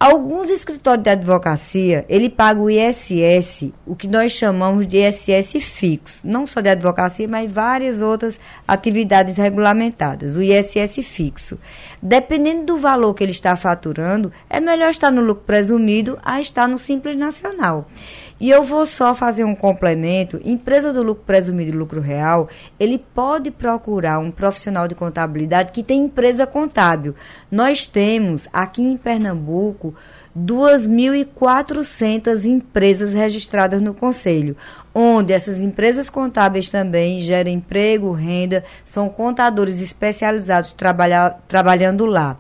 Alguns 0.01 0.49
escritórios 0.49 1.03
de 1.03 1.11
advocacia, 1.11 2.07
ele 2.09 2.31
paga 2.31 2.61
o 2.61 2.71
ISS, 2.71 3.73
o 3.85 3.97
que 3.97 4.07
nós 4.07 4.31
chamamos 4.31 4.87
de 4.87 4.99
ISS 4.99 5.55
fixo, 5.61 6.25
não 6.25 6.47
só 6.47 6.61
de 6.61 6.69
advocacia, 6.69 7.27
mas 7.27 7.51
várias 7.51 8.01
outras 8.01 8.39
atividades 8.67 9.37
regulamentadas, 9.37 10.37
o 10.37 10.43
ISS 10.43 11.01
fixo. 11.03 11.59
Dependendo 12.01 12.65
do 12.65 12.77
valor 12.77 13.13
que 13.13 13.25
ele 13.25 13.33
está 13.33 13.57
faturando, 13.57 14.33
é 14.49 14.61
melhor 14.61 14.91
estar 14.91 15.11
no 15.11 15.21
lucro 15.21 15.43
presumido 15.45 16.17
a 16.25 16.41
estar 16.41 16.69
no 16.69 16.79
Simples 16.79 17.17
Nacional. 17.17 17.89
E 18.41 18.51
eu 18.51 18.63
vou 18.63 18.87
só 18.87 19.17
fazer 19.17 19.43
um 19.43 19.55
complemento. 19.55 20.41
Empresa 20.45 20.93
do 20.93 21.03
lucro 21.03 21.25
presumido 21.25 21.73
e 21.73 21.77
lucro 21.77 22.01
real, 22.01 22.49
ele 22.79 22.97
pode 22.97 23.51
procurar 23.51 24.21
um 24.21 24.31
profissional 24.31 24.87
de 24.87 24.95
contabilidade 24.95 25.73
que 25.73 25.83
tem 25.83 26.05
empresa 26.05 26.47
contábil. 26.47 27.17
Nós 27.51 27.85
temos 27.85 28.47
aqui 28.53 28.83
em 28.83 28.97
Pernambuco 28.97 29.93
2.400 30.39 32.45
empresas 32.45 33.13
registradas 33.13 33.83
no 33.83 33.93
Conselho, 33.93 34.57
onde 34.95 35.33
essas 35.33 35.61
empresas 35.61 36.09
contábeis 36.09 36.69
também 36.69 37.19
geram 37.19 37.51
emprego, 37.51 38.13
renda, 38.13 38.63
são 38.85 39.09
contadores 39.09 39.81
especializados 39.81 40.77
trabalhando 41.49 42.07
lá. 42.07 42.39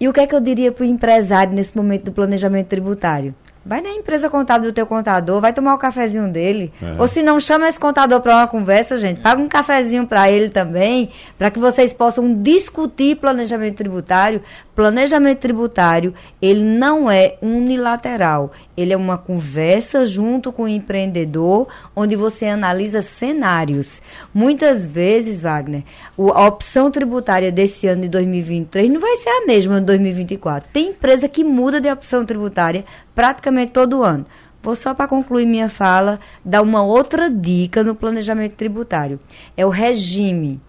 E 0.00 0.08
o 0.08 0.12
que 0.12 0.20
é 0.20 0.26
que 0.26 0.34
eu 0.34 0.40
diria 0.40 0.72
para 0.72 0.84
o 0.84 0.86
empresário 0.86 1.52
nesse 1.52 1.76
momento 1.76 2.04
do 2.04 2.12
planejamento 2.12 2.68
tributário? 2.68 3.34
Vai 3.66 3.80
na 3.80 3.90
empresa 3.90 4.30
contábil 4.30 4.70
do 4.70 4.74
teu 4.74 4.86
contador, 4.86 5.40
vai 5.40 5.52
tomar 5.52 5.74
o 5.74 5.78
cafezinho 5.78 6.28
dele. 6.28 6.72
É. 6.80 7.00
Ou 7.00 7.08
se 7.08 7.20
não, 7.20 7.40
chama 7.40 7.68
esse 7.68 7.80
contador 7.80 8.20
para 8.20 8.36
uma 8.36 8.46
conversa, 8.46 8.96
gente. 8.96 9.20
Paga 9.20 9.42
um 9.42 9.48
cafezinho 9.48 10.06
para 10.06 10.30
ele 10.30 10.50
também, 10.50 11.10
para 11.36 11.50
que 11.50 11.58
vocês 11.58 11.92
possam 11.92 12.32
discutir 12.32 13.16
planejamento 13.16 13.74
tributário. 13.74 14.40
Planejamento 14.72 15.38
tributário, 15.38 16.14
ele 16.40 16.62
não 16.62 17.10
é 17.10 17.38
unilateral. 17.42 18.52
Ele 18.76 18.92
é 18.92 18.96
uma 18.96 19.18
conversa 19.18 20.04
junto 20.04 20.52
com 20.52 20.64
o 20.64 20.68
empreendedor, 20.68 21.66
onde 21.96 22.14
você 22.14 22.46
analisa 22.46 23.02
cenários. 23.02 24.00
Muitas 24.32 24.86
vezes, 24.86 25.40
Wagner, 25.40 25.82
a 26.16 26.46
opção 26.46 26.90
tributária 26.90 27.50
desse 27.50 27.88
ano 27.88 28.02
de 28.02 28.08
2023 28.10 28.92
não 28.92 29.00
vai 29.00 29.16
ser 29.16 29.30
a 29.30 29.46
mesma 29.46 29.80
de 29.80 29.86
2024. 29.86 30.68
Tem 30.72 30.90
empresa 30.90 31.26
que 31.26 31.42
muda 31.42 31.80
de 31.80 31.90
opção 31.90 32.24
tributária 32.24 32.84
praticamente 33.16 33.72
todo 33.72 34.04
ano. 34.04 34.24
Vou 34.62 34.76
só 34.76 34.92
para 34.94 35.08
concluir 35.08 35.46
minha 35.46 35.68
fala 35.68 36.20
dar 36.44 36.60
uma 36.60 36.82
outra 36.82 37.30
dica 37.30 37.82
no 37.82 37.94
planejamento 37.94 38.54
tributário. 38.54 39.18
É 39.56 39.64
o 39.64 39.70
regime. 39.70 40.60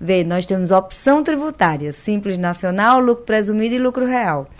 Vê, 0.00 0.22
nós 0.22 0.44
temos 0.44 0.70
opção 0.70 1.22
tributária, 1.22 1.92
simples 1.92 2.36
nacional, 2.36 3.00
lucro 3.00 3.24
presumido 3.24 3.74
e 3.74 3.78
lucro 3.78 4.04
real. 4.04 4.50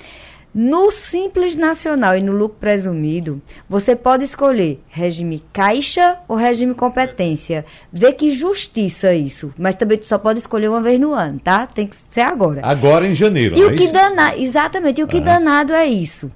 No 0.54 0.92
Simples 0.92 1.56
Nacional 1.56 2.16
e 2.16 2.22
no 2.22 2.30
lucro 2.30 2.58
presumido, 2.60 3.42
você 3.68 3.96
pode 3.96 4.22
escolher 4.22 4.80
regime 4.88 5.42
caixa 5.52 6.18
ou 6.28 6.36
regime 6.36 6.72
competência. 6.74 7.64
Vê 7.92 8.12
que 8.12 8.30
justiça 8.30 9.12
isso. 9.12 9.52
Mas 9.58 9.74
também 9.74 9.98
tu 9.98 10.06
só 10.06 10.16
pode 10.16 10.38
escolher 10.38 10.68
uma 10.68 10.80
vez 10.80 11.00
no 11.00 11.12
ano, 11.12 11.40
tá? 11.40 11.66
Tem 11.66 11.88
que 11.88 11.96
ser 12.08 12.20
agora. 12.20 12.60
Agora 12.62 13.04
em 13.04 13.16
janeiro. 13.16 13.58
E 13.58 13.64
o 13.64 13.72
é 13.72 13.74
que 13.74 13.88
danado, 13.88 14.40
exatamente, 14.40 15.00
e 15.00 15.04
o 15.04 15.08
que 15.08 15.20
danado 15.20 15.72
é 15.72 15.86
isso. 15.86 16.30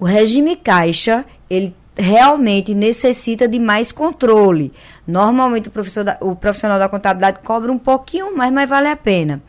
O 0.00 0.06
regime 0.06 0.56
caixa, 0.56 1.26
ele 1.50 1.76
realmente 1.94 2.74
necessita 2.74 3.46
de 3.46 3.58
mais 3.58 3.92
controle. 3.92 4.72
Normalmente 5.06 5.68
o, 5.68 6.04
da, 6.04 6.16
o 6.22 6.34
profissional 6.34 6.78
da 6.78 6.88
contabilidade 6.88 7.40
cobra 7.44 7.70
um 7.70 7.78
pouquinho 7.78 8.34
mais, 8.34 8.50
mas 8.50 8.68
vale 8.68 8.88
a 8.88 8.96
pena. 8.96 9.42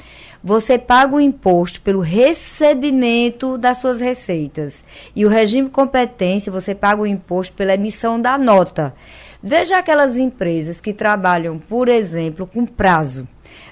Você 0.43 0.77
paga 0.77 1.15
o 1.15 1.21
imposto 1.21 1.79
pelo 1.81 2.01
recebimento 2.01 3.57
das 3.57 3.77
suas 3.77 4.01
receitas. 4.01 4.83
E 5.15 5.25
o 5.25 5.29
regime 5.29 5.69
competência, 5.69 6.51
você 6.51 6.75
paga 6.75 7.01
o 7.01 7.07
imposto 7.07 7.55
pela 7.55 7.75
emissão 7.75 8.19
da 8.19 8.37
nota. 8.37 8.93
Veja 9.41 9.77
aquelas 9.77 10.17
empresas 10.17 10.81
que 10.81 10.93
trabalham, 10.93 11.57
por 11.59 11.87
exemplo, 11.87 12.45
com 12.45 12.65
prazo. 12.65 13.27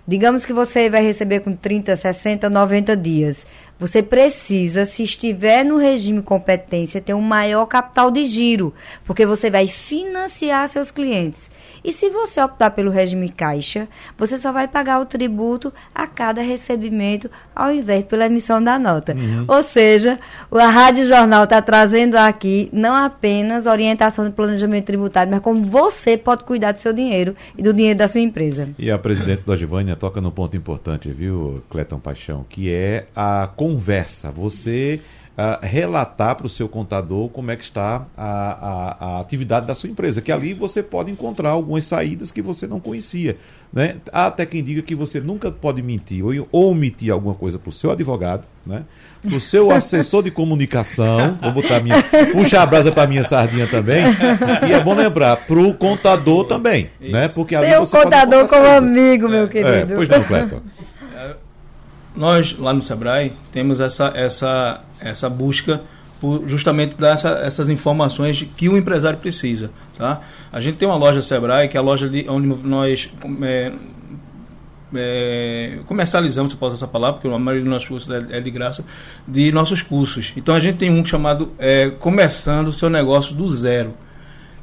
Digamos 0.07 0.45
que 0.45 0.53
você 0.53 0.89
vai 0.89 1.03
receber 1.03 1.41
com 1.41 1.55
30, 1.55 1.95
60, 1.95 2.49
90 2.49 2.95
dias. 2.95 3.45
Você 3.80 4.03
precisa, 4.03 4.86
se 4.86 5.03
estiver 5.03 5.63
no 5.63 5.77
regime 5.77 6.21
competência, 6.21 6.99
ter 6.99 7.13
um 7.13 7.21
maior 7.21 7.65
capital 7.65 8.11
de 8.11 8.25
giro, 8.25 8.73
porque 9.05 9.25
você 9.25 9.49
vai 9.49 9.67
financiar 9.67 10.67
seus 10.67 10.91
clientes. 10.91 11.49
E 11.84 11.93
se 11.93 12.09
você 12.09 12.41
optar 12.41 12.71
pelo 12.71 12.91
regime 12.91 13.30
caixa, 13.30 13.88
você 14.17 14.38
só 14.38 14.51
vai 14.51 14.67
pagar 14.67 14.99
o 14.99 15.05
tributo 15.05 15.73
a 15.95 16.05
cada 16.05 16.41
recebimento, 16.41 17.30
ao 17.55 17.71
invés 17.71 18.03
pela 18.03 18.25
emissão 18.25 18.61
da 18.61 18.77
nota. 18.77 19.13
Uhum. 19.13 19.45
Ou 19.47 19.63
seja, 19.63 20.19
a 20.51 20.67
Rádio 20.67 21.05
Jornal 21.05 21.45
está 21.45 21.61
trazendo 21.61 22.15
aqui 22.15 22.69
não 22.73 22.93
apenas 22.93 23.65
orientação 23.65 24.25
de 24.25 24.32
planejamento 24.32 24.86
tributário, 24.86 25.32
mas 25.32 25.39
como 25.39 25.63
você 25.63 26.17
pode 26.17 26.43
cuidar 26.43 26.73
do 26.73 26.80
seu 26.80 26.91
dinheiro 26.91 27.36
e 27.57 27.63
do 27.63 27.73
dinheiro 27.73 27.97
da 27.97 28.07
sua 28.07 28.21
empresa. 28.21 28.69
E 28.77 28.91
a 28.91 28.97
presidente 28.97 29.43
Dogivânia 29.43 29.95
toca 29.95 30.19
num 30.19 30.32
ponto 30.32 30.57
importante, 30.57 31.09
viu, 31.09 31.63
Cleton 31.69 31.99
Paixão, 31.99 32.45
que 32.49 32.71
é 32.73 33.05
a 33.15 33.49
conversa. 33.70 34.32
Você 34.32 34.99
uh, 35.38 35.65
relatar 35.65 36.36
para 36.36 36.47
o 36.47 36.49
seu 36.49 36.67
contador 36.67 37.30
como 37.30 37.51
é 37.51 37.55
que 37.55 37.63
está 37.63 38.05
a, 38.17 38.28
a, 38.28 38.97
a, 38.99 39.20
atividade 39.20 39.67
da 39.67 39.76
sua 39.76 39.89
empresa, 39.89 40.22
que 40.22 40.32
ali 40.32 40.53
você 40.53 40.82
pode 40.82 41.11
encontrar 41.11 41.51
algumas 41.51 41.86
saídas 41.86 42.32
que 42.32 42.41
você 42.41 42.65
não 42.65 42.80
conhecia. 42.80 43.38
Né? 43.72 43.97
Há 44.11 44.26
até 44.26 44.47
quem 44.47 44.63
diga 44.63 44.82
que 44.82 44.95
você 44.95 45.20
nunca 45.20 45.51
pode 45.51 45.84
mentir 45.84 46.26
ou, 46.26 46.34
ou 46.51 46.72
omitir 46.72 47.13
alguma 47.13 47.36
coisa 47.36 47.59
para 47.59 47.70
o 47.70 47.72
seu 47.72 47.91
advogado, 47.91 48.43
né? 48.65 48.84
para 49.22 49.38
o 49.38 49.39
seu 49.39 49.70
assessor 49.72 50.24
de 50.24 50.32
comunicação, 50.32 51.38
vou 51.39 51.51
botar 51.51 51.80
minha, 51.80 52.01
puxar 52.34 52.63
a 52.63 52.65
brasa 52.65 52.91
para 52.91 53.07
minha 53.07 53.24
sardinha 53.24 53.67
também, 53.67 54.03
e 54.67 54.74
é 54.74 54.84
bom 54.84 54.95
lembrar, 54.95 55.38
para 55.38 55.59
o 55.59 55.72
contador 55.76 56.45
também, 56.45 56.89
né? 56.99 57.28
porque 57.28 57.55
ali 57.55 57.67
Tem 57.67 57.78
o 57.78 57.86
contador 57.86 58.47
como 58.47 58.65
amigo, 58.65 59.30
meu 59.30 59.47
querido. 59.47 59.70
É, 59.70 59.86
pois 59.86 60.09
não, 60.09 60.24
Cleto. 60.24 60.63
Nós, 62.16 62.57
lá 62.57 62.74
no 62.74 62.82
Sebrae, 62.82 63.34
temos 63.51 63.80
essa, 63.80 64.12
essa, 64.16 64.82
essa 64.99 65.30
busca 65.30 65.82
por 66.20 66.47
justamente 66.47 66.95
dar 66.97 67.14
essa, 67.14 67.30
essas 67.39 67.70
informações 67.70 68.45
que 68.57 68.68
o 68.68 68.78
empresário 68.78 69.20
precisa. 69.20 69.72
Tá? 69.97 70.22
A 70.51 70.60
gente 70.60 70.78
tem 70.78 70.88
uma 70.88 70.97
loja 70.97 71.22
Sebrae, 71.22 71.68
que 71.68 71.78
é 71.78 71.80
a 71.80 71.84
loja 71.84 72.10
de, 72.10 72.26
onde 72.28 72.47
nós 72.68 73.10
é, 73.41 73.72
é, 74.93 75.80
comercializamos, 75.86 76.51
se 76.51 76.57
posso 76.57 76.76
essa 76.76 76.88
palavra, 76.88 77.20
porque 77.20 77.34
a 77.34 77.39
maioria 77.39 77.64
dos 77.64 77.72
nossos 77.72 77.88
cursos 77.88 78.10
é, 78.10 78.38
é, 78.38 78.41
de 78.41 78.51
graça, 78.51 78.84
de 79.28 79.51
nossos 79.51 79.82
cursos. 79.82 80.34
Então 80.36 80.55
a 80.55 80.60
gente 80.60 80.78
tem 80.78 80.91
um 80.91 81.05
chamado 81.05 81.51
é, 81.57 81.89
Começando 81.89 82.68
o 82.68 82.74
Seu 82.74 82.89
Negócio 82.89 83.34
do 83.34 83.49
Zero. 83.49 83.93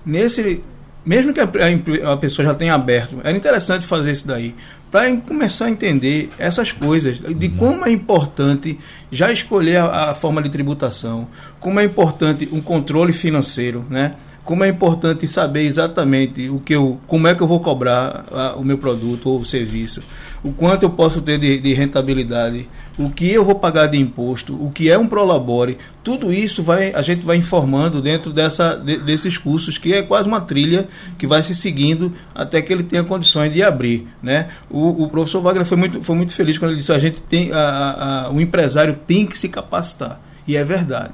Nesse, 0.04 0.62
mesmo 1.06 1.32
que 1.32 1.40
a, 1.40 1.44
a, 1.44 2.12
a 2.12 2.16
pessoa 2.16 2.44
já 2.44 2.54
tenha 2.54 2.74
aberto, 2.74 3.20
é 3.22 3.30
interessante 3.30 3.86
fazer 3.86 4.10
isso 4.10 4.26
daí 4.26 4.54
para 4.90 5.14
começar 5.16 5.66
a 5.66 5.70
entender 5.70 6.30
essas 6.38 6.72
coisas, 6.72 7.18
de 7.18 7.46
uhum. 7.46 7.56
como 7.56 7.86
é 7.86 7.92
importante 7.92 8.78
já 9.10 9.32
escolher 9.32 9.76
a, 9.76 10.10
a, 10.10 10.14
forma 10.14 10.42
de 10.42 10.48
tributação, 10.48 11.28
como 11.60 11.78
é 11.80 11.84
importante 11.84 12.48
um 12.52 12.60
controle 12.60 13.12
financeiro, 13.12 13.84
né? 13.90 14.14
como 14.44 14.62
é 14.62 14.68
importante 14.68 15.26
saber 15.28 15.62
exatamente 15.62 16.48
o 16.48 16.60
que 16.60 16.74
eu, 16.74 17.00
como 17.06 17.26
é 17.26 17.34
que 17.34 17.42
eu 17.42 17.48
vou 17.48 17.60
cobrar 17.60 18.24
a, 18.30 18.54
o 18.54 18.64
meu 18.64 18.78
produto 18.78 19.28
ou 19.28 19.44
serviço, 19.44 20.02
o 20.42 20.52
quanto 20.52 20.84
eu 20.84 20.90
posso 20.90 21.20
ter 21.20 21.38
de, 21.38 21.58
de, 21.58 21.74
rentabilidade, 21.74 22.68
o 22.98 23.10
que 23.10 23.30
eu 23.30 23.44
vou 23.44 23.54
pagar 23.54 23.86
de 23.86 23.98
imposto, 23.98 24.54
o 24.54 24.70
que 24.70 24.90
é 24.90 24.98
um 24.98 25.06
prolabore, 25.06 25.78
tudo 26.04 26.32
isso 26.32 26.62
vai, 26.62 26.92
a 26.94 27.02
gente 27.02 27.24
vai 27.24 27.36
informando 27.36 28.00
dentro 28.00 28.32
dessa, 28.32 28.74
de, 28.76 28.98
desses 28.98 29.36
cursos, 29.36 29.78
que 29.78 29.92
é 29.92 30.02
quase 30.02 30.28
uma 30.28 30.40
trilha 30.40 30.88
que 31.18 31.26
vai 31.26 31.42
se 31.42 31.54
seguindo 31.54 32.12
até 32.34 32.62
que 32.62 32.72
ele 32.72 32.82
tenha 32.82 33.04
condições 33.04 33.52
de 33.52 33.62
abrir. 33.62 34.06
Né? 34.22 34.48
O, 34.70 35.04
o 35.04 35.08
professor 35.08 35.40
Wagner 35.40 35.66
foi 35.66 35.76
muito, 35.76 36.02
foi 36.02 36.16
muito 36.16 36.32
feliz 36.32 36.58
quando 36.58 36.70
ele 36.70 36.78
disse 36.78 36.92
a 36.92 36.98
gente 36.98 37.20
tem, 37.22 37.52
a, 37.52 38.26
a, 38.26 38.30
o 38.30 38.40
empresário 38.40 38.98
tem 39.06 39.26
que 39.26 39.38
se 39.38 39.48
capacitar. 39.48 40.20
E 40.46 40.56
é 40.56 40.62
verdade. 40.62 41.12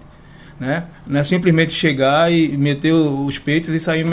Né? 0.61 0.85
Não 1.07 1.18
é 1.18 1.25
simplesmente 1.25 1.73
chegar 1.73 2.31
e 2.33 2.57
meter 2.57 2.93
os 2.93 3.39
peitos 3.39 3.75
e 3.75 3.81
sair 3.81 4.05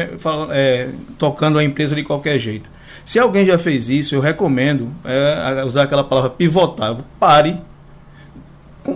é, 0.51 0.89
tocando 1.18 1.60
a 1.60 1.64
empresa 1.64 1.95
de 1.95 2.03
qualquer 2.03 2.39
jeito. 2.39 2.70
Se 3.10 3.18
alguém 3.18 3.43
já 3.43 3.57
fez 3.57 3.89
isso, 3.89 4.14
eu 4.14 4.22
recomendo 4.22 4.93
é, 5.03 5.64
usar 5.66 5.82
aquela 5.82 6.03
palavra 6.03 6.30
pivotar. 6.30 6.95
Pare, 7.20 7.57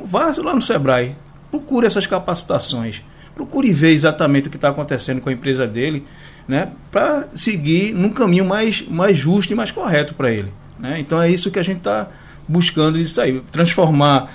vá 0.06 0.32
lá 0.38 0.54
no 0.54 0.62
Sebrae, 0.62 1.16
procure 1.50 1.88
essas 1.88 2.06
capacitações, 2.06 3.02
procure 3.34 3.74
ver 3.74 3.90
exatamente 3.90 4.50
o 4.50 4.52
que 4.52 4.58
está 4.58 4.70
acontecendo 4.70 5.20
com 5.20 5.30
a 5.30 5.34
empresa 5.34 5.66
dele, 5.66 6.06
né, 6.48 6.70
para 6.92 7.28
seguir 7.34 7.92
num 7.92 8.12
caminho 8.12 8.46
mais, 8.46 8.88
mais 8.88 9.18
justo 9.18 9.52
e 9.52 9.56
mais 9.56 9.72
correto 9.72 10.14
para 10.14 10.30
ele. 10.30 10.54
Né? 10.78 11.00
Então 11.00 11.20
é 11.20 11.28
isso 11.28 11.50
que 11.50 11.58
a 11.58 11.64
gente 11.64 11.80
está 11.80 12.08
buscando 12.48 13.00
isso 13.00 13.20
aí, 13.22 13.42
transformar 13.52 14.34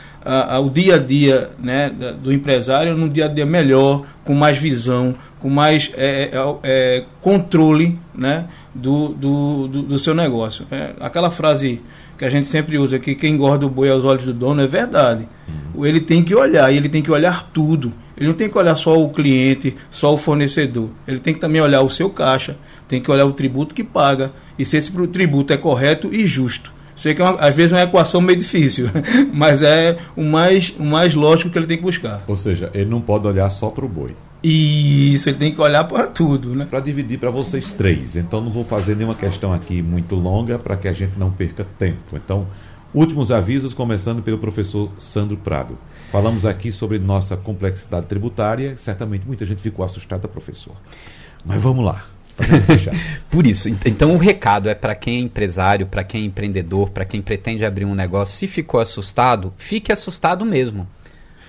o 0.62 0.68
dia 0.68 0.96
a 0.96 0.98
dia 0.98 1.50
né, 1.58 1.90
do 2.22 2.32
empresário 2.32 2.96
num 2.96 3.08
dia 3.08 3.26
a 3.26 3.28
dia 3.28 3.46
melhor, 3.46 4.04
com 4.24 4.34
mais 4.34 4.58
visão, 4.58 5.14
com 5.40 5.48
mais 5.48 5.90
é, 5.96 6.06
é, 6.06 6.30
é, 6.34 6.58
é 6.62 7.04
controle 7.20 7.98
né, 8.14 8.44
do, 8.74 9.08
do, 9.08 9.68
do, 9.68 9.82
do 9.82 9.98
seu 9.98 10.14
negócio. 10.14 10.66
É, 10.70 10.92
aquela 11.00 11.30
frase 11.30 11.80
que 12.18 12.24
a 12.24 12.30
gente 12.30 12.46
sempre 12.46 12.76
usa 12.76 12.98
que 12.98 13.14
quem 13.14 13.34
engorda 13.34 13.64
o 13.64 13.70
boi 13.70 13.88
aos 13.88 14.04
olhos 14.04 14.24
do 14.24 14.32
dono 14.32 14.60
é 14.60 14.66
verdade. 14.66 15.26
Uhum. 15.74 15.86
Ele 15.86 16.00
tem 16.00 16.22
que 16.22 16.34
olhar, 16.34 16.70
e 16.72 16.76
ele 16.76 16.88
tem 16.88 17.00
que 17.00 17.10
olhar 17.10 17.48
tudo. 17.52 17.92
Ele 18.16 18.26
não 18.26 18.34
tem 18.34 18.50
que 18.50 18.58
olhar 18.58 18.74
só 18.74 19.00
o 19.00 19.10
cliente, 19.10 19.76
só 19.90 20.12
o 20.12 20.16
fornecedor. 20.16 20.88
Ele 21.06 21.20
tem 21.20 21.32
que 21.32 21.38
também 21.38 21.60
olhar 21.60 21.80
o 21.82 21.88
seu 21.88 22.10
caixa, 22.10 22.56
tem 22.88 23.00
que 23.00 23.10
olhar 23.10 23.24
o 23.24 23.32
tributo 23.32 23.74
que 23.74 23.84
paga 23.84 24.32
e 24.58 24.66
se 24.66 24.76
esse 24.76 24.90
tributo 25.06 25.52
é 25.52 25.56
correto 25.56 26.12
e 26.12 26.26
justo. 26.26 26.72
Sei 26.98 27.14
que 27.14 27.22
é 27.22 27.24
uma, 27.24 27.38
às 27.38 27.54
vezes 27.54 27.72
é 27.72 27.76
uma 27.76 27.82
equação 27.84 28.20
meio 28.20 28.38
difícil, 28.38 28.90
mas 29.32 29.62
é 29.62 29.96
o 30.16 30.24
mais, 30.24 30.74
o 30.76 30.84
mais 30.84 31.14
lógico 31.14 31.48
que 31.48 31.56
ele 31.56 31.66
tem 31.66 31.76
que 31.78 31.84
buscar. 31.84 32.24
Ou 32.26 32.34
seja, 32.34 32.70
ele 32.74 32.90
não 32.90 33.00
pode 33.00 33.26
olhar 33.26 33.48
só 33.50 33.70
para 33.70 33.84
o 33.84 33.88
boi. 33.88 34.14
Isso, 34.42 35.28
ele 35.28 35.38
tem 35.38 35.54
que 35.54 35.60
olhar 35.60 35.84
para 35.84 36.08
tudo, 36.08 36.54
né? 36.54 36.66
Para 36.68 36.80
dividir 36.80 37.18
para 37.18 37.30
vocês 37.30 37.72
três. 37.72 38.16
Então 38.16 38.40
não 38.40 38.50
vou 38.50 38.64
fazer 38.64 38.96
nenhuma 38.96 39.14
questão 39.14 39.52
aqui 39.52 39.80
muito 39.80 40.16
longa 40.16 40.58
para 40.58 40.76
que 40.76 40.88
a 40.88 40.92
gente 40.92 41.16
não 41.16 41.30
perca 41.30 41.64
tempo. 41.78 42.14
Então, 42.14 42.46
últimos 42.92 43.30
avisos, 43.30 43.72
começando 43.72 44.22
pelo 44.22 44.38
professor 44.38 44.90
Sandro 44.98 45.36
Prado. 45.36 45.78
Falamos 46.10 46.44
aqui 46.44 46.72
sobre 46.72 46.98
nossa 46.98 47.36
complexidade 47.36 48.06
tributária. 48.06 48.76
Certamente 48.76 49.26
muita 49.26 49.44
gente 49.44 49.62
ficou 49.62 49.84
assustada, 49.84 50.26
professor. 50.26 50.74
Mas 51.44 51.60
vamos 51.60 51.84
lá. 51.84 52.04
Por 53.30 53.46
isso, 53.46 53.68
então 53.68 54.14
o 54.14 54.18
recado 54.18 54.68
é 54.68 54.74
para 54.74 54.94
quem 54.94 55.16
é 55.16 55.20
empresário, 55.20 55.86
para 55.86 56.04
quem 56.04 56.22
é 56.22 56.24
empreendedor, 56.24 56.90
para 56.90 57.04
quem 57.04 57.20
pretende 57.20 57.64
abrir 57.64 57.84
um 57.84 57.94
negócio, 57.94 58.36
se 58.36 58.46
ficou 58.46 58.80
assustado, 58.80 59.52
fique 59.56 59.92
assustado 59.92 60.44
mesmo. 60.44 60.88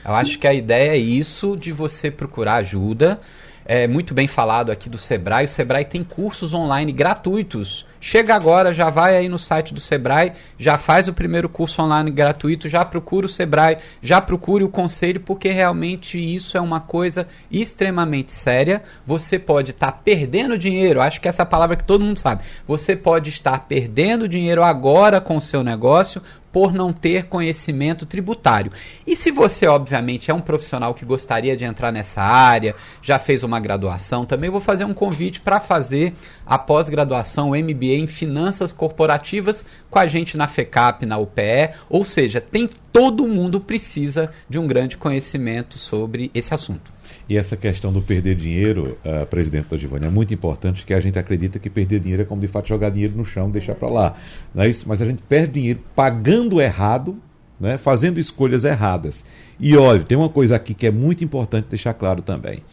Eu 0.04 0.16
acho 0.16 0.40
que 0.40 0.48
a 0.48 0.54
ideia 0.54 0.92
é 0.92 0.98
isso 0.98 1.56
de 1.56 1.72
você 1.72 2.10
procurar 2.10 2.56
ajuda. 2.56 3.20
É 3.66 3.88
muito 3.88 4.14
bem 4.14 4.28
falado 4.28 4.72
aqui 4.72 4.90
do 4.90 4.98
Sebrae. 4.98 5.46
O 5.46 5.48
Sebrae 5.48 5.86
tem 5.86 6.04
cursos 6.04 6.54
online 6.54 6.92
gratuitos 6.92 7.86
Chega 8.02 8.34
agora, 8.34 8.74
já 8.74 8.90
vai 8.90 9.18
aí 9.18 9.28
no 9.28 9.38
site 9.38 9.74
do 9.74 9.80
Sebrae, 9.80 10.34
já 10.58 10.78
faz 10.78 11.08
o 11.08 11.14
primeiro 11.14 11.50
curso 11.50 11.82
online 11.82 12.10
gratuito, 12.12 12.70
já 12.70 12.86
procura 12.86 13.26
o 13.26 13.30
Sebrae, 13.30 13.78
já 14.02 14.22
procure 14.22 14.64
o 14.64 14.70
conselho, 14.70 15.20
porque 15.20 15.50
realmente 15.50 16.18
isso 16.18 16.58
é 16.58 16.62
uma 16.62 16.80
coisa 16.80 17.28
extremamente 17.52 18.32
séria. 18.32 18.82
Você 19.06 19.38
pode 19.38 19.72
estar 19.72 19.92
tá 19.92 20.00
perdendo 20.04 20.58
dinheiro, 20.58 21.02
acho 21.02 21.20
que 21.20 21.28
essa 21.28 21.44
é 21.44 21.46
palavra 21.46 21.76
que 21.76 21.84
todo 21.84 22.06
mundo 22.06 22.18
sabe. 22.18 22.44
Você 22.66 22.96
pode 22.96 23.30
estar 23.30 23.60
perdendo 23.68 24.28
dinheiro 24.28 24.64
agora 24.64 25.20
com 25.20 25.36
o 25.36 25.42
seu 25.42 25.64
negócio 25.64 26.22
por 26.52 26.74
não 26.74 26.92
ter 26.92 27.26
conhecimento 27.26 28.06
tributário. 28.06 28.72
E 29.06 29.16
se 29.16 29.32
você, 29.32 29.68
obviamente, 29.68 30.32
é 30.32 30.34
um 30.34 30.42
profissional 30.42 30.94
que 30.94 31.06
gostaria 31.06 31.56
de 31.56 31.64
entrar 31.64 31.92
nessa 31.92 32.22
área, 32.22 32.76
já 33.02 33.20
fez 33.20 33.44
uma 33.44 33.60
graduação, 33.60 34.26
também 34.26 34.50
vou 34.50 34.62
fazer 34.62 34.86
um 34.86 34.94
convite 34.94 35.42
para 35.42 35.60
fazer 35.60 36.14
a 36.46 36.58
pós-graduação 36.58 37.50
MBA 37.50 37.96
em 37.98 38.08
Finanças 38.08 38.74
Corporativas 38.74 39.66
com 39.90 40.00
a 40.00 40.08
gente 40.08 40.38
na 40.38 40.48
FECAP, 40.48 41.06
na 41.06 41.18
UPE. 41.18 41.72
Ou 41.90 42.04
seja, 42.04 42.42
tem 42.42 42.70
todo 42.92 43.28
mundo 43.28 43.60
precisa 43.60 44.32
de 44.50 44.58
um 44.58 44.68
grande 44.68 44.98
conhecimento 44.98 45.78
sobre 45.78 46.32
esse 46.34 46.54
assunto. 46.54 46.99
E 47.30 47.38
essa 47.38 47.56
questão 47.56 47.94
do 47.94 48.02
perder 48.02 48.34
dinheiro, 48.34 48.98
uh, 49.06 49.24
presidente 49.28 49.68
da 49.70 49.78
Giovanni, 49.78 50.08
é 50.08 50.10
muito 50.10 50.34
importante 50.34 50.84
que 50.84 50.96
a 50.96 51.00
gente 51.00 51.20
acredita 51.20 51.60
que 51.60 51.70
perder 51.70 52.00
dinheiro 52.00 52.24
é 52.24 52.26
como 52.26 52.42
de 52.42 52.48
fato 52.48 52.68
jogar 52.68 52.90
dinheiro 52.90 53.16
no 53.16 53.24
chão, 53.24 53.52
deixar 53.52 53.76
para 53.76 53.88
lá. 53.88 54.16
Não 54.54 54.64
é 54.64 54.68
isso? 54.68 54.90
Mas 54.90 55.00
a 55.00 55.06
gente 55.06 55.22
perde 55.22 55.54
dinheiro 55.54 55.80
pagando 55.96 56.60
errado, 56.60 57.20
né, 57.60 57.78
fazendo 57.78 58.20
escolhas 58.20 58.64
erradas. 58.64 59.24
E 59.60 59.78
olha, 59.78 60.04
tem 60.04 60.18
uma 60.18 60.30
coisa 60.30 60.56
aqui 60.56 60.74
que 60.74 60.88
é 60.88 60.92
muito 60.92 61.24
importante 61.24 61.68
deixar 61.70 61.94
claro 61.94 62.24
também. 62.24 62.64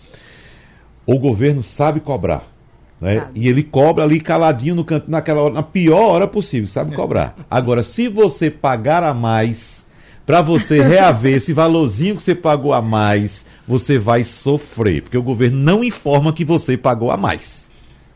O 1.05 1.19
governo 1.19 1.63
sabe 1.63 2.01
cobrar. 2.01 2.51
Né? 2.99 3.29
E 3.35 3.49
ele 3.49 3.63
cobra 3.63 4.05
ali 4.05 4.21
caladinho 4.21 4.75
no 4.75 4.87
canto, 4.87 5.11
naquela 5.11 5.43
hora, 5.43 5.53
na 5.53 5.63
pior 5.63 6.15
hora 6.15 6.27
possível, 6.27 6.67
sabe 6.67 6.95
cobrar. 6.97 7.37
Agora, 7.51 7.83
se 7.83 8.09
você 8.09 8.51
pagar 8.51 9.03
a 9.03 9.13
mais, 9.13 9.85
para 10.25 10.41
você 10.41 10.83
reaver 10.83 11.35
esse 11.35 11.53
valorzinho 11.53 12.17
que 12.17 12.23
você 12.23 12.35
pagou 12.35 12.73
a 12.73 12.81
mais, 12.81 13.45
você 13.67 13.99
vai 13.99 14.25
sofrer, 14.25 15.03
porque 15.03 15.19
o 15.19 15.23
governo 15.23 15.59
não 15.59 15.83
informa 15.83 16.33
que 16.33 16.45
você 16.45 16.77
pagou 16.77 17.11
a 17.11 17.17
mais. 17.17 17.67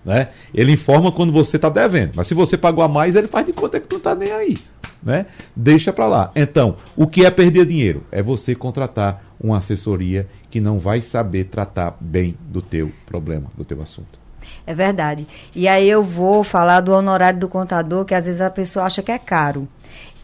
Né? 0.04 0.28
Ele 0.54 0.72
informa 0.72 1.12
quando 1.12 1.32
você 1.32 1.56
está 1.56 1.68
devendo, 1.68 2.12
mas 2.14 2.26
se 2.26 2.34
você 2.34 2.56
pagou 2.56 2.82
a 2.82 2.88
mais, 2.88 3.16
ele 3.16 3.26
faz 3.26 3.44
de 3.44 3.52
conta 3.52 3.80
que 3.80 3.86
não 3.90 3.98
está 3.98 4.14
nem 4.14 4.32
aí. 4.32 4.56
Né? 5.02 5.26
Deixa 5.54 5.92
para 5.92 6.06
lá. 6.06 6.30
Então, 6.34 6.76
o 6.96 7.06
que 7.06 7.24
é 7.24 7.30
perder 7.30 7.66
dinheiro? 7.66 8.04
É 8.10 8.22
você 8.22 8.54
contratar 8.54 9.22
uma 9.40 9.58
assessoria 9.58 10.28
que 10.50 10.60
não 10.60 10.78
vai 10.78 11.00
saber 11.00 11.44
tratar 11.44 11.96
bem 12.00 12.36
do 12.48 12.60
teu 12.60 12.92
problema, 13.06 13.50
do 13.56 13.64
teu 13.64 13.80
assunto. 13.82 14.18
É 14.66 14.74
verdade. 14.74 15.26
E 15.54 15.68
aí 15.68 15.88
eu 15.88 16.02
vou 16.02 16.42
falar 16.44 16.80
do 16.80 16.92
honorário 16.92 17.38
do 17.38 17.48
contador, 17.48 18.04
que 18.04 18.14
às 18.14 18.26
vezes 18.26 18.40
a 18.40 18.50
pessoa 18.50 18.86
acha 18.86 19.02
que 19.02 19.12
é 19.12 19.18
caro 19.18 19.68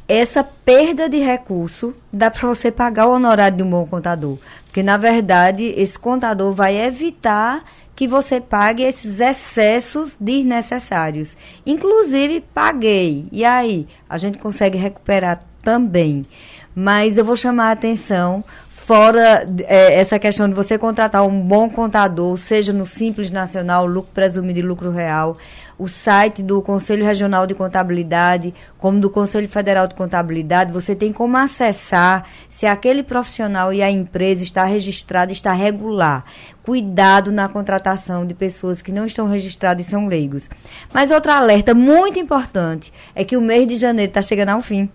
essa 0.08 0.44
perda 0.44 1.08
de 1.08 1.18
recurso 1.18 1.94
dá 2.12 2.30
para 2.30 2.48
você 2.48 2.70
pagar 2.70 3.08
o 3.08 3.14
honorário 3.14 3.56
de 3.56 3.62
um 3.62 3.70
bom 3.70 3.86
contador. 3.86 4.38
Porque, 4.66 4.82
na 4.82 4.96
verdade, 4.96 5.74
esse 5.76 5.98
contador 5.98 6.52
vai 6.52 6.76
evitar 6.76 7.64
que 7.94 8.06
você 8.06 8.40
pague 8.40 8.82
esses 8.82 9.20
excessos 9.20 10.16
desnecessários. 10.20 11.36
Inclusive, 11.64 12.44
paguei. 12.54 13.26
E 13.32 13.44
aí? 13.44 13.88
A 14.08 14.18
gente 14.18 14.38
consegue 14.38 14.78
recuperar 14.78 15.40
também. 15.62 16.26
Mas 16.74 17.16
eu 17.16 17.24
vou 17.24 17.36
chamar 17.36 17.68
a 17.68 17.72
atenção 17.72 18.44
Fora 18.86 19.44
é, 19.66 19.98
essa 19.98 20.16
questão 20.16 20.48
de 20.48 20.54
você 20.54 20.78
contratar 20.78 21.26
um 21.26 21.40
bom 21.40 21.68
contador, 21.68 22.36
seja 22.36 22.72
no 22.72 22.86
Simples 22.86 23.32
Nacional, 23.32 23.84
lucro 23.84 24.12
presumido 24.14 24.60
e 24.60 24.62
lucro 24.62 24.92
real, 24.92 25.38
o 25.78 25.88
site 25.88 26.42
do 26.42 26.62
Conselho 26.62 27.04
Regional 27.04 27.46
de 27.46 27.54
Contabilidade, 27.54 28.54
como 28.78 29.00
do 29.00 29.10
Conselho 29.10 29.48
Federal 29.48 29.86
de 29.86 29.94
Contabilidade, 29.94 30.72
você 30.72 30.94
tem 30.94 31.12
como 31.12 31.36
acessar 31.36 32.26
se 32.48 32.66
aquele 32.66 33.02
profissional 33.02 33.72
e 33.72 33.82
a 33.82 33.90
empresa 33.90 34.42
está 34.42 34.64
registrado, 34.64 35.32
está 35.32 35.52
regular. 35.52 36.24
Cuidado 36.62 37.30
na 37.30 37.48
contratação 37.48 38.26
de 38.26 38.34
pessoas 38.34 38.80
que 38.80 38.90
não 38.92 39.06
estão 39.06 39.28
registradas 39.28 39.86
e 39.86 39.90
são 39.90 40.06
leigos. 40.06 40.48
Mas 40.92 41.10
outro 41.10 41.30
alerta 41.30 41.74
muito 41.74 42.18
importante 42.18 42.92
é 43.14 43.24
que 43.24 43.36
o 43.36 43.40
mês 43.40 43.68
de 43.68 43.76
janeiro 43.76 44.10
está 44.10 44.22
chegando 44.22 44.50
ao 44.50 44.62
fim. 44.62 44.90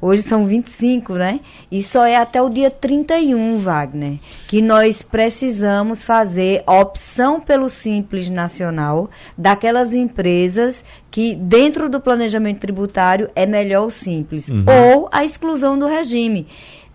Hoje 0.00 0.22
são 0.22 0.44
25, 0.44 1.14
né? 1.14 1.40
E 1.70 1.82
só 1.82 2.04
é 2.04 2.16
até 2.16 2.42
o 2.42 2.48
dia 2.48 2.70
31, 2.70 3.56
Wagner, 3.58 4.18
que 4.48 4.60
nós 4.60 5.02
precisamos 5.02 6.02
fazer 6.02 6.62
a 6.66 6.80
opção 6.80 7.40
pelo 7.40 7.68
Simples 7.68 8.28
Nacional 8.28 9.10
daquelas 9.36 9.94
empresas 9.94 10.84
que, 11.10 11.34
dentro 11.34 11.88
do 11.88 12.00
planejamento 12.00 12.60
tributário, 12.60 13.30
é 13.34 13.46
melhor 13.46 13.86
o 13.86 13.90
Simples. 13.90 14.48
Uhum. 14.48 14.64
Ou 14.66 15.08
a 15.12 15.24
exclusão 15.24 15.78
do 15.78 15.86
regime. 15.86 16.46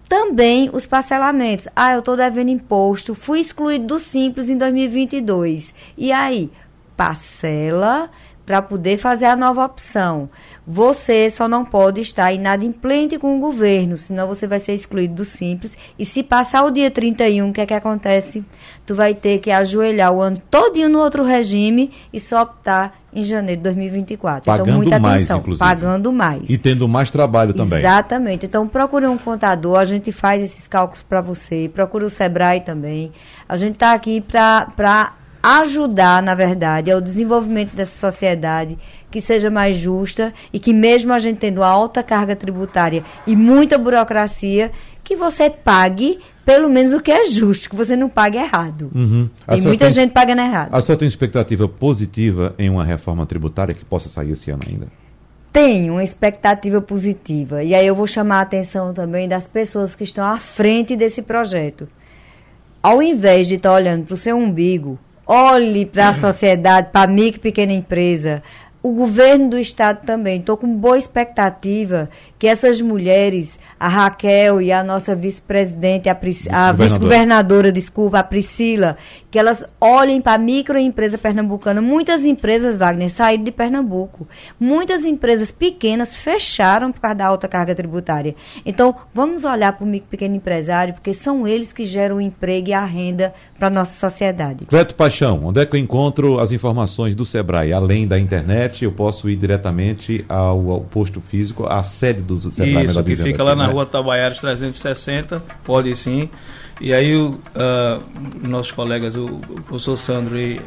Também 0.08 0.70
os 0.72 0.88
parcelamentos. 0.88 1.68
Ah, 1.76 1.94
eu 1.94 2.00
estou 2.00 2.16
devendo 2.16 2.50
imposto, 2.50 3.14
fui 3.14 3.40
excluído 3.40 3.88
do 3.88 4.00
Simples 4.00 4.50
em 4.50 4.58
2022. 4.58 5.74
E 5.98 6.12
aí? 6.12 6.50
Parcela 6.96 8.10
para 8.48 8.62
poder 8.62 8.98
fazer 8.98 9.26
a 9.26 9.36
nova 9.36 9.66
opção. 9.66 10.30
Você 10.70 11.30
só 11.30 11.48
não 11.48 11.64
pode 11.64 12.02
estar 12.02 12.34
inadimplente 12.34 13.18
com 13.18 13.38
o 13.38 13.40
governo, 13.40 13.96
senão 13.96 14.28
você 14.28 14.46
vai 14.46 14.60
ser 14.60 14.74
excluído 14.74 15.16
do 15.16 15.24
Simples. 15.24 15.78
E 15.98 16.04
se 16.04 16.22
passar 16.22 16.66
o 16.66 16.72
dia 16.72 16.92
31, 16.92 17.50
o 17.50 17.54
que 17.54 17.62
é 17.62 17.66
que 17.66 17.74
acontece? 17.74 18.44
Tu 18.86 18.94
vai 18.94 19.16
ter 19.16 19.40
que 19.40 19.50
ajoelhar 19.50 20.12
o 20.12 20.20
ano 20.20 20.42
todinho 20.52 20.90
no 20.90 21.00
outro 21.00 21.24
regime 21.24 21.94
e 22.12 22.20
só 22.20 22.42
optar 22.42 23.00
em 23.14 23.24
janeiro 23.24 23.62
de 23.62 23.64
2024. 23.64 24.44
Pagando 24.44 24.68
então, 24.68 24.78
muita 24.78 25.00
mais, 25.00 25.16
atenção. 25.16 25.40
Inclusive. 25.40 25.60
Pagando 25.60 26.12
mais. 26.12 26.50
E 26.50 26.58
tendo 26.58 26.86
mais 26.86 27.10
trabalho 27.10 27.54
também. 27.54 27.80
Exatamente. 27.80 28.46
Então, 28.46 28.68
procure 28.68 29.08
um 29.08 29.18
contador, 29.18 29.80
a 29.80 29.86
gente 29.86 30.12
faz 30.12 30.44
esses 30.44 30.68
cálculos 30.68 31.02
para 31.02 31.22
você. 31.22 31.72
Procure 31.74 32.04
o 32.04 32.10
Sebrae 32.10 32.60
também. 32.60 33.14
A 33.48 33.56
gente 33.56 33.76
está 33.76 33.94
aqui 33.94 34.20
para 34.20 35.14
ajudar, 35.42 36.22
na 36.22 36.36
verdade, 36.36 36.92
ao 36.92 37.00
desenvolvimento 37.00 37.74
dessa 37.74 38.12
sociedade 38.12 38.78
que 39.10 39.22
seja 39.22 39.50
mais 39.50 39.78
justa 39.78 40.34
e 40.52 40.60
que 40.60 40.74
mesmo 40.74 41.14
a 41.14 41.20
gente 41.20 41.38
tendo 41.38 41.64
alta 41.64 42.04
carga 42.04 42.36
tributária 42.36 43.04
e 43.26 43.36
muita 43.36 43.78
burocracia, 43.78 44.72
que 45.04 45.16
você 45.16 45.50
pague 45.50 46.20
pelo 46.48 46.70
menos 46.70 46.94
o 46.94 47.02
que 47.02 47.12
é 47.12 47.28
justo, 47.28 47.70
que 47.70 47.76
você 47.76 47.94
não 47.98 48.08
pague 48.08 48.38
errado. 48.38 48.90
Uhum. 48.96 49.30
Tem 49.50 49.62
muita 49.62 49.88
tem, 49.88 49.96
gente 49.96 50.12
pagando 50.12 50.40
errado. 50.40 50.74
A 50.74 50.82
senhora 50.82 51.00
tem 51.00 51.08
expectativa 51.08 51.68
positiva 51.68 52.56
em 52.58 52.70
uma 52.70 52.86
reforma 52.86 53.26
tributária 53.26 53.76
que 53.76 53.84
possa 53.84 54.08
sair 54.08 54.32
esse 54.32 54.50
ano 54.50 54.62
ainda? 54.66 54.88
Tenho 55.52 55.96
uma 55.96 56.04
expectativa 56.06 56.82
positiva. 56.82 57.66
E 57.66 57.76
aí 57.76 57.86
eu 57.86 57.94
vou 57.94 58.08
chamar 58.08 58.38
a 58.38 58.42
atenção 58.42 58.94
também 58.94 59.28
das 59.28 59.46
pessoas 59.46 59.94
que 59.94 60.06
estão 60.06 60.24
à 60.26 60.38
frente 60.38 60.96
desse 60.96 61.22
projeto. 61.22 61.86
Ao 62.82 63.04
invés 63.04 63.48
de 63.48 63.56
estar 63.56 63.74
olhando 63.74 64.06
para 64.06 64.14
o 64.14 64.18
seu 64.18 64.38
umbigo, 64.38 64.98
olhe 65.26 65.86
para 65.86 66.10
a 66.10 66.14
sociedade, 66.16 66.92
para 66.94 67.10
a 67.10 67.14
micro 67.14 67.40
e 67.40 67.42
pequena 67.42 67.74
empresa. 67.74 68.42
O 68.88 68.94
governo 68.94 69.50
do 69.50 69.60
estado 69.60 70.06
também. 70.06 70.40
Estou 70.40 70.56
com 70.56 70.74
boa 70.78 70.98
expectativa 70.98 72.10
que 72.40 72.48
essas 72.48 72.80
mulheres, 72.80 73.60
a 73.78 73.90
Raquel 73.90 74.62
e 74.62 74.72
a 74.72 74.82
nossa 74.82 75.14
vice-presidente, 75.14 76.08
a, 76.08 76.16
Pris, 76.16 76.48
a 76.50 76.72
vice-governadora, 76.72 77.70
desculpa, 77.70 78.20
a 78.20 78.24
Priscila, 78.24 78.96
que 79.30 79.38
elas 79.38 79.66
olhem 79.82 80.22
para 80.22 80.36
a 80.36 80.38
microempresa 80.38 81.18
pernambucana. 81.18 81.82
Muitas 81.82 82.24
empresas, 82.24 82.78
Wagner, 82.78 83.10
saíram 83.10 83.44
de 83.44 83.52
Pernambuco. 83.52 84.28
Muitas 84.60 85.04
empresas 85.04 85.52
pequenas 85.52 86.16
fecharam 86.16 86.92
por 86.92 87.02
causa 87.02 87.16
da 87.16 87.26
alta 87.26 87.48
carga 87.48 87.76
tributária. 87.76 88.36
Então, 88.66 88.96
vamos 89.14 89.44
olhar 89.44 89.74
para 89.74 89.84
o 89.84 89.88
micro 89.88 90.10
pequeno 90.10 90.36
empresário, 90.36 90.94
porque 90.94 91.14
são 91.14 91.48
eles 91.48 91.74
que 91.74 91.84
geram 91.84 92.18
o 92.18 92.22
emprego 92.22 92.70
e 92.70 92.74
a 92.74 92.86
renda 92.86 93.34
para 93.60 93.68
a 93.68 93.72
nossa 93.72 94.00
sociedade. 94.00 94.66
Cleto 94.66 94.96
Paixão, 94.96 95.46
onde 95.46 95.60
é 95.60 95.66
que 95.66 95.76
eu 95.76 95.80
encontro 95.80 96.40
as 96.40 96.52
informações 96.52 97.16
do 97.16 97.26
Sebrae? 97.26 97.74
Além 97.74 98.08
da 98.08 98.18
internet, 98.18 98.77
eu 98.86 98.92
posso 98.92 99.30
ir 99.30 99.36
diretamente 99.36 100.26
ao, 100.28 100.72
ao 100.72 100.82
posto 100.82 101.22
físico, 101.22 101.66
à 101.66 101.84
sede 101.84 102.22
do 102.22 102.40
Sebrae. 102.52 102.86
Isso, 102.86 103.04
que 103.04 103.16
fica 103.16 103.30
aqui, 103.30 103.42
lá 103.42 103.56
na 103.56 103.68
né? 103.68 103.74
rua 103.74 103.86
Tabaiares 103.86 104.40
360, 104.40 105.42
pode 105.64 105.96
sim. 105.96 106.30
E 106.80 106.94
aí 106.94 107.16
o, 107.16 107.32
uh, 107.32 108.48
nossos 108.48 108.72
colegas, 108.72 109.16
o, 109.16 109.26
o 109.26 109.62
professor 109.64 109.98
Sandro 109.98 110.38
e, 110.38 110.60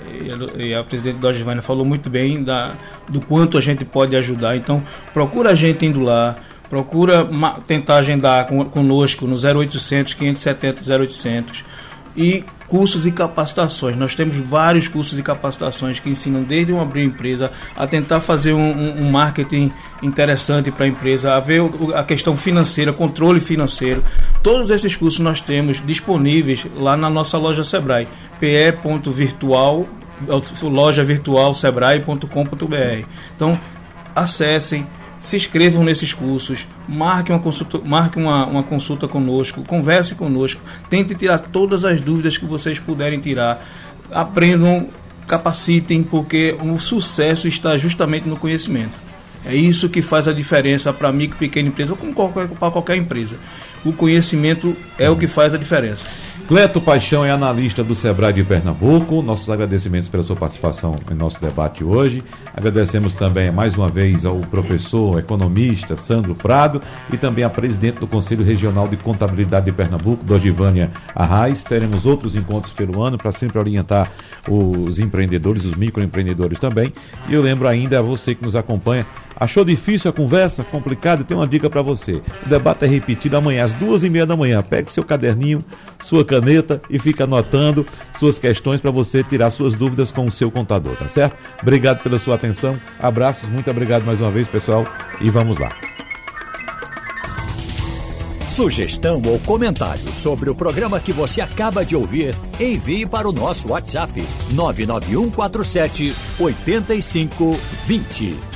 e, 0.58 0.74
a 0.74 0.82
presidente 0.82 1.18
Dodgevânia 1.18 1.62
falou 1.62 1.84
muito 1.84 2.10
bem 2.10 2.42
da, 2.42 2.72
do 3.08 3.20
quanto 3.20 3.56
a 3.56 3.60
gente 3.60 3.84
pode 3.84 4.16
ajudar. 4.16 4.56
Então, 4.56 4.82
procura 5.14 5.50
a 5.50 5.54
gente 5.54 5.86
indo 5.86 6.00
lá, 6.00 6.36
procura 6.68 7.28
tentar 7.66 7.96
agendar 7.96 8.46
com, 8.46 8.64
conosco 8.64 9.26
no 9.26 9.36
0800 9.36 10.14
570 10.14 10.98
0800 10.98 11.64
e 12.16 12.44
cursos 12.70 13.04
e 13.04 13.10
capacitações. 13.10 13.96
Nós 13.96 14.14
temos 14.14 14.36
vários 14.36 14.86
cursos 14.86 15.18
e 15.18 15.22
capacitações 15.22 15.98
que 15.98 16.08
ensinam 16.08 16.44
desde 16.44 16.72
uma 16.72 16.82
abrir 16.82 17.04
empresa 17.04 17.50
a 17.76 17.84
tentar 17.84 18.20
fazer 18.20 18.52
um, 18.52 18.70
um, 18.70 19.02
um 19.02 19.10
marketing 19.10 19.72
interessante 20.00 20.70
para 20.70 20.86
a 20.86 20.88
empresa, 20.88 21.34
a 21.34 21.40
ver 21.40 21.60
a 21.96 22.04
questão 22.04 22.36
financeira, 22.36 22.92
controle 22.92 23.40
financeiro. 23.40 24.04
Todos 24.40 24.70
esses 24.70 24.94
cursos 24.94 25.18
nós 25.18 25.40
temos 25.40 25.84
disponíveis 25.84 26.64
lá 26.76 26.96
na 26.96 27.10
nossa 27.10 27.36
loja 27.36 27.64
Sebrae, 27.64 28.06
pe.virtual, 28.38 29.86
loja 30.62 31.02
virtual 31.02 31.54
sebrae.com.br. 31.54 33.06
Então, 33.34 33.58
acessem 34.14 34.86
se 35.20 35.36
inscrevam 35.36 35.84
nesses 35.84 36.14
cursos, 36.14 36.66
marque 36.88 37.30
uma 37.30 37.40
consulta, 37.40 37.80
marque 37.84 38.18
uma, 38.18 38.46
uma 38.46 38.62
consulta 38.62 39.06
conosco, 39.06 39.62
converse 39.62 40.14
conosco, 40.14 40.60
tente 40.88 41.14
tirar 41.14 41.38
todas 41.38 41.84
as 41.84 42.00
dúvidas 42.00 42.38
que 42.38 42.46
vocês 42.46 42.78
puderem 42.78 43.20
tirar, 43.20 43.62
aprendam, 44.10 44.88
capacitem, 45.26 46.02
porque 46.02 46.56
o 46.60 46.78
sucesso 46.78 47.46
está 47.46 47.76
justamente 47.76 48.28
no 48.28 48.36
conhecimento. 48.36 48.98
É 49.44 49.54
isso 49.54 49.88
que 49.88 50.02
faz 50.02 50.28
a 50.28 50.32
diferença 50.32 50.92
para 50.92 51.12
micro 51.12 51.36
e 51.36 51.48
pequena 51.48 51.68
empresa, 51.68 51.92
ou 51.92 52.28
para 52.30 52.70
qualquer 52.70 52.96
empresa. 52.96 53.36
O 53.84 53.92
conhecimento 53.92 54.76
é 54.98 55.08
o 55.08 55.16
que 55.16 55.26
faz 55.26 55.54
a 55.54 55.58
diferença. 55.58 56.06
Cleto 56.50 56.80
Paixão 56.80 57.24
é 57.24 57.30
analista 57.30 57.84
do 57.84 57.94
Sebrae 57.94 58.32
de 58.32 58.42
Pernambuco. 58.42 59.22
Nossos 59.22 59.48
agradecimentos 59.48 60.08
pela 60.08 60.24
sua 60.24 60.34
participação 60.34 60.96
em 61.08 61.14
nosso 61.14 61.40
debate 61.40 61.84
hoje. 61.84 62.24
Agradecemos 62.52 63.14
também 63.14 63.52
mais 63.52 63.78
uma 63.78 63.88
vez 63.88 64.24
ao 64.24 64.36
professor 64.40 65.20
economista 65.20 65.96
Sandro 65.96 66.34
Prado 66.34 66.82
e 67.12 67.16
também 67.16 67.44
à 67.44 67.48
presidente 67.48 68.00
do 68.00 68.06
Conselho 68.08 68.44
Regional 68.44 68.88
de 68.88 68.96
Contabilidade 68.96 69.66
de 69.66 69.70
Pernambuco, 69.70 70.24
Dogivânia 70.24 70.90
Arraes. 71.14 71.62
Teremos 71.62 72.04
outros 72.04 72.34
encontros 72.34 72.72
pelo 72.72 73.00
ano 73.00 73.16
para 73.16 73.30
sempre 73.30 73.56
orientar 73.56 74.10
os 74.48 74.98
empreendedores, 74.98 75.64
os 75.64 75.76
microempreendedores 75.76 76.58
também. 76.58 76.92
E 77.28 77.32
eu 77.32 77.42
lembro 77.42 77.68
ainda 77.68 78.00
a 78.00 78.02
você 78.02 78.34
que 78.34 78.42
nos 78.42 78.56
acompanha 78.56 79.06
Achou 79.40 79.64
difícil 79.64 80.10
a 80.10 80.12
conversa? 80.12 80.62
Complicado? 80.62 81.24
Tem 81.24 81.34
uma 81.34 81.46
dica 81.46 81.70
para 81.70 81.80
você. 81.80 82.20
O 82.44 82.48
debate 82.48 82.84
é 82.84 82.88
repetido 82.88 83.38
amanhã 83.38 83.64
às 83.64 83.72
duas 83.72 84.02
e 84.02 84.10
meia 84.10 84.26
da 84.26 84.36
manhã. 84.36 84.62
Pegue 84.62 84.92
seu 84.92 85.02
caderninho, 85.02 85.64
sua 86.02 86.22
caneta 86.22 86.82
e 86.90 86.98
fique 86.98 87.22
anotando 87.22 87.86
suas 88.18 88.38
questões 88.38 88.82
para 88.82 88.90
você 88.90 89.24
tirar 89.24 89.50
suas 89.50 89.74
dúvidas 89.74 90.12
com 90.12 90.26
o 90.26 90.30
seu 90.30 90.50
contador, 90.50 90.94
tá 90.94 91.08
certo? 91.08 91.38
Obrigado 91.62 92.02
pela 92.02 92.18
sua 92.18 92.34
atenção. 92.34 92.78
Abraços, 92.98 93.48
muito 93.48 93.70
obrigado 93.70 94.04
mais 94.04 94.20
uma 94.20 94.30
vez, 94.30 94.46
pessoal, 94.46 94.86
e 95.22 95.30
vamos 95.30 95.56
lá. 95.56 95.74
Sugestão 98.50 99.22
ou 99.24 99.38
comentário 99.38 100.12
sobre 100.12 100.50
o 100.50 100.54
programa 100.54 101.00
que 101.00 101.12
você 101.12 101.40
acaba 101.40 101.82
de 101.82 101.96
ouvir, 101.96 102.34
envie 102.60 103.06
para 103.06 103.26
o 103.26 103.32
nosso 103.32 103.68
WhatsApp 103.68 104.22
99147 104.52 106.14
8520. 106.38 108.49